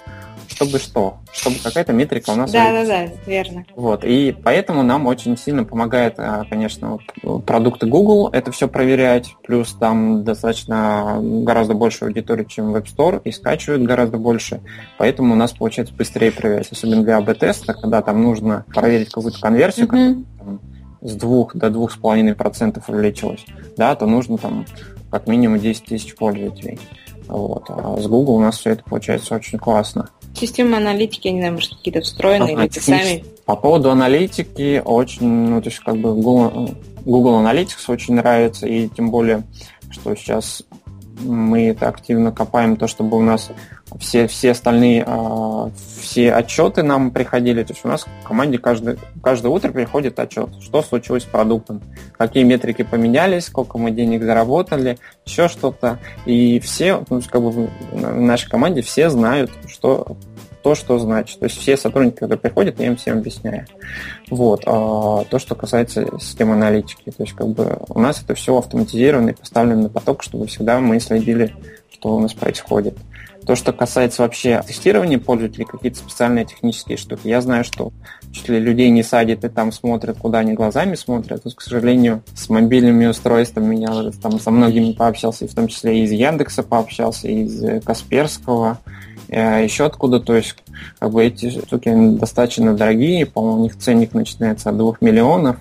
Чтобы 0.49 0.79
что? 0.79 1.17
Чтобы 1.31 1.57
какая-то 1.63 1.93
метрика 1.93 2.31
у 2.31 2.35
нас... 2.35 2.51
Да, 2.51 2.71
да, 2.71 2.85
да, 2.85 3.07
верно. 3.25 3.65
Вот, 3.75 4.03
и 4.03 4.35
поэтому 4.43 4.83
нам 4.83 5.05
очень 5.05 5.37
сильно 5.37 5.63
помогает, 5.63 6.15
а, 6.17 6.43
конечно, 6.49 6.97
продукты 7.45 7.85
Google 7.87 8.29
это 8.31 8.51
все 8.51 8.67
проверять, 8.67 9.35
плюс 9.43 9.73
там 9.73 10.23
достаточно 10.23 11.19
гораздо 11.21 11.73
больше 11.73 12.05
аудитории, 12.05 12.45
чем 12.45 12.75
Web 12.75 12.85
Store, 12.85 13.21
и 13.23 13.31
скачивают 13.31 13.83
гораздо 13.83 14.17
больше, 14.17 14.61
поэтому 14.97 15.33
у 15.33 15.37
нас 15.37 15.51
получается 15.51 15.93
быстрее 15.93 16.31
проверять, 16.31 16.71
особенно 16.71 17.03
для 17.03 17.17
АБ-теста, 17.17 17.73
когда 17.73 18.01
там 18.01 18.21
нужно 18.21 18.65
проверить 18.73 19.09
какую-то 19.09 19.39
конверсию, 19.39 19.87
mm-hmm. 19.87 20.59
с 21.01 21.13
2 21.15 21.47
до 21.53 21.67
2,5% 21.67 22.83
увеличилась, 22.87 23.45
да, 23.77 23.95
то 23.95 24.05
нужно 24.05 24.37
там 24.37 24.65
как 25.11 25.27
минимум 25.27 25.59
10 25.59 25.85
тысяч 25.85 26.15
пользователей. 26.15 26.79
Вот. 27.27 27.65
А 27.69 27.97
с 27.99 28.07
Google 28.07 28.35
у 28.35 28.41
нас 28.41 28.57
все 28.59 28.71
это 28.71 28.83
получается 28.83 29.35
очень 29.35 29.59
классно. 29.59 30.09
Система 30.33 30.77
аналитики, 30.77 31.27
не 31.27 31.39
знаю, 31.39 31.53
может, 31.53 31.75
какие-то 31.75 32.01
встроенные, 32.01 32.53
или 32.53 32.67
ты 32.67 32.79
сами... 32.79 33.23
По 33.45 33.55
поводу 33.55 33.89
аналитики, 33.89 34.81
очень, 34.83 35.27
ну, 35.27 35.61
то 35.61 35.69
есть, 35.69 35.79
как 35.79 35.97
бы 35.97 36.13
Google, 36.13 36.75
Google 37.03 37.39
Analytics 37.39 37.85
очень 37.87 38.13
нравится, 38.13 38.67
и 38.67 38.87
тем 38.89 39.09
более, 39.09 39.43
что 39.89 40.15
сейчас 40.15 40.63
мы 41.19 41.67
это 41.67 41.87
активно 41.87 42.31
копаем, 42.31 42.77
то, 42.77 42.87
чтобы 42.87 43.17
у 43.17 43.21
нас 43.21 43.51
все, 43.99 44.27
все 44.27 44.51
остальные, 44.51 45.03
э, 45.05 45.69
все 46.01 46.31
отчеты 46.33 46.83
нам 46.83 47.11
приходили. 47.11 47.63
То 47.63 47.73
есть 47.73 47.85
у 47.85 47.87
нас 47.87 48.05
в 48.05 48.27
команде 48.27 48.57
каждое, 48.57 48.97
каждое 49.21 49.49
утро 49.49 49.71
приходит 49.71 50.19
отчет, 50.19 50.49
что 50.61 50.81
случилось 50.81 51.23
с 51.23 51.25
продуктом, 51.25 51.81
какие 52.17 52.43
метрики 52.43 52.83
поменялись, 52.83 53.45
сколько 53.45 53.77
мы 53.77 53.91
денег 53.91 54.23
заработали, 54.23 54.97
еще 55.25 55.47
что-то. 55.47 55.99
И 56.25 56.59
все, 56.59 57.03
ну, 57.09 57.21
как 57.27 57.41
бы 57.41 57.51
в 57.51 58.19
нашей 58.19 58.49
команде 58.49 58.81
все 58.81 59.09
знают, 59.09 59.51
что 59.67 60.17
то, 60.63 60.75
что 60.75 60.99
значит. 60.99 61.39
То 61.39 61.45
есть 61.45 61.57
все 61.57 61.77
сотрудники, 61.77 62.15
которые 62.15 62.39
приходят, 62.39 62.79
я 62.79 62.87
им 62.87 62.97
всем 62.97 63.19
объясняю. 63.19 63.65
Вот. 64.29 64.63
А 64.65 65.23
то, 65.25 65.39
что 65.39 65.55
касается 65.55 66.07
системы 66.19 66.53
аналитики. 66.53 67.11
То 67.11 67.23
есть 67.23 67.33
как 67.33 67.47
бы 67.49 67.79
у 67.89 67.99
нас 67.99 68.21
это 68.21 68.33
все 68.35 68.57
автоматизировано 68.57 69.29
и 69.29 69.33
поставлено 69.33 69.83
на 69.83 69.89
поток, 69.89 70.23
чтобы 70.23 70.47
всегда 70.47 70.79
мы 70.79 70.99
следили, 70.99 71.53
что 71.91 72.15
у 72.15 72.19
нас 72.19 72.33
происходит. 72.33 72.97
То, 73.45 73.55
что 73.55 73.73
касается 73.73 74.21
вообще 74.21 74.61
тестирования 74.67 75.17
пользователей, 75.17 75.65
какие-то 75.65 75.97
специальные 75.97 76.45
технические 76.45 76.97
штуки, 76.97 77.27
я 77.27 77.41
знаю, 77.41 77.63
что 77.63 77.91
если 78.31 78.59
людей 78.59 78.89
не 78.89 79.01
садят 79.01 79.43
и 79.43 79.49
там 79.49 79.71
смотрят, 79.71 80.17
куда 80.19 80.39
они 80.39 80.53
глазами 80.53 80.93
смотрят, 80.95 81.41
то, 81.41 81.49
к 81.49 81.61
сожалению, 81.61 82.21
с 82.35 82.49
мобильными 82.49 83.07
устройствами 83.07 83.77
я 83.77 84.11
там 84.21 84.39
со 84.39 84.51
многими 84.51 84.91
пообщался, 84.91 85.45
и 85.45 85.47
в 85.47 85.55
том 85.55 85.67
числе 85.67 85.99
и 85.99 86.03
из 86.03 86.11
Яндекса 86.11 86.61
пообщался, 86.61 87.27
и 87.27 87.45
из 87.45 87.83
Касперского, 87.83 88.79
еще 89.37 89.85
откуда, 89.85 90.19
то 90.19 90.35
есть 90.35 90.55
как 90.99 91.11
бы 91.11 91.25
эти 91.25 91.49
штуки 91.49 91.91
достаточно 92.17 92.75
дорогие, 92.75 93.25
по-моему, 93.25 93.59
у 93.59 93.63
них 93.63 93.77
ценник 93.77 94.13
начинается 94.13 94.69
от 94.69 94.77
2 94.77 94.95
миллионов, 95.01 95.57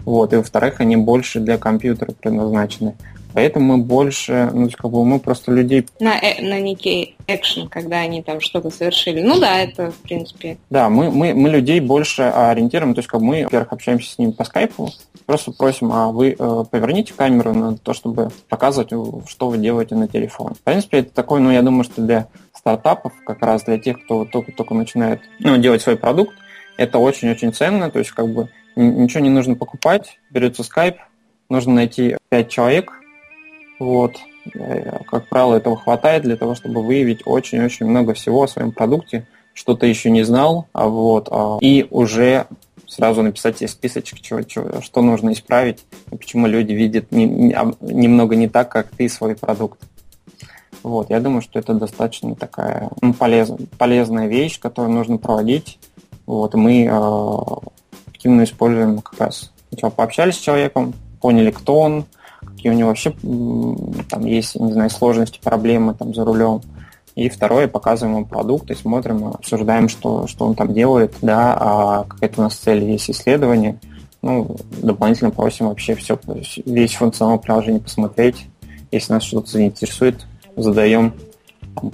вот, 0.00 0.32
и 0.32 0.36
во-вторых, 0.36 0.80
они 0.80 0.96
больше 0.96 1.40
для 1.40 1.58
компьютера 1.58 2.12
предназначены. 2.12 2.94
Поэтому 3.34 3.76
мы 3.76 3.82
больше, 3.82 4.50
ну, 4.52 4.68
как 4.70 4.90
бы 4.90 5.04
мы 5.04 5.18
просто 5.18 5.52
людей... 5.52 5.86
На, 6.00 6.18
э, 6.18 6.42
на 6.42 6.60
некий 6.60 7.16
экшен, 7.26 7.68
когда 7.68 8.00
они 8.00 8.22
там 8.22 8.40
что-то 8.40 8.70
совершили. 8.70 9.22
Ну 9.22 9.40
да, 9.40 9.58
это, 9.58 9.90
в 9.90 9.96
принципе... 9.96 10.58
Да, 10.70 10.88
мы, 10.90 11.10
мы, 11.10 11.34
мы 11.34 11.48
людей 11.48 11.80
больше 11.80 12.22
ориентируем, 12.22 12.94
то 12.94 12.98
есть, 12.98 13.08
как 13.08 13.20
мы, 13.20 13.44
во-первых, 13.44 13.72
общаемся 13.72 14.12
с 14.12 14.18
ними 14.18 14.32
по 14.32 14.44
скайпу, 14.44 14.90
просто 15.24 15.52
просим, 15.52 15.92
а 15.92 16.08
вы 16.08 16.36
э, 16.38 16.64
поверните 16.70 17.14
камеру 17.14 17.54
на 17.54 17.76
то, 17.76 17.94
чтобы 17.94 18.30
показывать, 18.48 18.90
что 19.26 19.48
вы 19.48 19.58
делаете 19.58 19.94
на 19.94 20.08
телефон. 20.08 20.54
В 20.54 20.60
принципе, 20.60 20.98
это 20.98 21.14
такой, 21.14 21.40
ну, 21.40 21.50
я 21.50 21.62
думаю, 21.62 21.84
что 21.84 22.02
для 22.02 22.28
стартапов, 22.62 23.12
как 23.26 23.42
раз 23.42 23.64
для 23.64 23.78
тех, 23.78 24.02
кто 24.04 24.24
только-только 24.24 24.74
начинает 24.74 25.20
ну, 25.40 25.58
делать 25.58 25.82
свой 25.82 25.96
продукт, 25.96 26.34
это 26.76 26.98
очень-очень 26.98 27.52
ценно, 27.52 27.90
то 27.90 27.98
есть, 27.98 28.12
как 28.12 28.28
бы, 28.28 28.48
ничего 28.76 29.20
не 29.20 29.30
нужно 29.30 29.56
покупать, 29.56 30.18
берется 30.30 30.62
скайп, 30.62 30.96
нужно 31.48 31.74
найти 31.74 32.16
5 32.30 32.48
человек, 32.48 32.92
вот. 33.78 34.16
Э, 34.54 35.00
как 35.06 35.28
правило, 35.28 35.56
этого 35.56 35.76
хватает 35.76 36.22
для 36.22 36.36
того, 36.36 36.54
чтобы 36.54 36.82
выявить 36.82 37.22
очень-очень 37.24 37.86
много 37.86 38.14
всего 38.14 38.44
о 38.44 38.48
своем 38.48 38.72
продукте, 38.72 39.26
что 39.54 39.74
ты 39.74 39.86
еще 39.86 40.10
не 40.10 40.22
знал, 40.22 40.68
а 40.72 40.88
вот, 40.88 41.28
а, 41.30 41.58
и 41.60 41.86
уже 41.90 42.46
сразу 42.86 43.22
написать 43.22 43.58
себе 43.58 43.68
списочек, 43.68 44.20
чего, 44.20 44.42
чего, 44.42 44.80
что 44.82 45.02
нужно 45.02 45.32
исправить, 45.32 45.84
и 46.10 46.16
почему 46.16 46.46
люди 46.46 46.72
видят 46.72 47.06
а, 47.10 47.16
немного 47.80 48.36
не 48.36 48.48
так, 48.48 48.70
как 48.70 48.88
ты 48.88 49.08
свой 49.08 49.34
продукт. 49.34 49.80
Вот, 50.82 51.10
я 51.10 51.20
думаю, 51.20 51.42
что 51.42 51.58
это 51.58 51.74
достаточно 51.74 52.34
такая 52.34 52.90
ну, 53.00 53.14
полез, 53.14 53.52
полезная 53.78 54.26
вещь, 54.26 54.58
которую 54.58 54.92
нужно 54.92 55.16
проводить. 55.18 55.78
Вот, 56.26 56.54
мы 56.54 56.84
э, 56.84 57.40
активно 58.08 58.44
используем 58.44 59.00
как 59.00 59.20
раз. 59.20 59.52
Сначала 59.68 59.90
пообщались 59.90 60.34
с 60.36 60.40
человеком, 60.40 60.92
поняли, 61.20 61.50
кто 61.50 61.78
он, 61.78 62.04
какие 62.40 62.72
у 62.72 62.74
него 62.74 62.88
вообще 62.88 63.12
там 64.10 64.26
есть, 64.26 64.58
не 64.58 64.72
знаю, 64.72 64.90
сложности, 64.90 65.40
проблемы 65.42 65.94
там 65.94 66.14
за 66.14 66.24
рулем. 66.24 66.60
И 67.14 67.28
второе, 67.28 67.68
показываем 67.68 68.16
ему 68.16 68.26
продукт 68.26 68.70
и 68.70 68.74
смотрим, 68.74 69.26
обсуждаем, 69.26 69.88
что, 69.88 70.26
что 70.26 70.46
он 70.46 70.54
там 70.54 70.72
делает, 70.72 71.14
да, 71.20 71.56
а 71.58 72.04
какая-то 72.04 72.40
у 72.40 72.44
нас 72.44 72.54
цель 72.54 72.84
есть 72.84 73.10
исследование, 73.10 73.78
ну, 74.22 74.56
дополнительно 74.80 75.30
просим 75.30 75.68
вообще 75.68 75.94
все, 75.94 76.18
весь 76.64 76.94
функционал 76.94 77.38
приложения 77.38 77.80
посмотреть. 77.80 78.46
Если 78.90 79.12
нас 79.12 79.24
что-то 79.24 79.50
заинтересует, 79.50 80.26
задаем 80.56 81.14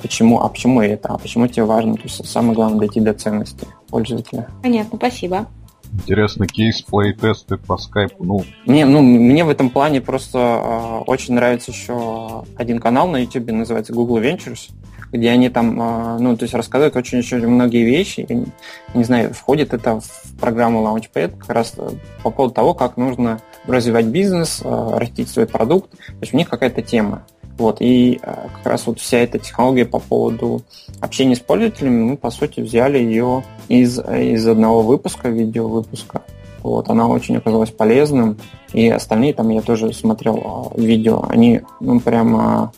почему, 0.03 0.41
а 0.41 0.49
почему 0.49 0.81
это, 0.81 1.09
а 1.09 1.19
почему 1.19 1.47
тебе 1.47 1.65
важно. 1.65 1.95
То 1.95 2.03
есть 2.05 2.27
самое 2.27 2.55
главное 2.55 2.81
дойти 2.81 3.01
до 3.01 3.15
ценности 3.15 3.67
пользователя. 3.89 4.49
Понятно, 4.63 4.99
спасибо. 4.99 5.47
Интересно, 5.93 6.47
кейс 6.47 6.83
плей-тесты 6.83 7.57
по 7.57 7.79
скайпу. 7.79 8.23
Ну. 8.23 8.45
Не, 8.67 8.85
ну, 8.85 9.01
мне 9.01 9.45
в 9.45 9.49
этом 9.49 9.71
плане 9.71 10.01
просто 10.01 10.39
э, 10.39 10.99
очень 11.07 11.35
нравится 11.35 11.71
еще 11.71 12.45
один 12.57 12.79
канал 12.79 13.09
на 13.09 13.19
YouTube, 13.19 13.51
называется 13.53 13.95
Google 13.95 14.19
Ventures, 14.19 14.71
где 15.13 15.31
они 15.31 15.49
там, 15.49 15.81
э, 15.81 16.19
ну, 16.21 16.37
то 16.37 16.43
есть 16.45 16.55
рассказывают 16.55 16.95
очень 16.97 17.21
очень 17.21 17.47
многие 17.47 17.85
вещи. 17.85 18.27
Я 18.29 18.37
не, 18.37 18.47
не 18.95 19.05
знаю, 19.05 19.33
входит 19.33 19.73
это 19.73 20.01
в 20.01 20.39
программу 20.39 20.83
Launchpad 20.83 21.39
как 21.39 21.51
раз 21.51 21.73
э, 21.79 21.89
по 22.23 22.31
поводу 22.31 22.55
того, 22.55 22.75
как 22.75 22.99
нужно 22.99 23.41
развивать 23.67 24.07
бизнес, 24.07 24.61
э, 24.63 24.91
растить 24.99 25.31
свой 25.31 25.47
продукт. 25.47 25.93
То 25.93 26.21
есть 26.21 26.35
у 26.35 26.37
них 26.37 26.51
какая-то 26.51 26.83
тема. 26.83 27.25
Вот, 27.59 27.79
и 27.81 28.21
э, 28.23 28.35
как 28.55 28.67
раз 28.67 28.87
вот 28.87 29.01
вся 29.01 29.19
эта 29.19 29.41
технология 29.41 29.85
по 29.85 29.99
поводу 29.99 30.63
общения 31.01 31.35
с 31.35 31.41
пользователями, 31.41 32.05
мы, 32.05 32.17
по 32.17 32.31
сути, 32.31 32.61
взяли 32.61 32.99
ее 32.99 33.43
из, 33.69 33.99
из 33.99 34.47
одного 34.47 34.83
выпуска, 34.83 35.29
видео-выпуска. 35.29 36.23
Вот, 36.63 36.89
она 36.89 37.09
очень 37.09 37.37
оказалась 37.37 37.71
полезным. 37.71 38.37
И 38.73 38.89
остальные, 38.89 39.35
там 39.35 39.49
я 39.49 39.61
тоже 39.61 39.93
смотрел 39.93 40.73
э, 40.77 40.81
видео, 40.81 41.25
они 41.29 41.63
ну, 41.81 41.99
прямо 41.99 42.73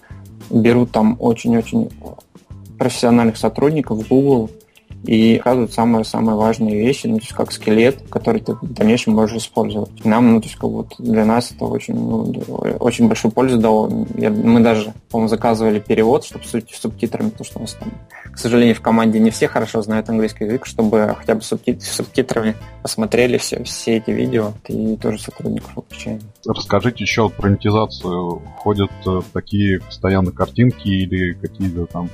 берут 0.48 0.92
там 0.92 1.16
очень-очень 1.20 1.90
профессиональных 2.78 3.36
сотрудников 3.36 4.08
Google, 4.08 4.50
и 5.04 5.36
оказывают 5.38 5.72
самые-самые 5.72 6.36
важные 6.36 6.78
вещи, 6.78 7.06
ну, 7.06 7.16
то 7.16 7.22
есть 7.22 7.34
как 7.34 7.52
скелет, 7.52 8.02
который 8.10 8.40
ты 8.40 8.54
в 8.54 8.72
дальнейшем 8.72 9.14
можешь 9.14 9.38
использовать. 9.38 10.04
Нам, 10.04 10.32
ну, 10.32 10.40
то 10.40 10.46
есть 10.46 10.58
как 10.58 10.70
вот 10.70 10.94
для 10.98 11.24
нас 11.24 11.52
это 11.52 11.64
очень, 11.64 11.94
ну, 11.94 12.32
очень 12.80 13.06
большую 13.06 13.32
пользу 13.32 13.58
дало. 13.58 14.06
Я, 14.16 14.30
мы 14.30 14.60
даже, 14.60 14.92
по-моему, 15.10 15.28
заказывали 15.28 15.80
перевод, 15.80 16.24
чтобы 16.24 16.44
с 16.44 16.80
субтитрами, 16.80 17.30
потому 17.30 17.44
что 17.44 17.58
у 17.58 17.62
нас 17.62 17.74
там, 17.74 17.92
к 18.32 18.38
сожалению, 18.38 18.74
в 18.74 18.80
команде 18.80 19.18
не 19.18 19.30
все 19.30 19.48
хорошо 19.48 19.82
знают 19.82 20.08
английский 20.08 20.44
язык, 20.44 20.66
чтобы 20.66 21.14
хотя 21.18 21.34
бы 21.34 21.40
субтит- 21.40 21.82
субтитрами 21.82 22.54
посмотрели 22.82 23.38
все, 23.38 23.62
все 23.64 23.96
эти 23.96 24.10
видео, 24.10 24.52
и 24.68 24.96
тоже 24.96 25.18
сотрудников 25.18 25.76
обучаем. 25.76 26.20
Расскажите 26.46 27.04
еще 27.04 27.28
про 27.28 27.48
монетизацию. 27.48 28.42
Ходят 28.58 28.90
э, 29.06 29.20
такие 29.32 29.80
постоянно 29.80 30.32
картинки 30.32 30.88
или 30.88 31.34
какие-то 31.34 31.86
там 31.86 32.08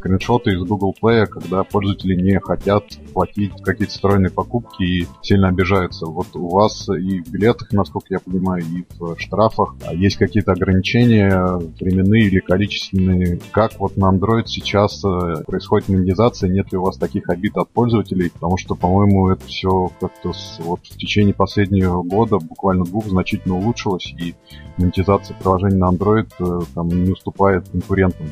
скриншоты 0.00 0.52
из 0.52 0.62
Google 0.62 0.94
Play, 1.00 1.26
когда 1.26 1.62
пользователи 1.62 2.14
не 2.14 2.40
хотят 2.40 2.84
платить 3.12 3.52
какие-то 3.62 3.92
встроенные 3.92 4.30
покупки 4.30 4.82
и 4.82 5.06
сильно 5.22 5.48
обижаются. 5.48 6.06
Вот 6.06 6.28
у 6.34 6.48
вас 6.48 6.88
и 6.88 7.20
в 7.20 7.30
билетах, 7.30 7.72
насколько 7.72 8.06
я 8.10 8.18
понимаю, 8.18 8.62
и 8.62 8.84
в 8.98 9.16
штрафах 9.18 9.74
а 9.86 9.94
есть 9.94 10.16
какие-то 10.16 10.52
ограничения 10.52 11.58
временные 11.80 12.26
или 12.26 12.40
количественные. 12.40 13.40
Как 13.52 13.78
вот 13.78 13.96
на 13.96 14.10
Android 14.10 14.46
сейчас 14.46 15.04
э, 15.04 15.44
происходит 15.46 15.88
монетизация? 15.88 16.48
Нет 16.48 16.72
ли 16.72 16.78
у 16.78 16.82
вас 16.82 16.96
таких 16.96 17.28
обид 17.28 17.56
от 17.56 17.68
пользователей? 17.70 18.30
Потому 18.30 18.56
что, 18.56 18.74
по-моему, 18.74 19.30
это 19.30 19.44
все 19.46 19.90
как-то 20.00 20.32
вот 20.60 20.80
в 20.80 20.96
течение 20.96 21.34
последнего 21.34 22.02
года, 22.02 22.38
буквально 22.38 22.84
двух, 22.84 23.06
значительно 23.06 23.56
улучшилось, 23.56 24.14
и 24.18 24.34
монетизация 24.78 25.36
приложений 25.36 25.76
на 25.76 25.90
Android 25.90 26.28
э, 26.38 26.64
там 26.74 26.88
не 26.88 27.12
уступает 27.12 27.68
конкурентам. 27.68 28.26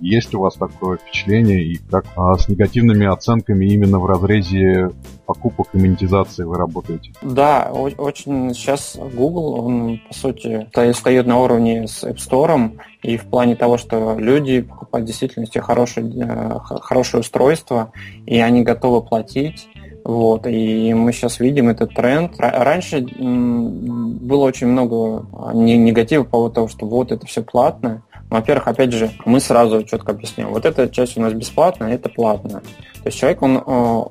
Есть 0.00 0.34
у 0.34 0.40
вас 0.40 0.54
такое 0.54 0.98
впечатление 0.98 1.64
и 1.64 1.76
как 1.90 2.06
а, 2.16 2.36
с 2.36 2.48
негативными 2.48 3.06
оценками 3.06 3.66
именно 3.66 3.98
в 3.98 4.06
разрезе 4.06 4.90
покупок 5.26 5.68
и 5.72 5.78
монетизации 5.78 6.44
вы 6.44 6.56
работаете? 6.56 7.12
Да, 7.22 7.70
очень 7.72 8.54
сейчас 8.54 8.96
Google, 8.96 9.54
он, 9.64 10.00
по 10.06 10.14
сути, 10.14 10.68
стоит 10.92 11.26
на 11.26 11.40
уровне 11.40 11.88
с 11.88 12.04
App 12.04 12.16
Store, 12.16 12.78
и 13.02 13.16
в 13.16 13.24
плане 13.24 13.56
того, 13.56 13.78
что 13.78 14.16
люди 14.18 14.60
покупают 14.62 15.06
действительно 15.06 15.24
действительности 15.24 15.58
хорошее, 15.58 16.06
э, 16.16 16.58
хорошее 16.80 17.20
устройство, 17.20 17.92
и 18.26 18.38
они 18.38 18.62
готовы 18.62 19.02
платить. 19.02 19.68
Вот, 20.04 20.46
и 20.46 20.92
мы 20.92 21.12
сейчас 21.12 21.40
видим 21.40 21.70
этот 21.70 21.94
тренд. 21.94 22.34
Раньше 22.38 23.00
было 23.00 24.44
очень 24.44 24.66
много 24.66 25.26
а, 25.32 25.54
негатива 25.54 26.24
по 26.24 26.30
поводу 26.30 26.54
того, 26.54 26.68
что 26.68 26.86
вот 26.86 27.10
это 27.10 27.24
все 27.24 27.42
платно, 27.42 28.02
во-первых, 28.34 28.66
опять 28.66 28.92
же, 28.92 29.12
мы 29.24 29.38
сразу 29.38 29.84
четко 29.84 30.10
объясняем. 30.10 30.50
Вот 30.50 30.66
эта 30.66 30.88
часть 30.88 31.16
у 31.16 31.20
нас 31.20 31.32
бесплатная, 31.32 31.94
это 31.94 32.08
платная. 32.08 32.60
То 32.60 33.06
есть 33.06 33.16
человек, 33.16 33.42
он, 33.42 33.62
э, 33.64 34.02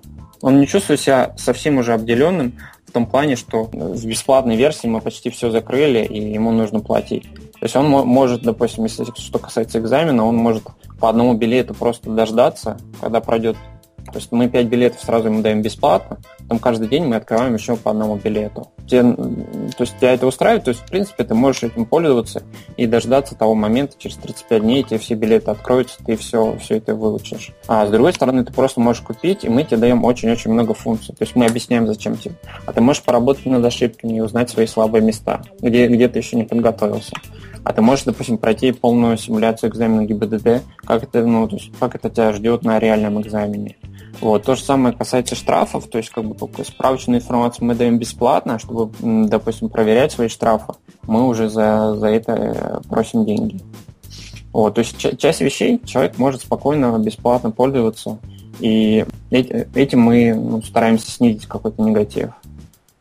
он 0.41 0.59
не 0.61 0.65
чувствует 0.65 1.01
себя 1.01 1.33
совсем 1.37 1.77
уже 1.77 1.93
обделенным 1.93 2.53
в 2.87 2.91
том 2.93 3.05
плане, 3.05 3.35
что 3.35 3.65
в 3.65 4.05
бесплатной 4.05 4.55
версии 4.55 4.87
мы 4.87 5.01
почти 5.01 5.29
все 5.29 5.51
закрыли, 5.51 6.05
и 6.05 6.31
ему 6.31 6.51
нужно 6.51 6.79
платить. 6.79 7.23
То 7.33 7.63
есть 7.63 7.75
он 7.75 7.89
может, 7.89 8.43
допустим, 8.43 8.85
если 8.85 9.05
что 9.17 9.39
касается 9.39 9.79
экзамена, 9.79 10.25
он 10.25 10.37
может 10.37 10.63
по 11.01 11.09
одному 11.09 11.33
билету 11.33 11.73
просто 11.73 12.09
дождаться, 12.09 12.77
когда 13.01 13.19
пройдет 13.19 13.57
то 14.05 14.19
есть 14.19 14.31
мы 14.31 14.49
5 14.49 14.65
билетов 14.67 15.01
сразу 15.01 15.27
ему 15.27 15.41
даем 15.41 15.61
бесплатно, 15.61 16.17
потом 16.39 16.59
каждый 16.59 16.87
день 16.87 17.05
мы 17.05 17.15
открываем 17.15 17.53
еще 17.55 17.75
по 17.75 17.91
одному 17.91 18.15
билету. 18.15 18.71
Тебе, 18.87 19.13
то 19.13 19.83
есть 19.83 19.97
тебя 19.97 20.13
это 20.13 20.27
устраивает, 20.27 20.65
то 20.65 20.69
есть 20.69 20.81
в 20.81 20.89
принципе 20.89 21.23
ты 21.23 21.33
можешь 21.33 21.63
этим 21.63 21.85
пользоваться 21.85 22.43
и 22.77 22.85
дождаться 22.85 23.35
того 23.35 23.55
момента, 23.55 23.95
через 23.97 24.17
35 24.17 24.61
дней 24.61 24.83
тебе 24.83 24.97
все 24.99 25.15
билеты 25.15 25.51
откроются, 25.51 26.03
ты 26.05 26.15
все, 26.15 26.57
все 26.59 26.77
это 26.77 26.95
выучишь. 26.95 27.51
А 27.67 27.85
с 27.85 27.89
другой 27.89 28.13
стороны, 28.13 28.43
ты 28.43 28.53
просто 28.53 28.79
можешь 28.79 29.01
купить, 29.01 29.43
и 29.43 29.49
мы 29.49 29.63
тебе 29.63 29.77
даем 29.77 30.03
очень-очень 30.03 30.51
много 30.51 30.73
функций. 30.73 31.15
То 31.15 31.23
есть 31.23 31.35
мы 31.35 31.45
объясняем, 31.45 31.87
зачем 31.87 32.17
тебе. 32.17 32.35
А 32.65 32.73
ты 32.73 32.81
можешь 32.81 33.03
поработать 33.03 33.45
над 33.45 33.63
ошибками 33.63 34.17
и 34.17 34.21
узнать 34.21 34.49
свои 34.49 34.67
слабые 34.67 35.01
места, 35.01 35.41
где, 35.59 35.87
где 35.87 36.07
ты 36.07 36.19
еще 36.19 36.35
не 36.35 36.43
подготовился 36.43 37.13
а 37.63 37.73
ты 37.73 37.81
можешь, 37.81 38.05
допустим, 38.05 38.37
пройти 38.37 38.71
полную 38.71 39.17
симуляцию 39.17 39.69
экзамена 39.69 40.05
ГИБДД, 40.05 40.63
как 40.85 41.03
это, 41.03 41.25
ну, 41.25 41.47
то 41.47 41.55
есть, 41.55 41.71
как 41.79 41.95
это 41.95 42.09
тебя 42.09 42.33
ждет 42.33 42.63
на 42.63 42.79
реальном 42.79 43.21
экзамене. 43.21 43.77
Вот. 44.21 44.43
То 44.43 44.55
же 44.55 44.63
самое 44.63 44.95
касается 44.95 45.35
штрафов, 45.35 45.87
то 45.87 45.97
есть 45.97 46.09
как 46.09 46.25
бы 46.25 46.35
только 46.35 46.63
справочную 46.63 47.19
информацию 47.19 47.65
мы 47.65 47.75
даем 47.75 47.97
бесплатно, 47.97 48.59
чтобы, 48.59 48.93
допустим, 49.01 49.69
проверять 49.69 50.11
свои 50.11 50.27
штрафы, 50.27 50.73
мы 51.03 51.27
уже 51.27 51.49
за, 51.49 51.95
за 51.95 52.07
это 52.07 52.31
э, 52.31 52.81
просим 52.87 53.25
деньги. 53.25 53.59
Вот, 54.51 54.75
то 54.75 54.79
есть 54.79 55.17
часть 55.17 55.41
вещей 55.41 55.81
человек 55.83 56.17
может 56.19 56.41
спокойно, 56.41 56.97
бесплатно 56.99 57.49
пользоваться, 57.49 58.19
и 58.59 59.05
этим 59.31 60.01
мы 60.01 60.33
ну, 60.35 60.61
стараемся 60.61 61.09
снизить 61.09 61.47
какой-то 61.47 61.81
негатив. 61.81 62.29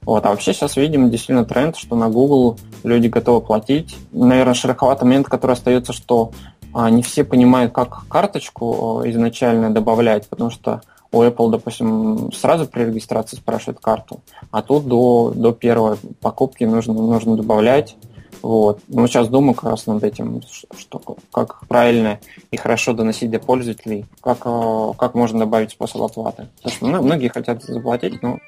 Вот, 0.04 0.24
а 0.26 0.30
вообще 0.30 0.52
сейчас 0.52 0.76
видим 0.76 1.10
действительно 1.10 1.44
тренд, 1.44 1.76
что 1.76 1.94
на 1.94 2.08
Google 2.08 2.58
люди 2.82 3.06
готовы 3.06 3.40
платить. 3.40 3.96
Наверное, 4.10 4.54
широковатый 4.54 5.06
момент, 5.06 5.28
который 5.28 5.52
остается, 5.52 5.92
что 5.92 6.32
а, 6.74 6.90
не 6.90 7.02
все 7.02 7.22
понимают, 7.22 7.72
как 7.72 8.08
карточку 8.08 9.02
изначально 9.04 9.72
добавлять, 9.72 10.26
потому 10.28 10.50
что 10.50 10.80
у 11.12 11.22
Apple, 11.22 11.50
допустим, 11.50 12.32
сразу 12.32 12.66
при 12.66 12.84
регистрации 12.84 13.36
спрашивает 13.36 13.80
карту, 13.80 14.20
а 14.50 14.62
тут 14.62 14.86
до, 14.86 15.32
до 15.34 15.52
первой 15.52 15.96
покупки 16.20 16.64
нужно, 16.64 16.94
нужно 16.94 17.36
добавлять. 17.36 17.96
Вот. 18.40 18.80
Ну, 18.88 19.06
сейчас 19.06 19.28
думаю 19.28 19.54
как 19.54 19.70
раз 19.70 19.86
над 19.86 20.02
этим, 20.02 20.42
что, 20.76 21.00
как 21.30 21.66
правильно 21.68 22.18
и 22.50 22.56
хорошо 22.56 22.92
доносить 22.92 23.30
до 23.30 23.38
пользователей, 23.38 24.06
как, 24.20 24.38
э, 24.44 24.92
как 24.98 25.14
можно 25.14 25.38
добавить 25.38 25.70
способ 25.70 26.02
оплаты. 26.02 26.48
Потому 26.56 26.74
что 26.74 26.86
ну, 26.86 27.02
многие 27.02 27.28
хотят 27.28 27.62
заплатить, 27.62 28.20
но 28.20 28.38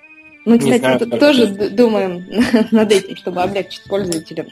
мы, 0.44 0.58
кстати, 0.58 0.78
знаю, 0.78 0.98
тоже 0.98 1.46
думаем 1.70 2.26
над 2.72 2.90
этим, 2.90 3.16
чтобы 3.16 3.42
облегчить 3.42 3.84
пользователям 3.84 4.48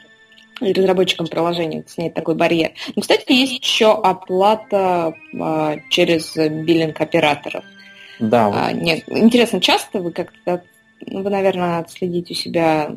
и 0.61 0.71
разработчикам 0.71 1.27
приложения 1.27 1.83
снять 1.87 2.13
такой 2.13 2.35
барьер. 2.35 2.71
Но, 2.95 3.01
кстати, 3.01 3.31
есть 3.31 3.53
еще 3.53 3.91
оплата 3.91 5.13
а, 5.39 5.75
через 5.89 6.35
биллинг 6.35 6.99
операторов. 6.99 7.63
Да. 8.19 8.51
А, 8.53 8.71
нет, 8.71 9.03
интересно, 9.07 9.59
часто 9.59 9.99
вы 9.99 10.11
как-то 10.11 10.63
ну, 11.07 11.21
вы, 11.21 11.29
наверное, 11.29 11.79
отследить 11.79 12.31
у 12.31 12.33
себя 12.33 12.91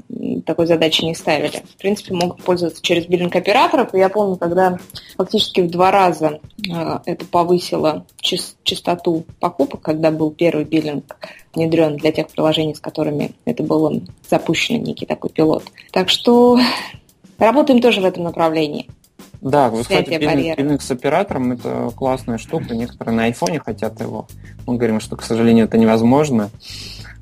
такой 0.44 0.66
задачи 0.66 1.02
не 1.04 1.14
ставили. 1.14 1.62
В 1.68 1.76
принципе, 1.76 2.14
могут 2.14 2.42
пользоваться 2.42 2.82
через 2.82 3.06
биллинг 3.06 3.34
операторов. 3.34 3.94
И 3.94 3.98
я 3.98 4.08
помню, 4.08 4.36
когда 4.36 4.78
фактически 5.16 5.60
в 5.60 5.70
два 5.70 5.90
раза 5.90 6.40
э, 6.68 6.98
это 7.04 7.24
повысило 7.24 8.06
частоту 8.20 9.24
покупок, 9.40 9.80
когда 9.80 10.10
был 10.10 10.30
первый 10.30 10.64
биллинг 10.64 11.16
внедрен 11.54 11.96
для 11.96 12.12
тех 12.12 12.28
приложений, 12.28 12.76
с 12.76 12.80
которыми 12.80 13.32
это 13.44 13.62
было 13.62 14.00
запущено, 14.28 14.78
некий 14.78 15.06
такой 15.06 15.30
пилот. 15.30 15.64
Так 15.92 16.08
что 16.08 16.58
работаем 17.38 17.80
тоже 17.80 18.00
в 18.00 18.04
этом 18.04 18.24
направлении. 18.24 18.88
Да, 19.40 19.70
вот, 19.70 19.82
кстати, 19.82 20.10
билинг, 20.18 20.58
билинг 20.58 20.82
с 20.82 20.90
оператором 20.90 21.52
это 21.52 21.90
классная 21.94 22.38
штука. 22.38 22.74
Некоторые 22.74 23.14
на 23.14 23.24
айфоне 23.24 23.60
хотят 23.60 24.00
его. 24.00 24.26
Мы 24.66 24.76
говорим, 24.76 25.00
что, 25.00 25.16
к 25.16 25.22
сожалению, 25.22 25.66
это 25.66 25.78
невозможно. 25.78 26.50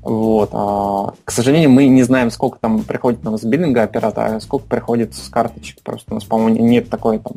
Вот. 0.01 0.49
А, 0.53 1.13
к 1.23 1.31
сожалению, 1.31 1.71
мы 1.71 1.87
не 1.87 2.03
знаем, 2.03 2.29
сколько 2.29 2.59
там 2.59 2.83
приходит 2.83 3.23
нам 3.23 3.39
с 3.39 3.43
биллинга 3.43 3.81
оператора, 3.81 4.35
а 4.35 4.39
сколько 4.39 4.67
приходит 4.67 5.15
с 5.15 5.29
карточек. 5.29 5.81
Просто 5.81 6.11
у 6.11 6.15
нас, 6.15 6.23
по-моему, 6.23 6.63
нет 6.63 6.89
такой 6.89 7.17
там 7.17 7.33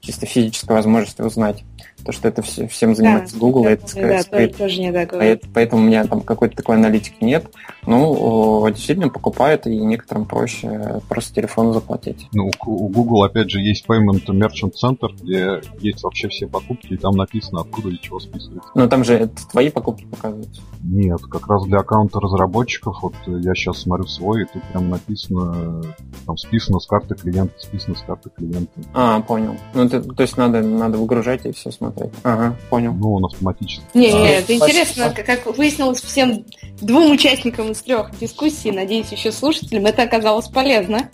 чисто 0.00 0.26
физической 0.26 0.72
возможности 0.72 1.22
узнать. 1.22 1.64
То, 2.04 2.12
что 2.12 2.28
это 2.28 2.42
все, 2.42 2.66
всем 2.66 2.94
занимается 2.94 3.34
да, 3.34 3.40
Google, 3.40 3.64
да, 3.64 3.70
это, 3.70 3.82
да, 3.82 4.22
скорее, 4.22 4.48
тоже, 4.48 4.58
тоже 4.58 4.80
не 4.80 4.92
так 4.92 5.14
Поэтому 5.54 5.82
у 5.82 5.84
меня 5.84 6.04
там 6.04 6.20
какой-то 6.20 6.56
такой 6.56 6.76
аналитики 6.76 7.22
нет. 7.22 7.46
Ну, 7.86 8.68
действительно 8.70 9.08
покупают, 9.08 9.66
и 9.66 9.76
некоторым 9.76 10.26
проще 10.26 11.00
просто 11.08 11.34
телефон 11.34 11.72
заплатить. 11.72 12.28
Ну, 12.32 12.50
у 12.66 12.88
Google, 12.88 13.24
опять 13.24 13.50
же, 13.50 13.60
есть 13.60 13.86
Payment 13.86 14.24
Merchant 14.26 14.72
Center, 14.82 15.08
где 15.20 15.60
есть 15.78 16.02
вообще 16.02 16.28
все 16.28 16.46
покупки, 16.46 16.94
и 16.94 16.96
там 16.96 17.16
написано, 17.16 17.60
откуда 17.60 17.90
и 17.90 18.00
чего 18.00 18.20
списывается. 18.20 18.70
Ну, 18.74 18.88
там 18.88 19.04
же 19.04 19.14
это 19.14 19.48
твои 19.50 19.70
покупки 19.70 20.04
показываются. 20.04 20.62
Нет, 20.82 21.20
как 21.22 21.46
раз 21.48 21.64
для 21.64 21.78
аккаунта 21.78 22.20
разработчиков, 22.20 22.98
вот 23.02 23.14
я 23.26 23.54
сейчас 23.54 23.78
смотрю 23.78 24.06
свой, 24.06 24.42
и 24.42 24.44
тут 24.46 24.62
прям 24.72 24.88
написано, 24.88 25.82
там 26.26 26.36
списано 26.36 26.80
с 26.80 26.86
карты 26.86 27.14
клиента, 27.14 27.54
списано 27.58 27.94
с 27.96 28.00
карты 28.02 28.30
клиента. 28.30 28.72
А, 28.94 29.20
понял. 29.20 29.56
Ну, 29.74 29.84
это, 29.84 30.02
то 30.02 30.22
есть 30.22 30.36
надо, 30.36 30.62
надо 30.62 30.98
выгружать 30.98 31.44
и 31.46 31.52
все 31.52 31.70
смотреть. 31.70 31.89
Ага, 32.22 32.56
понял. 32.68 32.92
Ну, 32.92 33.14
он 33.14 33.24
автоматически. 33.24 33.84
Не, 33.94 34.12
не, 34.12 34.30
это 34.30 34.54
интересно, 34.54 35.14
как 35.14 35.46
выяснилось 35.56 36.00
всем 36.00 36.44
двум 36.80 37.12
участникам 37.12 37.72
из 37.72 37.82
трех 37.82 38.16
дискуссий, 38.18 38.72
надеюсь, 38.72 39.12
еще 39.12 39.32
слушателям, 39.32 39.86
это 39.86 40.02
оказалось 40.02 40.48
полезно. 40.48 41.10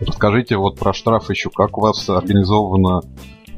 Расскажите 0.00 0.56
вот 0.56 0.78
про 0.78 0.92
штраф 0.92 1.30
еще, 1.30 1.50
как 1.50 1.76
у 1.78 1.82
вас 1.82 2.08
организовано 2.08 3.02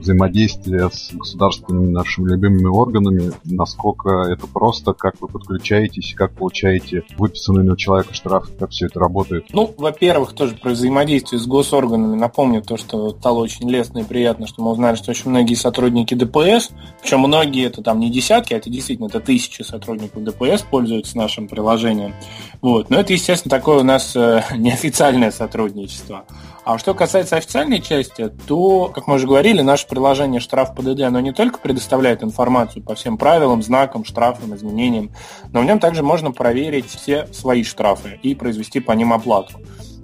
взаимодействие 0.06 0.88
с 0.90 1.10
государственными 1.12 1.90
нашими 1.90 2.30
любимыми 2.30 2.66
органами, 2.66 3.32
насколько 3.44 4.08
это 4.30 4.46
просто, 4.46 4.92
как 4.92 5.20
вы 5.20 5.28
подключаетесь, 5.28 6.14
как 6.16 6.32
получаете 6.32 7.02
выписанный 7.18 7.64
на 7.64 7.76
человека 7.76 8.14
штраф, 8.14 8.48
как 8.58 8.70
все 8.70 8.86
это 8.86 9.00
работает? 9.00 9.46
Ну, 9.52 9.74
во-первых, 9.76 10.32
тоже 10.32 10.54
про 10.54 10.70
взаимодействие 10.70 11.40
с 11.40 11.46
госорганами. 11.46 12.16
Напомню 12.16 12.62
то, 12.62 12.76
что 12.76 13.10
стало 13.10 13.40
очень 13.40 13.68
лестно 13.68 13.98
и 13.98 14.04
приятно, 14.04 14.46
что 14.46 14.62
мы 14.62 14.70
узнали, 14.70 14.96
что 14.96 15.10
очень 15.10 15.30
многие 15.30 15.54
сотрудники 15.54 16.14
ДПС, 16.14 16.70
причем 17.02 17.20
многие 17.20 17.66
это 17.66 17.82
там 17.82 17.98
не 17.98 18.10
десятки, 18.10 18.54
а 18.54 18.58
это 18.58 18.70
действительно 18.70 19.06
это 19.06 19.20
тысячи 19.20 19.62
сотрудников 19.62 20.22
ДПС 20.22 20.62
пользуются 20.62 21.18
нашим 21.18 21.48
приложением. 21.48 22.14
Вот. 22.62 22.90
Но 22.90 23.00
это, 23.00 23.12
естественно, 23.12 23.50
такое 23.50 23.80
у 23.80 23.84
нас 23.84 24.14
э, 24.14 24.42
неофициальное 24.56 25.30
сотрудничество. 25.30 26.24
А 26.66 26.78
что 26.78 26.94
касается 26.94 27.36
официальной 27.36 27.80
части, 27.80 28.28
то, 28.48 28.90
как 28.92 29.06
мы 29.06 29.14
уже 29.14 29.28
говорили, 29.28 29.62
наше 29.62 29.86
приложение 29.96 30.40
штраф 30.40 30.74
ПДД, 30.74 31.00
оно 31.00 31.20
не 31.20 31.32
только 31.32 31.58
предоставляет 31.58 32.22
информацию 32.22 32.82
по 32.82 32.94
всем 32.94 33.16
правилам, 33.16 33.62
знакам, 33.62 34.04
штрафам, 34.04 34.54
изменениям, 34.54 35.10
но 35.52 35.62
в 35.62 35.64
нем 35.64 35.78
также 35.78 36.02
можно 36.02 36.32
проверить 36.32 36.84
все 36.84 37.26
свои 37.32 37.64
штрафы 37.64 38.20
и 38.22 38.34
произвести 38.34 38.80
по 38.80 38.92
ним 38.92 39.14
оплату. 39.14 39.54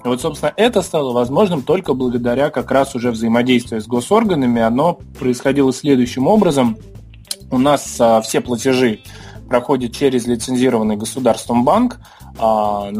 И 0.02 0.08
вот, 0.08 0.22
собственно, 0.22 0.50
это 0.56 0.80
стало 0.80 1.12
возможным 1.12 1.60
только 1.60 1.92
благодаря 1.92 2.48
как 2.48 2.70
раз 2.70 2.94
уже 2.94 3.10
взаимодействию 3.10 3.82
с 3.82 3.86
госорганами. 3.86 4.62
Оно 4.62 4.98
происходило 5.18 5.74
следующим 5.74 6.26
образом. 6.26 6.78
У 7.50 7.58
нас 7.58 8.00
а, 8.00 8.22
все 8.22 8.40
платежи 8.40 9.00
проходят 9.46 9.92
через 9.92 10.26
лицензированный 10.26 10.96
государством 10.96 11.64
банк, 11.64 12.00
а, 12.38 12.90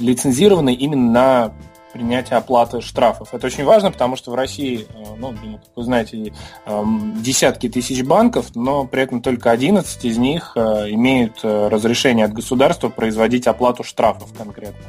лицензированный 0.00 0.72
именно 0.72 1.12
на 1.12 1.52
принятия 1.92 2.36
оплаты 2.36 2.80
штрафов. 2.80 3.32
Это 3.32 3.46
очень 3.46 3.64
важно, 3.64 3.90
потому 3.90 4.16
что 4.16 4.30
в 4.30 4.34
России, 4.34 4.86
э, 4.88 5.04
ну, 5.18 5.32
как 5.32 5.76
вы 5.76 5.84
знаете, 5.84 6.32
эм, 6.66 7.22
десятки 7.22 7.68
тысяч 7.68 8.02
банков, 8.02 8.54
но 8.54 8.86
при 8.86 9.02
этом 9.02 9.22
только 9.22 9.50
11 9.50 10.04
из 10.04 10.18
них 10.18 10.52
э, 10.56 10.90
имеют 10.90 11.40
э, 11.42 11.68
разрешение 11.68 12.26
от 12.26 12.32
государства 12.32 12.88
производить 12.88 13.46
оплату 13.46 13.84
штрафов 13.84 14.32
конкретно. 14.36 14.84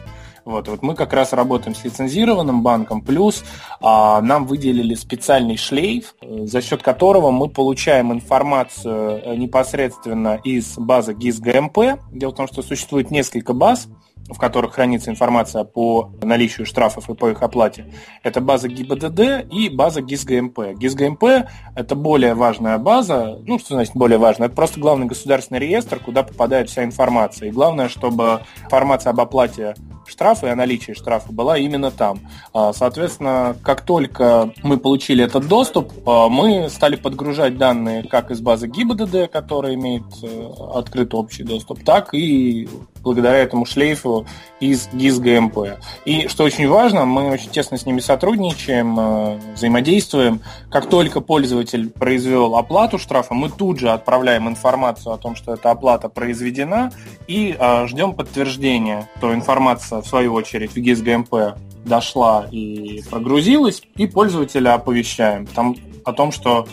Вот, 0.46 0.68
вот 0.68 0.82
мы 0.82 0.94
как 0.94 1.14
раз 1.14 1.32
работаем 1.32 1.74
с 1.74 1.86
лицензированным 1.86 2.64
банком, 2.64 3.02
плюс 3.02 3.46
а, 3.80 4.20
нам 4.20 4.46
выделили 4.46 4.94
специальный 4.94 5.56
шлейф, 5.56 6.16
за 6.22 6.62
счет 6.62 6.84
которого 6.84 7.32
мы 7.32 7.48
получаем 7.48 8.12
информацию 8.12 9.38
непосредственно 9.38 10.42
из 10.44 10.78
базы 10.78 11.14
GIS 11.14 11.42
GMP. 11.42 11.98
Дело 12.12 12.32
в 12.32 12.36
том, 12.36 12.48
что 12.48 12.62
существует 12.62 13.10
несколько 13.10 13.54
баз, 13.54 13.88
в 14.30 14.38
которых 14.38 14.74
хранится 14.74 15.12
информация 15.12 15.64
по 15.64 16.12
наличию 16.22 16.66
штрафов 16.66 17.10
и 17.10 17.14
по 17.14 17.30
их 17.30 17.42
оплате, 17.42 17.86
это 18.24 18.42
база 18.42 18.68
ГИБДД 18.68 19.52
и 19.52 19.70
база 19.70 20.02
ГИС-ГМП. 20.02 20.76
ГИС-ГМП– 20.76 21.48
это 21.76 21.96
более 21.96 22.34
важная 22.34 22.78
база, 22.78 23.40
ну, 23.46 23.60
что 23.60 23.76
значит 23.76 23.96
более 23.96 24.18
важная? 24.18 24.48
Это 24.48 24.56
просто 24.56 24.80
главный 24.80 25.08
государственный 25.08 25.60
реестр, 25.60 26.00
куда 26.00 26.24
попадает 26.24 26.70
вся 26.70 26.84
информация. 26.84 27.50
И 27.50 27.52
главное, 27.52 27.90
чтобы 27.90 28.42
информация 28.66 29.12
об 29.12 29.20
оплате 29.20 29.76
штрафа 30.06 30.48
и 30.48 30.50
о 30.50 30.56
наличии 30.56 30.94
штрафа 30.94 31.32
была 31.32 31.58
именно 31.58 31.92
там. 31.92 32.20
А, 32.54 32.74
соответственно, 32.74 33.56
как 33.64 33.82
только 33.82 34.54
мы 34.64 34.78
получили 34.78 35.24
этот 35.24 35.48
доступ, 35.48 35.92
а, 36.06 36.30
мы 36.30 36.70
стали 36.70 36.96
подгружать 36.96 37.58
данные 37.58 38.04
как 38.04 38.32
из 38.32 38.42
базы 38.42 38.68
ГИБДД, 38.68 39.32
которая 39.32 39.76
имеет 39.76 40.04
э, 40.22 40.50
открытый 40.74 41.20
общий 41.20 41.44
доступ, 41.44 41.84
так 41.84 42.14
и 42.14 42.68
благодаря 43.04 43.38
этому 43.38 43.66
шлейфу 43.66 44.26
из 44.60 44.88
ГИС 44.94 45.20
ГМП. 45.20 45.78
И 46.06 46.28
что 46.28 46.44
очень 46.46 46.68
важно, 46.68 47.06
мы 47.06 47.30
очень 47.30 47.50
тесно 47.50 47.78
с 47.78 47.86
ними 47.86 48.00
сотрудничаем, 48.00 49.00
э, 49.00 49.40
взаимодействуем. 49.56 50.42
Как 50.72 50.90
только 50.90 51.22
пользователь 51.22 51.90
произвел 51.90 52.56
оплату 52.56 52.98
штрафа, 52.98 53.34
мы 53.34 53.50
тут 53.50 53.80
же 53.80 53.90
отправляем 53.90 54.48
информацию 54.48 55.14
о 55.14 55.18
том, 55.18 55.36
что 55.36 55.54
эта 55.54 55.72
оплата 55.72 56.10
произведена, 56.10 56.92
и 57.28 57.56
э, 57.58 57.88
ждем 57.88 58.14
подтверждения, 58.14 59.10
что 59.18 59.34
информация, 59.34 60.02
в 60.02 60.08
свою 60.08 60.34
очередь, 60.34 60.72
в 60.72 60.78
ГИС 60.78 61.02
ГМП 61.02 61.58
дошла 61.86 62.48
и 62.52 63.04
прогрузилась, 63.10 63.84
и 63.96 64.08
пользователя 64.08 64.76
оповещаем 64.76 65.46
там, 65.46 65.76
о 66.06 66.14
том, 66.14 66.32
что 66.32 66.68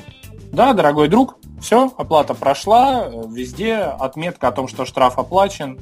да, 0.52 0.72
дорогой 0.72 1.08
друг, 1.08 1.36
все, 1.60 1.92
оплата 1.96 2.34
прошла, 2.34 3.08
везде 3.28 3.76
отметка 3.76 4.48
о 4.48 4.52
том, 4.52 4.66
что 4.66 4.84
штраф 4.84 5.18
оплачен, 5.18 5.78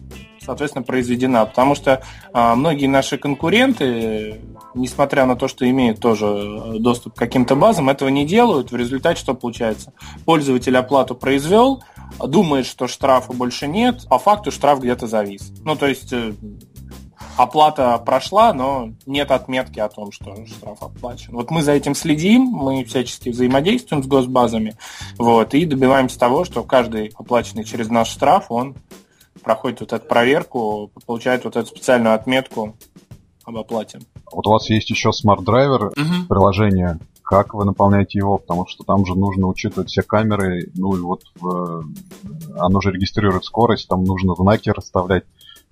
соответственно, 0.49 0.83
произведена. 0.83 1.45
Потому 1.45 1.75
что 1.75 2.03
а, 2.33 2.55
многие 2.55 2.87
наши 2.87 3.19
конкуренты, 3.19 4.41
несмотря 4.75 5.27
на 5.27 5.37
то, 5.37 5.47
что 5.47 5.69
имеют 5.69 6.01
тоже 6.01 6.27
э, 6.27 6.79
доступ 6.79 7.15
к 7.15 7.19
каким-то 7.19 7.55
базам, 7.55 7.91
этого 7.91 8.09
не 8.09 8.27
делают. 8.27 8.73
В 8.73 8.77
результате 8.77 9.21
что 9.21 9.35
получается? 9.35 9.93
Пользователь 10.25 10.77
оплату 10.77 11.15
произвел, 11.15 11.83
думает, 12.19 12.65
что 12.65 12.89
штрафа 12.89 13.35
больше 13.35 13.69
нет, 13.69 14.09
по 14.09 14.19
факту 14.19 14.51
штраф 14.51 14.81
где-то 14.81 15.07
завис. 15.07 15.53
Ну, 15.65 15.77
то 15.77 15.87
есть 15.87 16.13
э, 16.15 16.33
оплата 17.37 17.99
прошла, 17.99 18.53
но 18.53 18.91
нет 19.07 19.31
отметки 19.31 19.79
о 19.81 19.89
том, 19.89 20.13
что 20.13 20.35
штраф 20.47 20.83
оплачен. 20.83 21.35
Вот 21.35 21.51
мы 21.51 21.63
за 21.63 21.73
этим 21.73 21.95
следим, 21.95 22.43
мы 22.43 22.85
всячески 22.85 23.29
взаимодействуем 23.29 24.03
с 24.03 24.07
госбазами, 24.07 24.77
вот, 25.19 25.55
и 25.55 25.65
добиваемся 25.65 26.19
того, 26.19 26.45
что 26.45 26.63
каждый 26.65 27.13
оплаченный 27.15 27.65
через 27.65 27.91
наш 27.91 28.09
штраф, 28.09 28.47
он 28.49 28.77
проходит 29.43 29.81
вот 29.81 29.93
эту 29.93 30.07
проверку, 30.07 30.91
получает 31.07 31.45
вот 31.45 31.57
эту 31.57 31.67
специальную 31.69 32.15
отметку 32.15 32.75
об 33.45 33.57
оплате. 33.57 34.01
Вот 34.31 34.47
у 34.47 34.51
вас 34.51 34.69
есть 34.69 34.91
еще 34.91 35.11
Driver 35.41 35.89
угу. 35.89 36.27
приложение. 36.29 36.99
Как 37.23 37.53
вы 37.53 37.65
наполняете 37.65 38.19
его? 38.19 38.39
Потому 38.39 38.67
что 38.67 38.85
там 38.85 39.05
же 39.05 39.15
нужно 39.15 39.49
учитывать 39.49 39.91
все 39.91 40.03
камеры. 40.03 40.71
Ну 40.75 40.97
и 40.97 41.01
вот 41.01 41.23
в... 41.39 41.85
оно 42.59 42.81
же 42.81 42.91
регистрирует 42.91 43.45
скорость, 43.45 43.89
там 43.89 44.05
нужно 44.05 44.35
знаки 44.35 44.71
расставлять. 44.71 45.25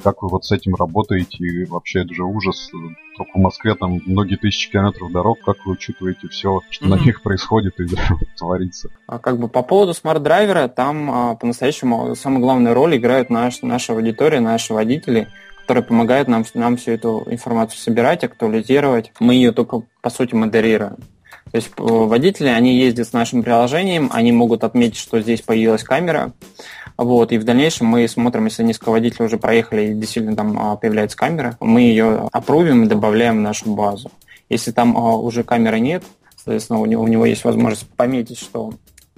Как 0.03 0.23
вы 0.23 0.29
вот 0.29 0.45
с 0.45 0.53
этим 0.53 0.75
работаете? 0.75 1.39
И 1.39 1.65
вообще 1.65 2.03
это 2.03 2.15
же 2.15 2.25
ужас. 2.25 2.71
Только 3.17 3.31
в 3.35 3.41
Москве 3.41 3.75
там 3.75 4.01
многие 4.07 4.37
тысячи 4.37 4.71
километров 4.71 5.11
дорог. 5.11 5.39
Как 5.45 5.65
вы 5.65 5.73
учитываете 5.73 6.29
все, 6.29 6.61
что 6.71 6.85
mm-hmm. 6.85 6.89
на 6.89 6.95
них 6.97 7.23
происходит 7.23 7.81
и 7.81 7.87
творится? 8.37 8.91
А 9.07 9.19
как 9.19 9.39
бы 9.39 9.49
по 9.49 9.63
поводу 9.63 9.95
смарт-драйвера, 9.95 10.69
там 10.69 11.11
а, 11.11 11.35
по-настоящему 11.37 12.15
самую 12.15 12.41
главную 12.41 12.75
роль 12.75 12.97
играют 12.97 13.31
наш, 13.31 13.63
наша 13.63 13.95
аудитория, 13.95 14.41
наши 14.41 14.75
водители, 14.75 15.29
которые 15.63 15.85
помогают 15.85 16.29
нам, 16.29 16.45
нам 16.55 16.77
всю 16.77 16.93
эту 16.93 17.25
информацию 17.27 17.79
собирать, 17.79 18.23
актуализировать. 18.23 19.13
Мы 19.19 19.35
ее 19.35 19.53
только, 19.53 19.83
по 20.03 20.11
сути, 20.11 20.35
модерируем. 20.35 20.97
То 21.51 21.57
есть 21.57 21.71
э, 21.77 21.83
водители, 21.83 22.49
они 22.49 22.77
ездят 22.77 23.09
с 23.09 23.13
нашим 23.13 23.43
приложением, 23.43 24.11
они 24.13 24.33
могут 24.33 24.65
отметить, 24.65 24.99
что 24.99 25.21
здесь 25.21 25.43
появилась 25.43 25.85
камера, 25.85 26.33
вот, 26.97 27.31
и 27.31 27.39
в 27.39 27.45
дальнейшем 27.45 27.87
мы 27.89 28.09
смотрим, 28.09 28.47
если 28.47 28.63
несколько 28.63 28.91
водителей 28.91 29.27
уже 29.27 29.37
проехали 29.37 29.89
и 29.89 29.95
действительно 29.95 30.35
там 30.35 30.59
а, 30.59 30.77
появляется 30.77 31.17
камера, 31.17 31.57
мы 31.61 31.83
ее 31.83 32.29
опрувим 32.33 32.85
и 32.85 32.89
добавляем 32.89 33.37
в 33.37 33.43
нашу 33.43 33.75
базу. 33.75 34.11
Если 34.49 34.73
там 34.73 34.97
а, 34.97 35.17
уже 35.17 35.45
камеры 35.45 35.79
нет, 35.79 36.05
соответственно, 36.37 36.81
у 36.81 36.87
него, 36.87 37.03
у 37.03 37.09
него 37.09 37.27
есть 37.27 37.45
возможность 37.45 37.87
пометить, 37.91 38.39
что 38.39 38.73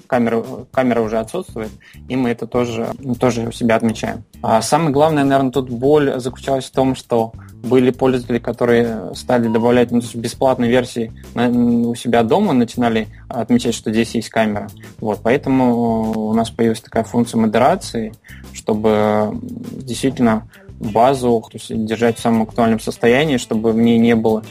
камера, 0.08 0.42
камера 0.72 1.00
уже 1.02 1.18
отсутствует, 1.18 1.70
и 2.08 2.16
мы 2.16 2.30
это 2.30 2.46
тоже, 2.46 2.88
тоже 3.20 3.46
у 3.48 3.52
себя 3.52 3.76
отмечаем. 3.76 4.24
А 4.42 4.60
самое 4.62 4.90
главное, 4.90 5.22
наверное, 5.22 5.52
тут 5.52 5.70
боль 5.70 6.18
заключалась 6.18 6.64
в 6.64 6.72
том, 6.72 6.96
что 6.96 7.32
были 7.62 7.90
пользователи, 7.90 8.38
которые 8.38 9.14
стали 9.14 9.48
добавлять 9.48 9.90
ну, 9.90 10.00
бесплатные 10.14 10.70
версии 10.70 11.12
у 11.34 11.94
себя 11.94 12.22
дома, 12.22 12.52
начинали 12.52 13.08
отмечать, 13.28 13.74
что 13.74 13.92
здесь 13.92 14.14
есть 14.14 14.30
камера. 14.30 14.68
Вот, 14.98 15.20
поэтому 15.22 16.28
у 16.30 16.32
нас 16.32 16.50
появилась 16.50 16.80
такая 16.80 17.04
функция 17.04 17.38
модерации, 17.38 18.14
чтобы 18.52 19.38
действительно 19.42 20.48
базу 20.78 21.44
то 21.50 21.58
есть, 21.58 21.84
держать 21.84 22.18
в 22.18 22.20
самом 22.20 22.42
актуальном 22.42 22.80
состоянии, 22.80 23.36
чтобы 23.36 23.72
в 23.72 23.78
ней 23.78 23.98
не 23.98 24.14
было 24.14 24.44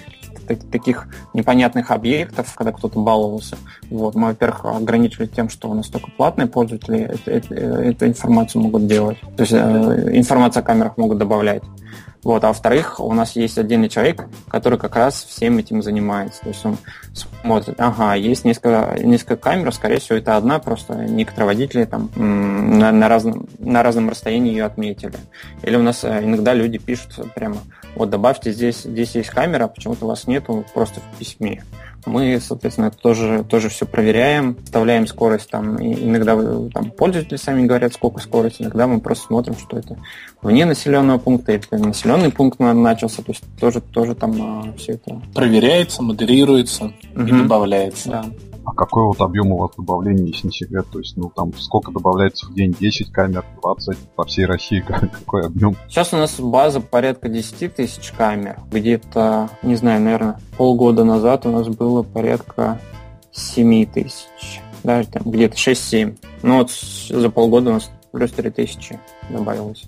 таких 0.45 1.07
непонятных 1.33 1.91
объектов, 1.91 2.53
когда 2.55 2.71
кто-то 2.71 2.99
баловался. 2.99 3.57
Вот. 3.89 4.15
Мы, 4.15 4.27
во-первых, 4.27 4.65
ограничили 4.65 5.25
тем, 5.25 5.49
что 5.49 5.69
у 5.69 5.73
нас 5.73 5.87
только 5.87 6.11
платные 6.11 6.47
пользователи 6.47 6.99
эту, 6.99 7.53
эту, 7.53 8.07
информацию 8.07 8.61
могут 8.61 8.87
делать. 8.87 9.19
То 9.35 9.43
есть 9.43 9.53
э, 9.53 10.17
информацию 10.17 10.61
о 10.61 10.63
камерах 10.63 10.97
могут 10.97 11.17
добавлять. 11.17 11.63
Вот, 12.23 12.43
а 12.43 12.47
во-вторых, 12.47 12.99
у 12.99 13.13
нас 13.13 13.35
есть 13.35 13.57
отдельный 13.57 13.89
человек, 13.89 14.25
который 14.49 14.77
как 14.77 14.95
раз 14.95 15.23
всем 15.23 15.57
этим 15.57 15.81
занимается. 15.81 16.41
То 16.41 16.49
есть 16.49 16.65
он 16.65 16.77
смотрит, 17.13 17.75
ага, 17.79 18.15
есть 18.15 18.43
несколько, 18.43 18.97
несколько 19.01 19.37
камер, 19.37 19.73
скорее 19.73 19.99
всего, 19.99 20.17
это 20.17 20.35
одна, 20.35 20.59
просто 20.59 20.95
некоторые 20.95 21.47
водители 21.47 21.85
там 21.85 22.09
на, 22.15 22.91
на, 22.91 23.07
разном, 23.07 23.47
на 23.59 23.83
разном 23.83 24.09
расстоянии 24.09 24.51
ее 24.51 24.65
отметили. 24.65 25.13
Или 25.63 25.75
у 25.77 25.83
нас 25.83 26.03
э, 26.03 26.23
иногда 26.23 26.53
люди 26.53 26.79
пишут 26.79 27.33
прямо, 27.33 27.57
вот 27.95 28.09
добавьте 28.09 28.51
здесь, 28.51 28.83
здесь 28.83 29.15
есть 29.15 29.29
камера, 29.29 29.65
а 29.65 29.67
почему-то 29.67 30.05
у 30.05 30.09
вас 30.09 30.27
нету 30.27 30.65
просто 30.73 30.99
в 30.99 31.17
письме. 31.17 31.63
Мы, 32.07 32.39
соответственно, 32.39 32.91
тоже, 32.91 33.45
тоже 33.47 33.69
все 33.69 33.85
проверяем, 33.85 34.57
вставляем 34.63 35.07
скорость, 35.07 35.49
там, 35.49 35.77
и 35.77 35.93
иногда 35.93 36.35
там, 36.73 36.91
пользователи 36.91 37.37
сами 37.37 37.65
говорят, 37.65 37.93
сколько 37.93 38.19
скорость, 38.21 38.61
иногда 38.61 38.87
мы 38.87 38.99
просто 38.99 39.27
смотрим, 39.27 39.55
что 39.57 39.77
это 39.77 39.97
вне 40.41 40.65
населенного 40.65 41.17
пункта, 41.17 41.53
или 41.53 41.61
населенный 41.71 42.31
пункт 42.31 42.59
начался, 42.59 43.21
то 43.21 43.31
есть 43.31 43.43
тоже, 43.59 43.81
тоже 43.81 44.15
там 44.15 44.35
а, 44.41 44.73
все 44.77 44.93
это... 44.93 45.21
Проверяется, 45.33 46.01
модерируется 46.01 46.93
угу. 47.15 47.23
и 47.23 47.31
добавляется. 47.31 48.09
Да. 48.09 48.25
А 48.67 48.73
какой 48.73 49.03
вот 49.05 49.21
объем 49.21 49.53
у 49.53 49.57
вас 49.59 49.71
добавления, 49.77 50.25
если 50.25 50.47
не 50.47 50.51
секрет? 50.51 50.85
То 50.91 50.99
есть, 50.99 51.15
ну, 51.15 51.31
там, 51.33 51.53
сколько 51.53 51.89
добавляется 51.93 52.47
в 52.47 52.53
день? 52.53 52.75
10 52.77 53.13
камер, 53.13 53.45
20 53.61 53.97
по 54.13 54.25
всей 54.25 54.45
России? 54.45 54.81
Какой 55.21 55.45
объем? 55.45 55.77
Сейчас 55.87 56.13
у 56.13 56.17
нас 56.17 56.37
база 56.37 56.81
порядка 56.81 57.29
10 57.29 57.73
тысяч 57.73 58.11
камер. 58.11 58.59
Где-то, 58.69 59.49
не 59.63 59.75
знаю, 59.75 60.01
наверное, 60.01 60.37
полгода 60.57 61.05
назад 61.05 61.45
у 61.45 61.51
нас 61.51 61.69
было 61.69 62.03
порядка 62.03 62.81
7 63.31 63.85
тысяч. 63.85 64.61
Даже 64.83 65.07
там 65.07 65.23
где-то 65.23 65.55
6-7. 65.55 66.17
Ну, 66.43 66.57
вот 66.57 66.71
за 66.71 67.29
полгода 67.29 67.69
у 67.69 67.73
нас 67.75 67.89
плюс 68.11 68.33
3 68.33 68.49
тысячи 68.49 68.99
добавилось. 69.29 69.85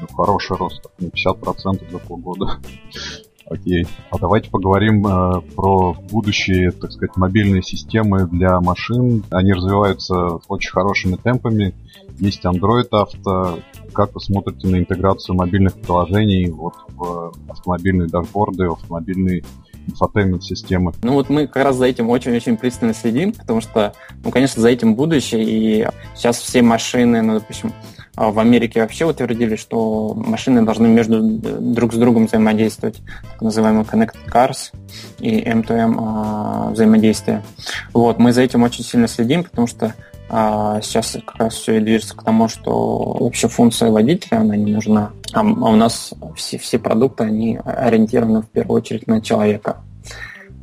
Ну, 0.00 0.08
хороший 0.08 0.56
рост, 0.56 0.84
на 0.98 1.06
50% 1.06 1.88
за 1.88 1.98
полгода. 2.00 2.58
Окей. 3.50 3.86
А 4.10 4.18
давайте 4.18 4.50
поговорим 4.50 5.06
э, 5.06 5.40
про 5.56 5.94
будущие, 6.10 6.70
так 6.70 6.92
сказать, 6.92 7.16
мобильные 7.16 7.62
системы 7.62 8.26
для 8.26 8.60
машин. 8.60 9.24
Они 9.30 9.52
развиваются 9.52 10.14
очень 10.48 10.70
хорошими 10.70 11.16
темпами. 11.16 11.74
Есть 12.18 12.44
Android 12.44 12.88
Auto. 12.90 13.62
Как 13.92 14.14
вы 14.14 14.20
смотрите 14.20 14.68
на 14.68 14.76
интеграцию 14.76 15.34
мобильных 15.34 15.74
приложений 15.74 16.50
вот 16.50 16.74
в 16.88 17.32
автомобильные 17.48 18.08
дашборды, 18.08 18.68
в 18.68 18.72
автомобильные 18.72 19.42
infotainment 19.86 20.44
системы. 20.44 20.92
Ну 21.02 21.14
вот 21.14 21.30
мы 21.30 21.46
как 21.46 21.64
раз 21.64 21.76
за 21.76 21.86
этим 21.86 22.10
очень-очень 22.10 22.58
пристально 22.58 22.92
следим, 22.92 23.32
потому 23.32 23.62
что, 23.62 23.94
ну, 24.24 24.30
конечно, 24.30 24.60
за 24.60 24.68
этим 24.68 24.94
будущее, 24.94 25.42
и 25.42 25.88
сейчас 26.14 26.38
все 26.38 26.60
машины, 26.60 27.22
ну, 27.22 27.34
допустим, 27.34 27.72
в 28.18 28.38
Америке 28.40 28.80
вообще 28.80 29.04
утвердили, 29.04 29.56
что 29.56 30.12
машины 30.14 30.62
должны 30.62 30.88
между 30.88 31.20
друг 31.22 31.92
с 31.92 31.96
другом 31.96 32.26
взаимодействовать, 32.26 33.00
так 33.32 33.42
называемые 33.42 33.84
connected 33.84 34.16
cars 34.28 34.72
и 35.20 35.40
M2M 35.40 35.96
а, 35.98 36.70
взаимодействие. 36.70 37.44
Вот, 37.92 38.18
мы 38.18 38.32
за 38.32 38.42
этим 38.42 38.64
очень 38.64 38.84
сильно 38.84 39.06
следим, 39.06 39.44
потому 39.44 39.68
что 39.68 39.94
а, 40.30 40.80
сейчас 40.82 41.16
как 41.24 41.36
раз 41.36 41.54
все 41.54 41.76
и 41.76 41.80
движется 41.80 42.16
к 42.16 42.24
тому, 42.24 42.48
что 42.48 43.16
вообще 43.20 43.48
функция 43.48 43.90
водителя, 43.90 44.38
она 44.38 44.56
не 44.56 44.72
нужна. 44.72 45.12
А, 45.32 45.40
а 45.40 45.42
у 45.42 45.76
нас 45.76 46.12
все, 46.36 46.58
все 46.58 46.78
продукты, 46.78 47.24
они 47.24 47.58
ориентированы 47.64 48.42
в 48.42 48.48
первую 48.48 48.80
очередь 48.80 49.06
на 49.06 49.22
человека. 49.22 49.78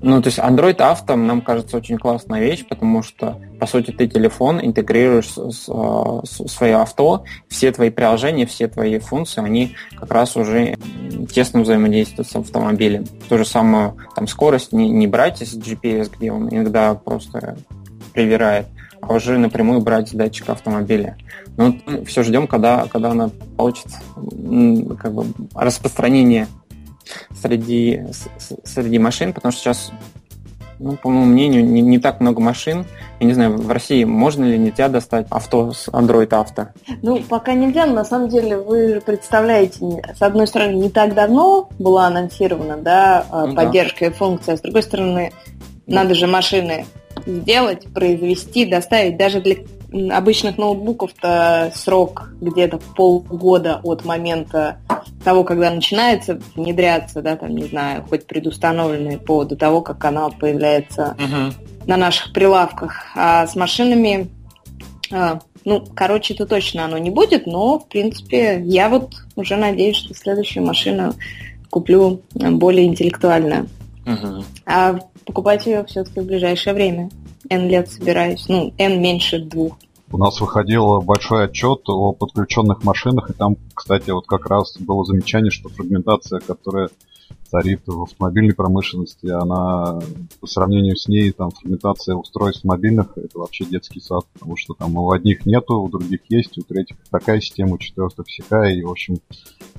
Ну, 0.08 0.22
то 0.22 0.28
есть 0.28 0.38
Android 0.38 0.78
Auto 0.78 1.16
нам 1.16 1.42
кажется 1.42 1.78
очень 1.78 1.98
классная 1.98 2.40
вещь, 2.40 2.64
потому 2.70 3.02
что, 3.02 3.42
по 3.60 3.66
сути, 3.66 3.90
ты 3.90 4.08
телефон 4.08 4.64
интегрируешь 4.64 5.30
с, 5.30 5.64
с, 5.64 5.66
с 5.66 6.48
свое 6.48 6.76
авто, 6.76 7.24
все 7.48 7.72
твои 7.72 7.90
приложения, 7.90 8.46
все 8.46 8.68
твои 8.68 9.00
функции, 9.00 9.44
они 9.44 9.76
как 10.00 10.12
раз 10.12 10.38
уже 10.38 10.76
тесно 11.34 11.62
взаимодействуют 11.62 12.30
с 12.30 12.36
автомобилем. 12.36 13.06
То 13.30 13.40
же 13.40 13.46
самое, 13.46 13.96
там, 14.16 14.28
скорость 14.28 14.74
не, 14.74 14.92
не 14.92 15.08
брать 15.08 15.42
из 15.42 15.58
GPS, 15.58 16.12
где 16.16 16.32
он 16.32 16.50
иногда 16.50 16.94
просто 16.94 17.58
привирает, 18.14 18.68
а 19.02 19.12
уже 19.12 19.40
напрямую 19.40 19.82
брать 19.82 20.10
с 20.10 20.12
датчика 20.12 20.52
автомобиля. 20.52 21.18
Но 21.58 21.74
все 22.06 22.22
ждем, 22.22 22.46
когда, 22.46 22.86
когда 22.86 23.10
она 23.10 23.32
получит 23.58 23.88
как 25.00 25.16
бы, 25.16 25.26
распространение 25.56 26.48
среди, 27.42 28.04
среди 28.64 29.00
машин, 29.00 29.34
потому 29.34 29.52
что 29.52 29.62
сейчас, 29.62 29.92
ну, 30.80 30.98
по 30.98 31.10
моему 31.10 31.26
мнению, 31.26 31.66
не, 31.66 31.82
не 31.82 32.00
так 32.00 32.20
много 32.20 32.42
машин. 32.42 32.86
Я 33.20 33.28
не 33.28 33.34
знаю, 33.34 33.58
в 33.58 33.72
России 33.72 34.04
можно 34.04 34.46
ли 34.46 34.58
нельзя 34.58 34.90
достать 34.90 35.28
авто 35.30 35.72
с 35.72 35.88
Android 35.88 36.30
Auto? 36.30 36.68
Ну, 37.02 37.22
пока 37.30 37.54
нельзя, 37.54 37.86
но 37.86 37.94
на 37.94 38.06
самом 38.06 38.30
деле 38.30 38.58
вы 38.58 39.02
представляете, 39.06 40.04
с 40.18 40.22
одной 40.22 40.48
стороны, 40.48 40.76
не 40.76 40.90
так 40.90 41.14
давно 41.14 41.70
была 41.80 42.08
анонсирована 42.08 42.78
да, 42.78 43.26
э, 43.32 43.46
ну, 43.48 43.56
поддержка 43.56 44.02
да. 44.02 44.06
и 44.08 44.10
функция, 44.10 44.56
а 44.56 44.58
с 44.58 44.62
другой 44.62 44.84
стороны, 44.84 45.32
надо 45.88 46.14
же 46.14 46.28
машины 46.28 46.86
сделать, 47.26 47.86
произвести, 47.94 48.66
доставить 48.66 49.18
даже 49.18 49.42
для 49.42 49.58
обычных 50.12 50.58
ноутбуков-то 50.58 51.72
срок 51.76 52.30
где-то 52.42 52.80
полгода 52.96 53.80
от 53.84 54.04
момента 54.04 54.80
того, 55.24 55.44
когда 55.44 55.72
начинается 55.72 56.40
внедряться, 56.56 57.22
да, 57.22 57.36
там, 57.36 57.56
не 57.56 57.66
знаю, 57.66 58.06
хоть 58.10 58.28
предустановленный 58.28 59.18
по 59.18 59.44
до 59.44 59.56
того, 59.56 59.82
как 59.82 59.98
канал 59.98 60.34
появляется 60.38 61.16
uh-huh. 61.18 61.54
на 61.88 61.98
наших 61.98 62.34
прилавках. 62.34 63.06
А 63.16 63.48
с 63.48 63.56
машинами, 63.56 64.30
а, 65.12 65.40
ну, 65.64 65.84
короче, 65.96 66.34
это 66.34 66.46
точно 66.46 66.86
оно 66.86 66.98
не 66.98 67.10
будет, 67.10 67.48
но, 67.48 67.80
в 67.80 67.88
принципе, 67.88 68.62
я 68.64 68.90
вот 68.90 69.14
уже 69.36 69.56
надеюсь, 69.56 69.98
что 69.98 70.14
следующую 70.14 70.66
машину 70.66 71.14
куплю 71.70 72.22
более 72.34 72.86
интеллектуальную. 72.86 73.68
Uh-huh. 74.06 74.44
А 74.66 75.00
покупать 75.26 75.66
ее 75.66 75.84
все-таки 75.86 76.20
в 76.20 76.26
ближайшее 76.26 76.74
время. 76.74 77.10
N 77.50 77.68
лет 77.68 77.90
собираюсь. 77.90 78.46
Ну, 78.48 78.74
N 78.78 79.02
меньше 79.02 79.40
двух. 79.40 79.78
У 80.16 80.18
нас 80.18 80.40
выходил 80.40 81.02
большой 81.02 81.44
отчет 81.44 81.82
о 81.90 82.14
подключенных 82.14 82.86
машинах, 82.86 83.30
и 83.30 83.34
там, 83.34 83.58
кстати, 83.74 84.12
вот 84.12 84.26
как 84.28 84.46
раз 84.46 84.78
было 84.80 85.04
замечание, 85.04 85.52
что 85.52 85.68
фрагментация, 85.68 86.40
которая 86.40 86.88
царит 87.52 87.82
в 87.86 88.04
автомобильной 88.04 88.56
промышленности, 88.56 89.28
она 89.28 90.00
по 90.40 90.48
сравнению 90.48 90.96
с 90.96 91.10
ней, 91.10 91.34
там, 91.34 91.52
фрагментация 91.52 92.16
устройств 92.16 92.64
мобильных, 92.64 93.18
это 93.18 93.40
вообще 93.40 93.66
детский 93.66 94.00
сад, 94.00 94.24
потому 94.32 94.56
что 94.56 94.74
там 94.74 94.96
у 94.96 95.12
одних 95.12 95.46
нету, 95.46 95.82
у 95.82 95.90
других 95.90 96.22
есть, 96.30 96.58
у 96.58 96.62
третьих 96.62 96.96
такая 97.12 97.42
система, 97.42 97.74
у 97.74 97.78
четвертых 97.78 98.28
всякая, 98.28 98.74
и, 98.74 98.84
в 98.84 98.92
общем, 98.92 99.18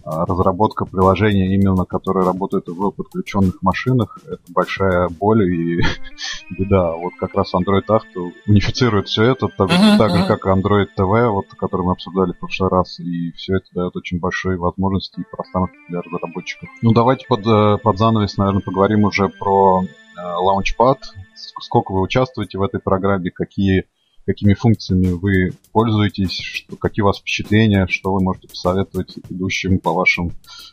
разработка 0.07 0.85
приложения, 0.85 1.53
именно 1.55 1.85
которые 1.85 2.25
работают 2.25 2.69
в 2.69 2.91
подключенных 2.91 3.61
машинах, 3.61 4.19
это 4.25 4.41
большая 4.49 5.09
боль 5.09 5.53
и 5.53 5.83
беда. 6.51 6.93
Вот 6.93 7.15
как 7.19 7.35
раз 7.35 7.53
Android 7.55 7.87
Auto 7.89 8.31
унифицирует 8.47 9.09
все 9.09 9.25
это, 9.25 9.49
так, 9.49 9.69
uh-huh, 9.69 9.99
так 9.99 10.11
же, 10.11 10.23
uh-huh. 10.23 10.27
как 10.29 10.47
Android 10.47 10.87
TV, 10.97 11.29
вот, 11.29 11.47
который 11.59 11.87
мы 11.87 11.93
обсуждали 11.93 12.33
в 12.33 12.39
прошлый 12.39 12.71
раз, 12.71 13.01
и 13.01 13.33
все 13.33 13.57
это 13.57 13.67
дает 13.73 13.97
очень 13.97 14.21
большие 14.21 14.57
возможности 14.57 15.21
и 15.21 15.25
пространство 15.25 15.77
для 15.89 16.01
разработчиков. 16.03 16.69
Ну, 16.83 16.93
давайте 16.93 17.27
под, 17.27 17.45
э, 17.45 17.79
под 17.83 17.99
занавес, 17.99 18.37
наверное, 18.37 18.63
поговорим 18.63 19.05
уже 19.05 19.29
про 19.29 19.83
э, 19.83 20.21
Launchpad. 20.21 20.99
Сколько 21.35 21.93
вы 21.93 22.01
участвуете 22.01 22.59
в 22.59 22.63
этой 22.63 22.79
программе, 22.79 23.31
какие 23.31 23.87
какими 24.27 24.55
функциями 24.55 25.09
вы 25.09 25.53
пользуетесь, 25.73 26.39
что, 26.39 26.77
какие 26.77 27.03
у 27.03 27.07
вас 27.07 27.19
впечатления, 27.19 27.87
что 27.89 28.13
вы 28.13 28.21
можете 28.21 28.49
посоветовать 28.49 29.15
идущим 29.31 29.79
по 29.79 29.93
вашим 29.93 30.33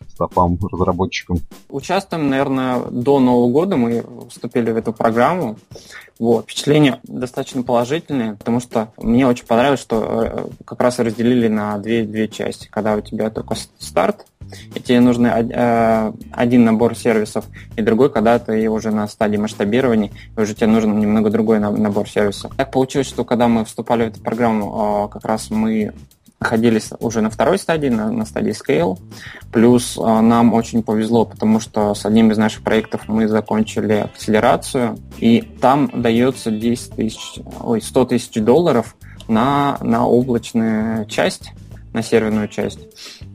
стопам 0.10 0.58
разработчикам? 0.72 1.38
Участвуем, 1.70 2.30
наверное, 2.30 2.84
до 2.90 3.20
Нового 3.20 3.52
года 3.52 3.78
мы 3.78 4.04
вступили 4.30 4.72
в 4.72 4.78
эту 4.78 4.92
программу. 4.92 5.58
Вот. 6.20 6.46
Впечатления 6.46 7.00
достаточно 7.04 7.64
положительные, 7.64 8.36
потому 8.36 8.60
что 8.60 8.92
мне 8.98 9.28
очень 9.28 9.46
понравилось, 9.46 9.82
что 9.82 10.24
э, 10.24 10.46
как 10.66 10.82
раз 10.82 11.00
разделили 11.00 11.48
на 11.48 11.78
две, 11.78 12.04
две 12.04 12.28
части. 12.28 12.68
Когда 12.70 12.96
у 12.96 13.02
тебя 13.02 13.30
только 13.30 13.56
старт, 13.80 14.26
и 14.76 14.80
тебе 14.80 15.00
нужен 15.00 15.26
э, 15.26 16.14
один 16.32 16.64
набор 16.64 16.96
сервисов, 16.96 17.46
и 17.76 17.82
другой, 17.82 18.10
когда 18.10 18.40
ты 18.40 18.70
уже 18.70 18.92
на 18.92 19.08
стадии 19.08 19.38
масштабирования, 19.38 20.12
и 20.36 20.42
уже 20.42 20.54
тебе 20.56 20.68
нужен 20.68 21.00
немного 21.00 21.30
другой 21.30 21.60
набор 21.60 22.08
сервисов. 22.08 22.52
Так 22.56 22.72
получилось, 22.72 23.08
что 23.08 23.24
когда 23.24 23.48
мы 23.48 23.66
вступали 23.66 24.06
в 24.06 24.08
эту 24.08 24.22
программу, 24.22 25.08
э, 25.08 25.14
как 25.14 25.26
раз 25.26 25.50
мы 25.50 25.94
находились 26.44 26.90
уже 27.00 27.22
на 27.22 27.30
второй 27.30 27.58
стадии, 27.58 27.88
на, 27.88 28.12
на 28.12 28.26
стадии 28.26 28.52
Scale. 28.52 29.00
Плюс 29.52 29.98
э, 29.98 30.02
нам 30.02 30.54
очень 30.54 30.84
повезло, 30.84 31.26
потому 31.26 31.60
что 31.62 31.96
с 31.96 32.06
одним 32.06 32.32
из 32.32 32.38
наших 32.38 32.64
проектов 32.64 33.08
мы 33.08 33.28
закончили 33.30 33.94
акселерацию, 33.94 34.98
и 35.20 35.42
там 35.62 35.90
дается 35.94 36.52
10 36.52 36.96
тысяч, 36.96 37.40
ой, 37.62 37.82
100 37.82 38.06
тысяч 38.06 38.34
долларов 38.42 38.96
на, 39.28 39.78
на 39.82 40.06
облачную 40.06 41.06
часть, 41.06 41.52
на 41.94 42.04
серверную 42.04 42.50
часть, 42.50 42.80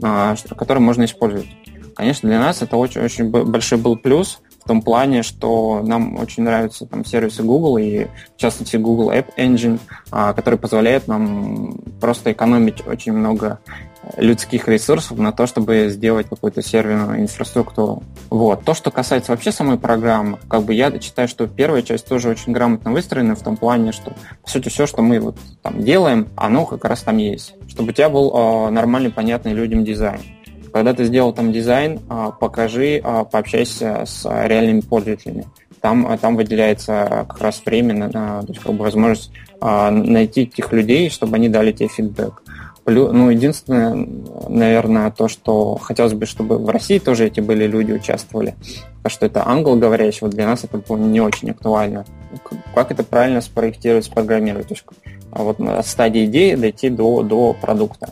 а, 0.03 0.35
которую 0.57 0.85
можно 0.85 1.05
использовать. 1.05 1.49
Конечно, 1.95 2.29
для 2.29 2.39
нас 2.39 2.63
это 2.63 2.77
очень-очень 2.77 3.29
большой 3.29 3.79
был 3.79 3.97
плюс 3.97 4.41
в 4.63 4.69
том 4.69 4.83
плане, 4.83 5.23
что 5.23 5.83
нам 5.83 6.17
очень 6.19 6.43
нравятся 6.43 6.87
там 6.87 7.05
сервисы 7.05 7.43
Google 7.43 7.79
и 7.79 8.05
в 8.05 8.37
частности 8.37 8.77
Google 8.77 9.11
App 9.11 9.35
Engine, 9.37 9.81
а, 10.11 10.33
который 10.33 10.59
позволяет 10.59 11.09
нам 11.09 11.79
просто 12.01 12.33
экономить 12.33 12.87
очень 12.87 13.13
много 13.13 13.61
людских 14.17 14.69
ресурсов 14.69 15.19
на 15.19 15.33
то, 15.33 15.47
чтобы 15.47 15.89
сделать 15.91 16.29
какую-то 16.29 16.63
серверную 16.63 17.21
инфраструктуру. 17.21 18.03
Вот. 18.31 18.65
То, 18.65 18.75
что 18.75 18.91
касается 18.91 19.33
вообще 19.33 19.53
самой 19.53 19.79
программы, 19.79 20.39
как 20.49 20.63
бы 20.63 20.75
я 20.75 20.99
считаю, 21.01 21.29
что 21.29 21.47
первая 21.47 21.83
часть 21.83 22.07
тоже 22.07 22.29
очень 22.29 22.53
грамотно 22.53 22.93
выстроена 22.93 23.35
в 23.35 23.43
том 23.43 23.57
плане, 23.57 23.93
что, 23.93 24.15
по 24.43 24.51
сути, 24.51 24.69
все, 24.69 24.87
что 24.87 25.03
мы 25.03 25.21
вот 25.21 25.37
там 25.63 25.83
делаем, 25.83 26.29
оно 26.37 26.67
как 26.67 26.85
раз 26.85 27.03
там 27.03 27.19
есть. 27.19 27.55
Чтобы 27.69 27.91
у 27.91 27.93
тебя 27.93 28.09
был 28.09 28.33
э, 28.35 28.71
нормальный, 28.71 29.11
понятный 29.11 29.53
людям 29.53 29.85
дизайн. 29.85 30.21
Когда 30.73 30.93
ты 30.93 31.05
сделал 31.05 31.33
там 31.33 31.53
дизайн, 31.53 32.01
э, 32.09 32.31
покажи, 32.39 33.01
э, 33.03 33.25
пообщайся 33.31 34.05
с 34.07 34.25
реальными 34.25 34.81
пользователями. 34.81 35.47
Там, 35.81 36.19
там 36.19 36.35
выделяется 36.35 37.27
как 37.29 37.41
раз 37.41 37.63
время 37.65 37.95
на, 38.09 38.43
то 38.43 38.49
есть, 38.49 38.61
как 38.61 38.75
бы 38.75 38.83
возможность 38.83 39.31
найти 39.61 40.47
тех 40.47 40.73
людей, 40.73 41.09
чтобы 41.09 41.37
они 41.37 41.49
дали 41.49 41.71
тебе 41.71 41.89
фидбэк. 41.89 42.43
Ну, 42.91 43.31
единственное, 43.31 44.09
наверное, 44.49 45.11
то, 45.11 45.29
что 45.29 45.77
хотелось 45.77 46.15
бы, 46.15 46.27
чтобы 46.27 46.59
в 46.59 46.69
России 46.71 46.99
тоже 46.99 47.27
эти 47.27 47.41
были 47.41 47.67
люди 47.67 47.93
участвовали. 47.93 48.55
Потому 49.03 49.11
что 49.11 49.27
это 49.27 49.47
англоговорящий, 49.47 50.21
вот 50.23 50.31
для 50.31 50.47
нас 50.47 50.65
это 50.65 50.79
было 50.79 50.97
не 50.97 51.21
очень 51.21 51.51
актуально. 51.51 52.05
Как 52.75 52.91
это 52.91 53.05
правильно 53.05 53.41
спроектировать, 53.41 54.07
спрограммировать? 54.07 54.69
То 54.69 54.75
есть, 54.75 54.85
а 55.31 55.43
вот 55.43 55.61
от 55.61 55.87
стадии 55.87 56.25
идеи 56.25 56.55
дойти 56.55 56.89
до, 56.89 57.23
до 57.23 57.53
продукта. 57.53 58.11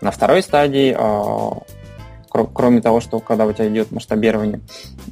На 0.00 0.10
второй 0.10 0.42
стадии 0.42 0.96
а, 0.98 1.58
кроме 2.30 2.80
того, 2.80 3.00
что 3.00 3.18
когда 3.18 3.46
у 3.46 3.52
тебя 3.52 3.68
идет 3.68 3.90
масштабирование, 3.90 4.60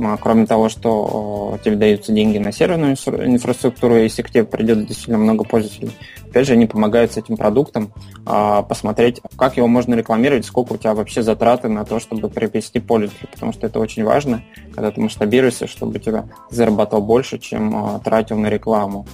а, 0.00 0.16
кроме 0.16 0.46
того, 0.46 0.68
что 0.68 1.58
тебе 1.64 1.76
даются 1.76 2.12
деньги 2.12 2.38
на 2.38 2.52
серверную 2.52 2.92
инфраструктуру, 2.92 3.96
если 3.96 4.22
к 4.22 4.30
тебе 4.30 4.44
придет 4.44 4.86
действительно 4.86 5.18
много 5.18 5.44
пользователей, 5.44 5.92
опять 6.28 6.46
же, 6.46 6.52
они 6.52 6.66
помогают 6.66 7.12
с 7.12 7.16
этим 7.16 7.36
продуктом 7.36 7.92
а, 8.24 8.62
посмотреть, 8.62 9.20
как 9.36 9.56
его 9.56 9.66
можно 9.66 9.94
рекламировать, 9.94 10.46
сколько 10.46 10.74
у 10.74 10.76
тебя 10.76 10.94
вообще 10.94 11.22
затраты 11.22 11.68
на 11.68 11.84
то, 11.84 11.98
чтобы 11.98 12.28
приобрести 12.28 12.80
пользователей, 12.80 13.28
потому 13.32 13.52
что 13.52 13.66
это 13.66 13.80
очень 13.80 14.04
важно, 14.04 14.42
когда 14.74 14.90
ты 14.90 15.00
масштабируешься, 15.00 15.66
чтобы 15.66 15.98
тебя 15.98 16.26
зарабатывал 16.50 17.02
больше, 17.02 17.38
чем 17.38 17.74
а, 17.76 17.98
тратил 17.98 18.38
на 18.38 18.48
рекламу. 18.48 19.06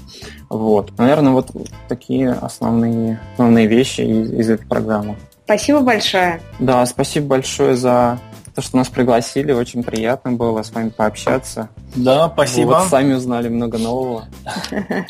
Вот. 0.51 0.97
Наверное, 0.99 1.33
вот 1.33 1.51
такие 1.89 2.31
основные, 2.31 3.21
основные 3.35 3.67
вещи 3.67 4.03
из, 4.03 4.33
из 4.33 4.51
этой 4.51 4.67
программы. 4.67 5.17
Спасибо 5.45 5.81
большое. 5.81 6.41
Да, 6.59 6.85
спасибо 6.87 7.27
большое 7.27 7.77
за 7.77 8.19
то, 8.55 8.63
что 8.63 8.77
нас 8.77 8.89
пригласили. 8.89 9.53
Очень 9.53 9.83
приятно 9.83 10.33
было 10.33 10.63
с 10.63 10.73
вами 10.73 10.89
пообщаться. 10.89 11.69
Да, 11.95 12.31
спасибо. 12.33 12.69
Вот 12.69 12.89
сами 12.89 13.15
узнали 13.15 13.49
много 13.49 13.79
нового. 13.79 14.25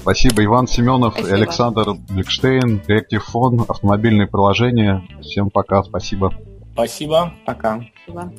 Спасибо, 0.00 0.42
Иван 0.42 0.66
Семенов 0.66 1.12
спасибо. 1.12 1.36
и 1.36 1.40
Александр 1.40 1.92
Блекштейн, 2.08 2.80
Reactive 2.88 3.20
Phone, 3.34 3.66
автомобильные 3.68 4.26
приложения. 4.26 5.02
Всем 5.20 5.50
пока, 5.50 5.82
спасибо. 5.82 6.32
Спасибо. 6.72 7.34
Пока. 7.44 7.84
Спасибо. 8.06 8.32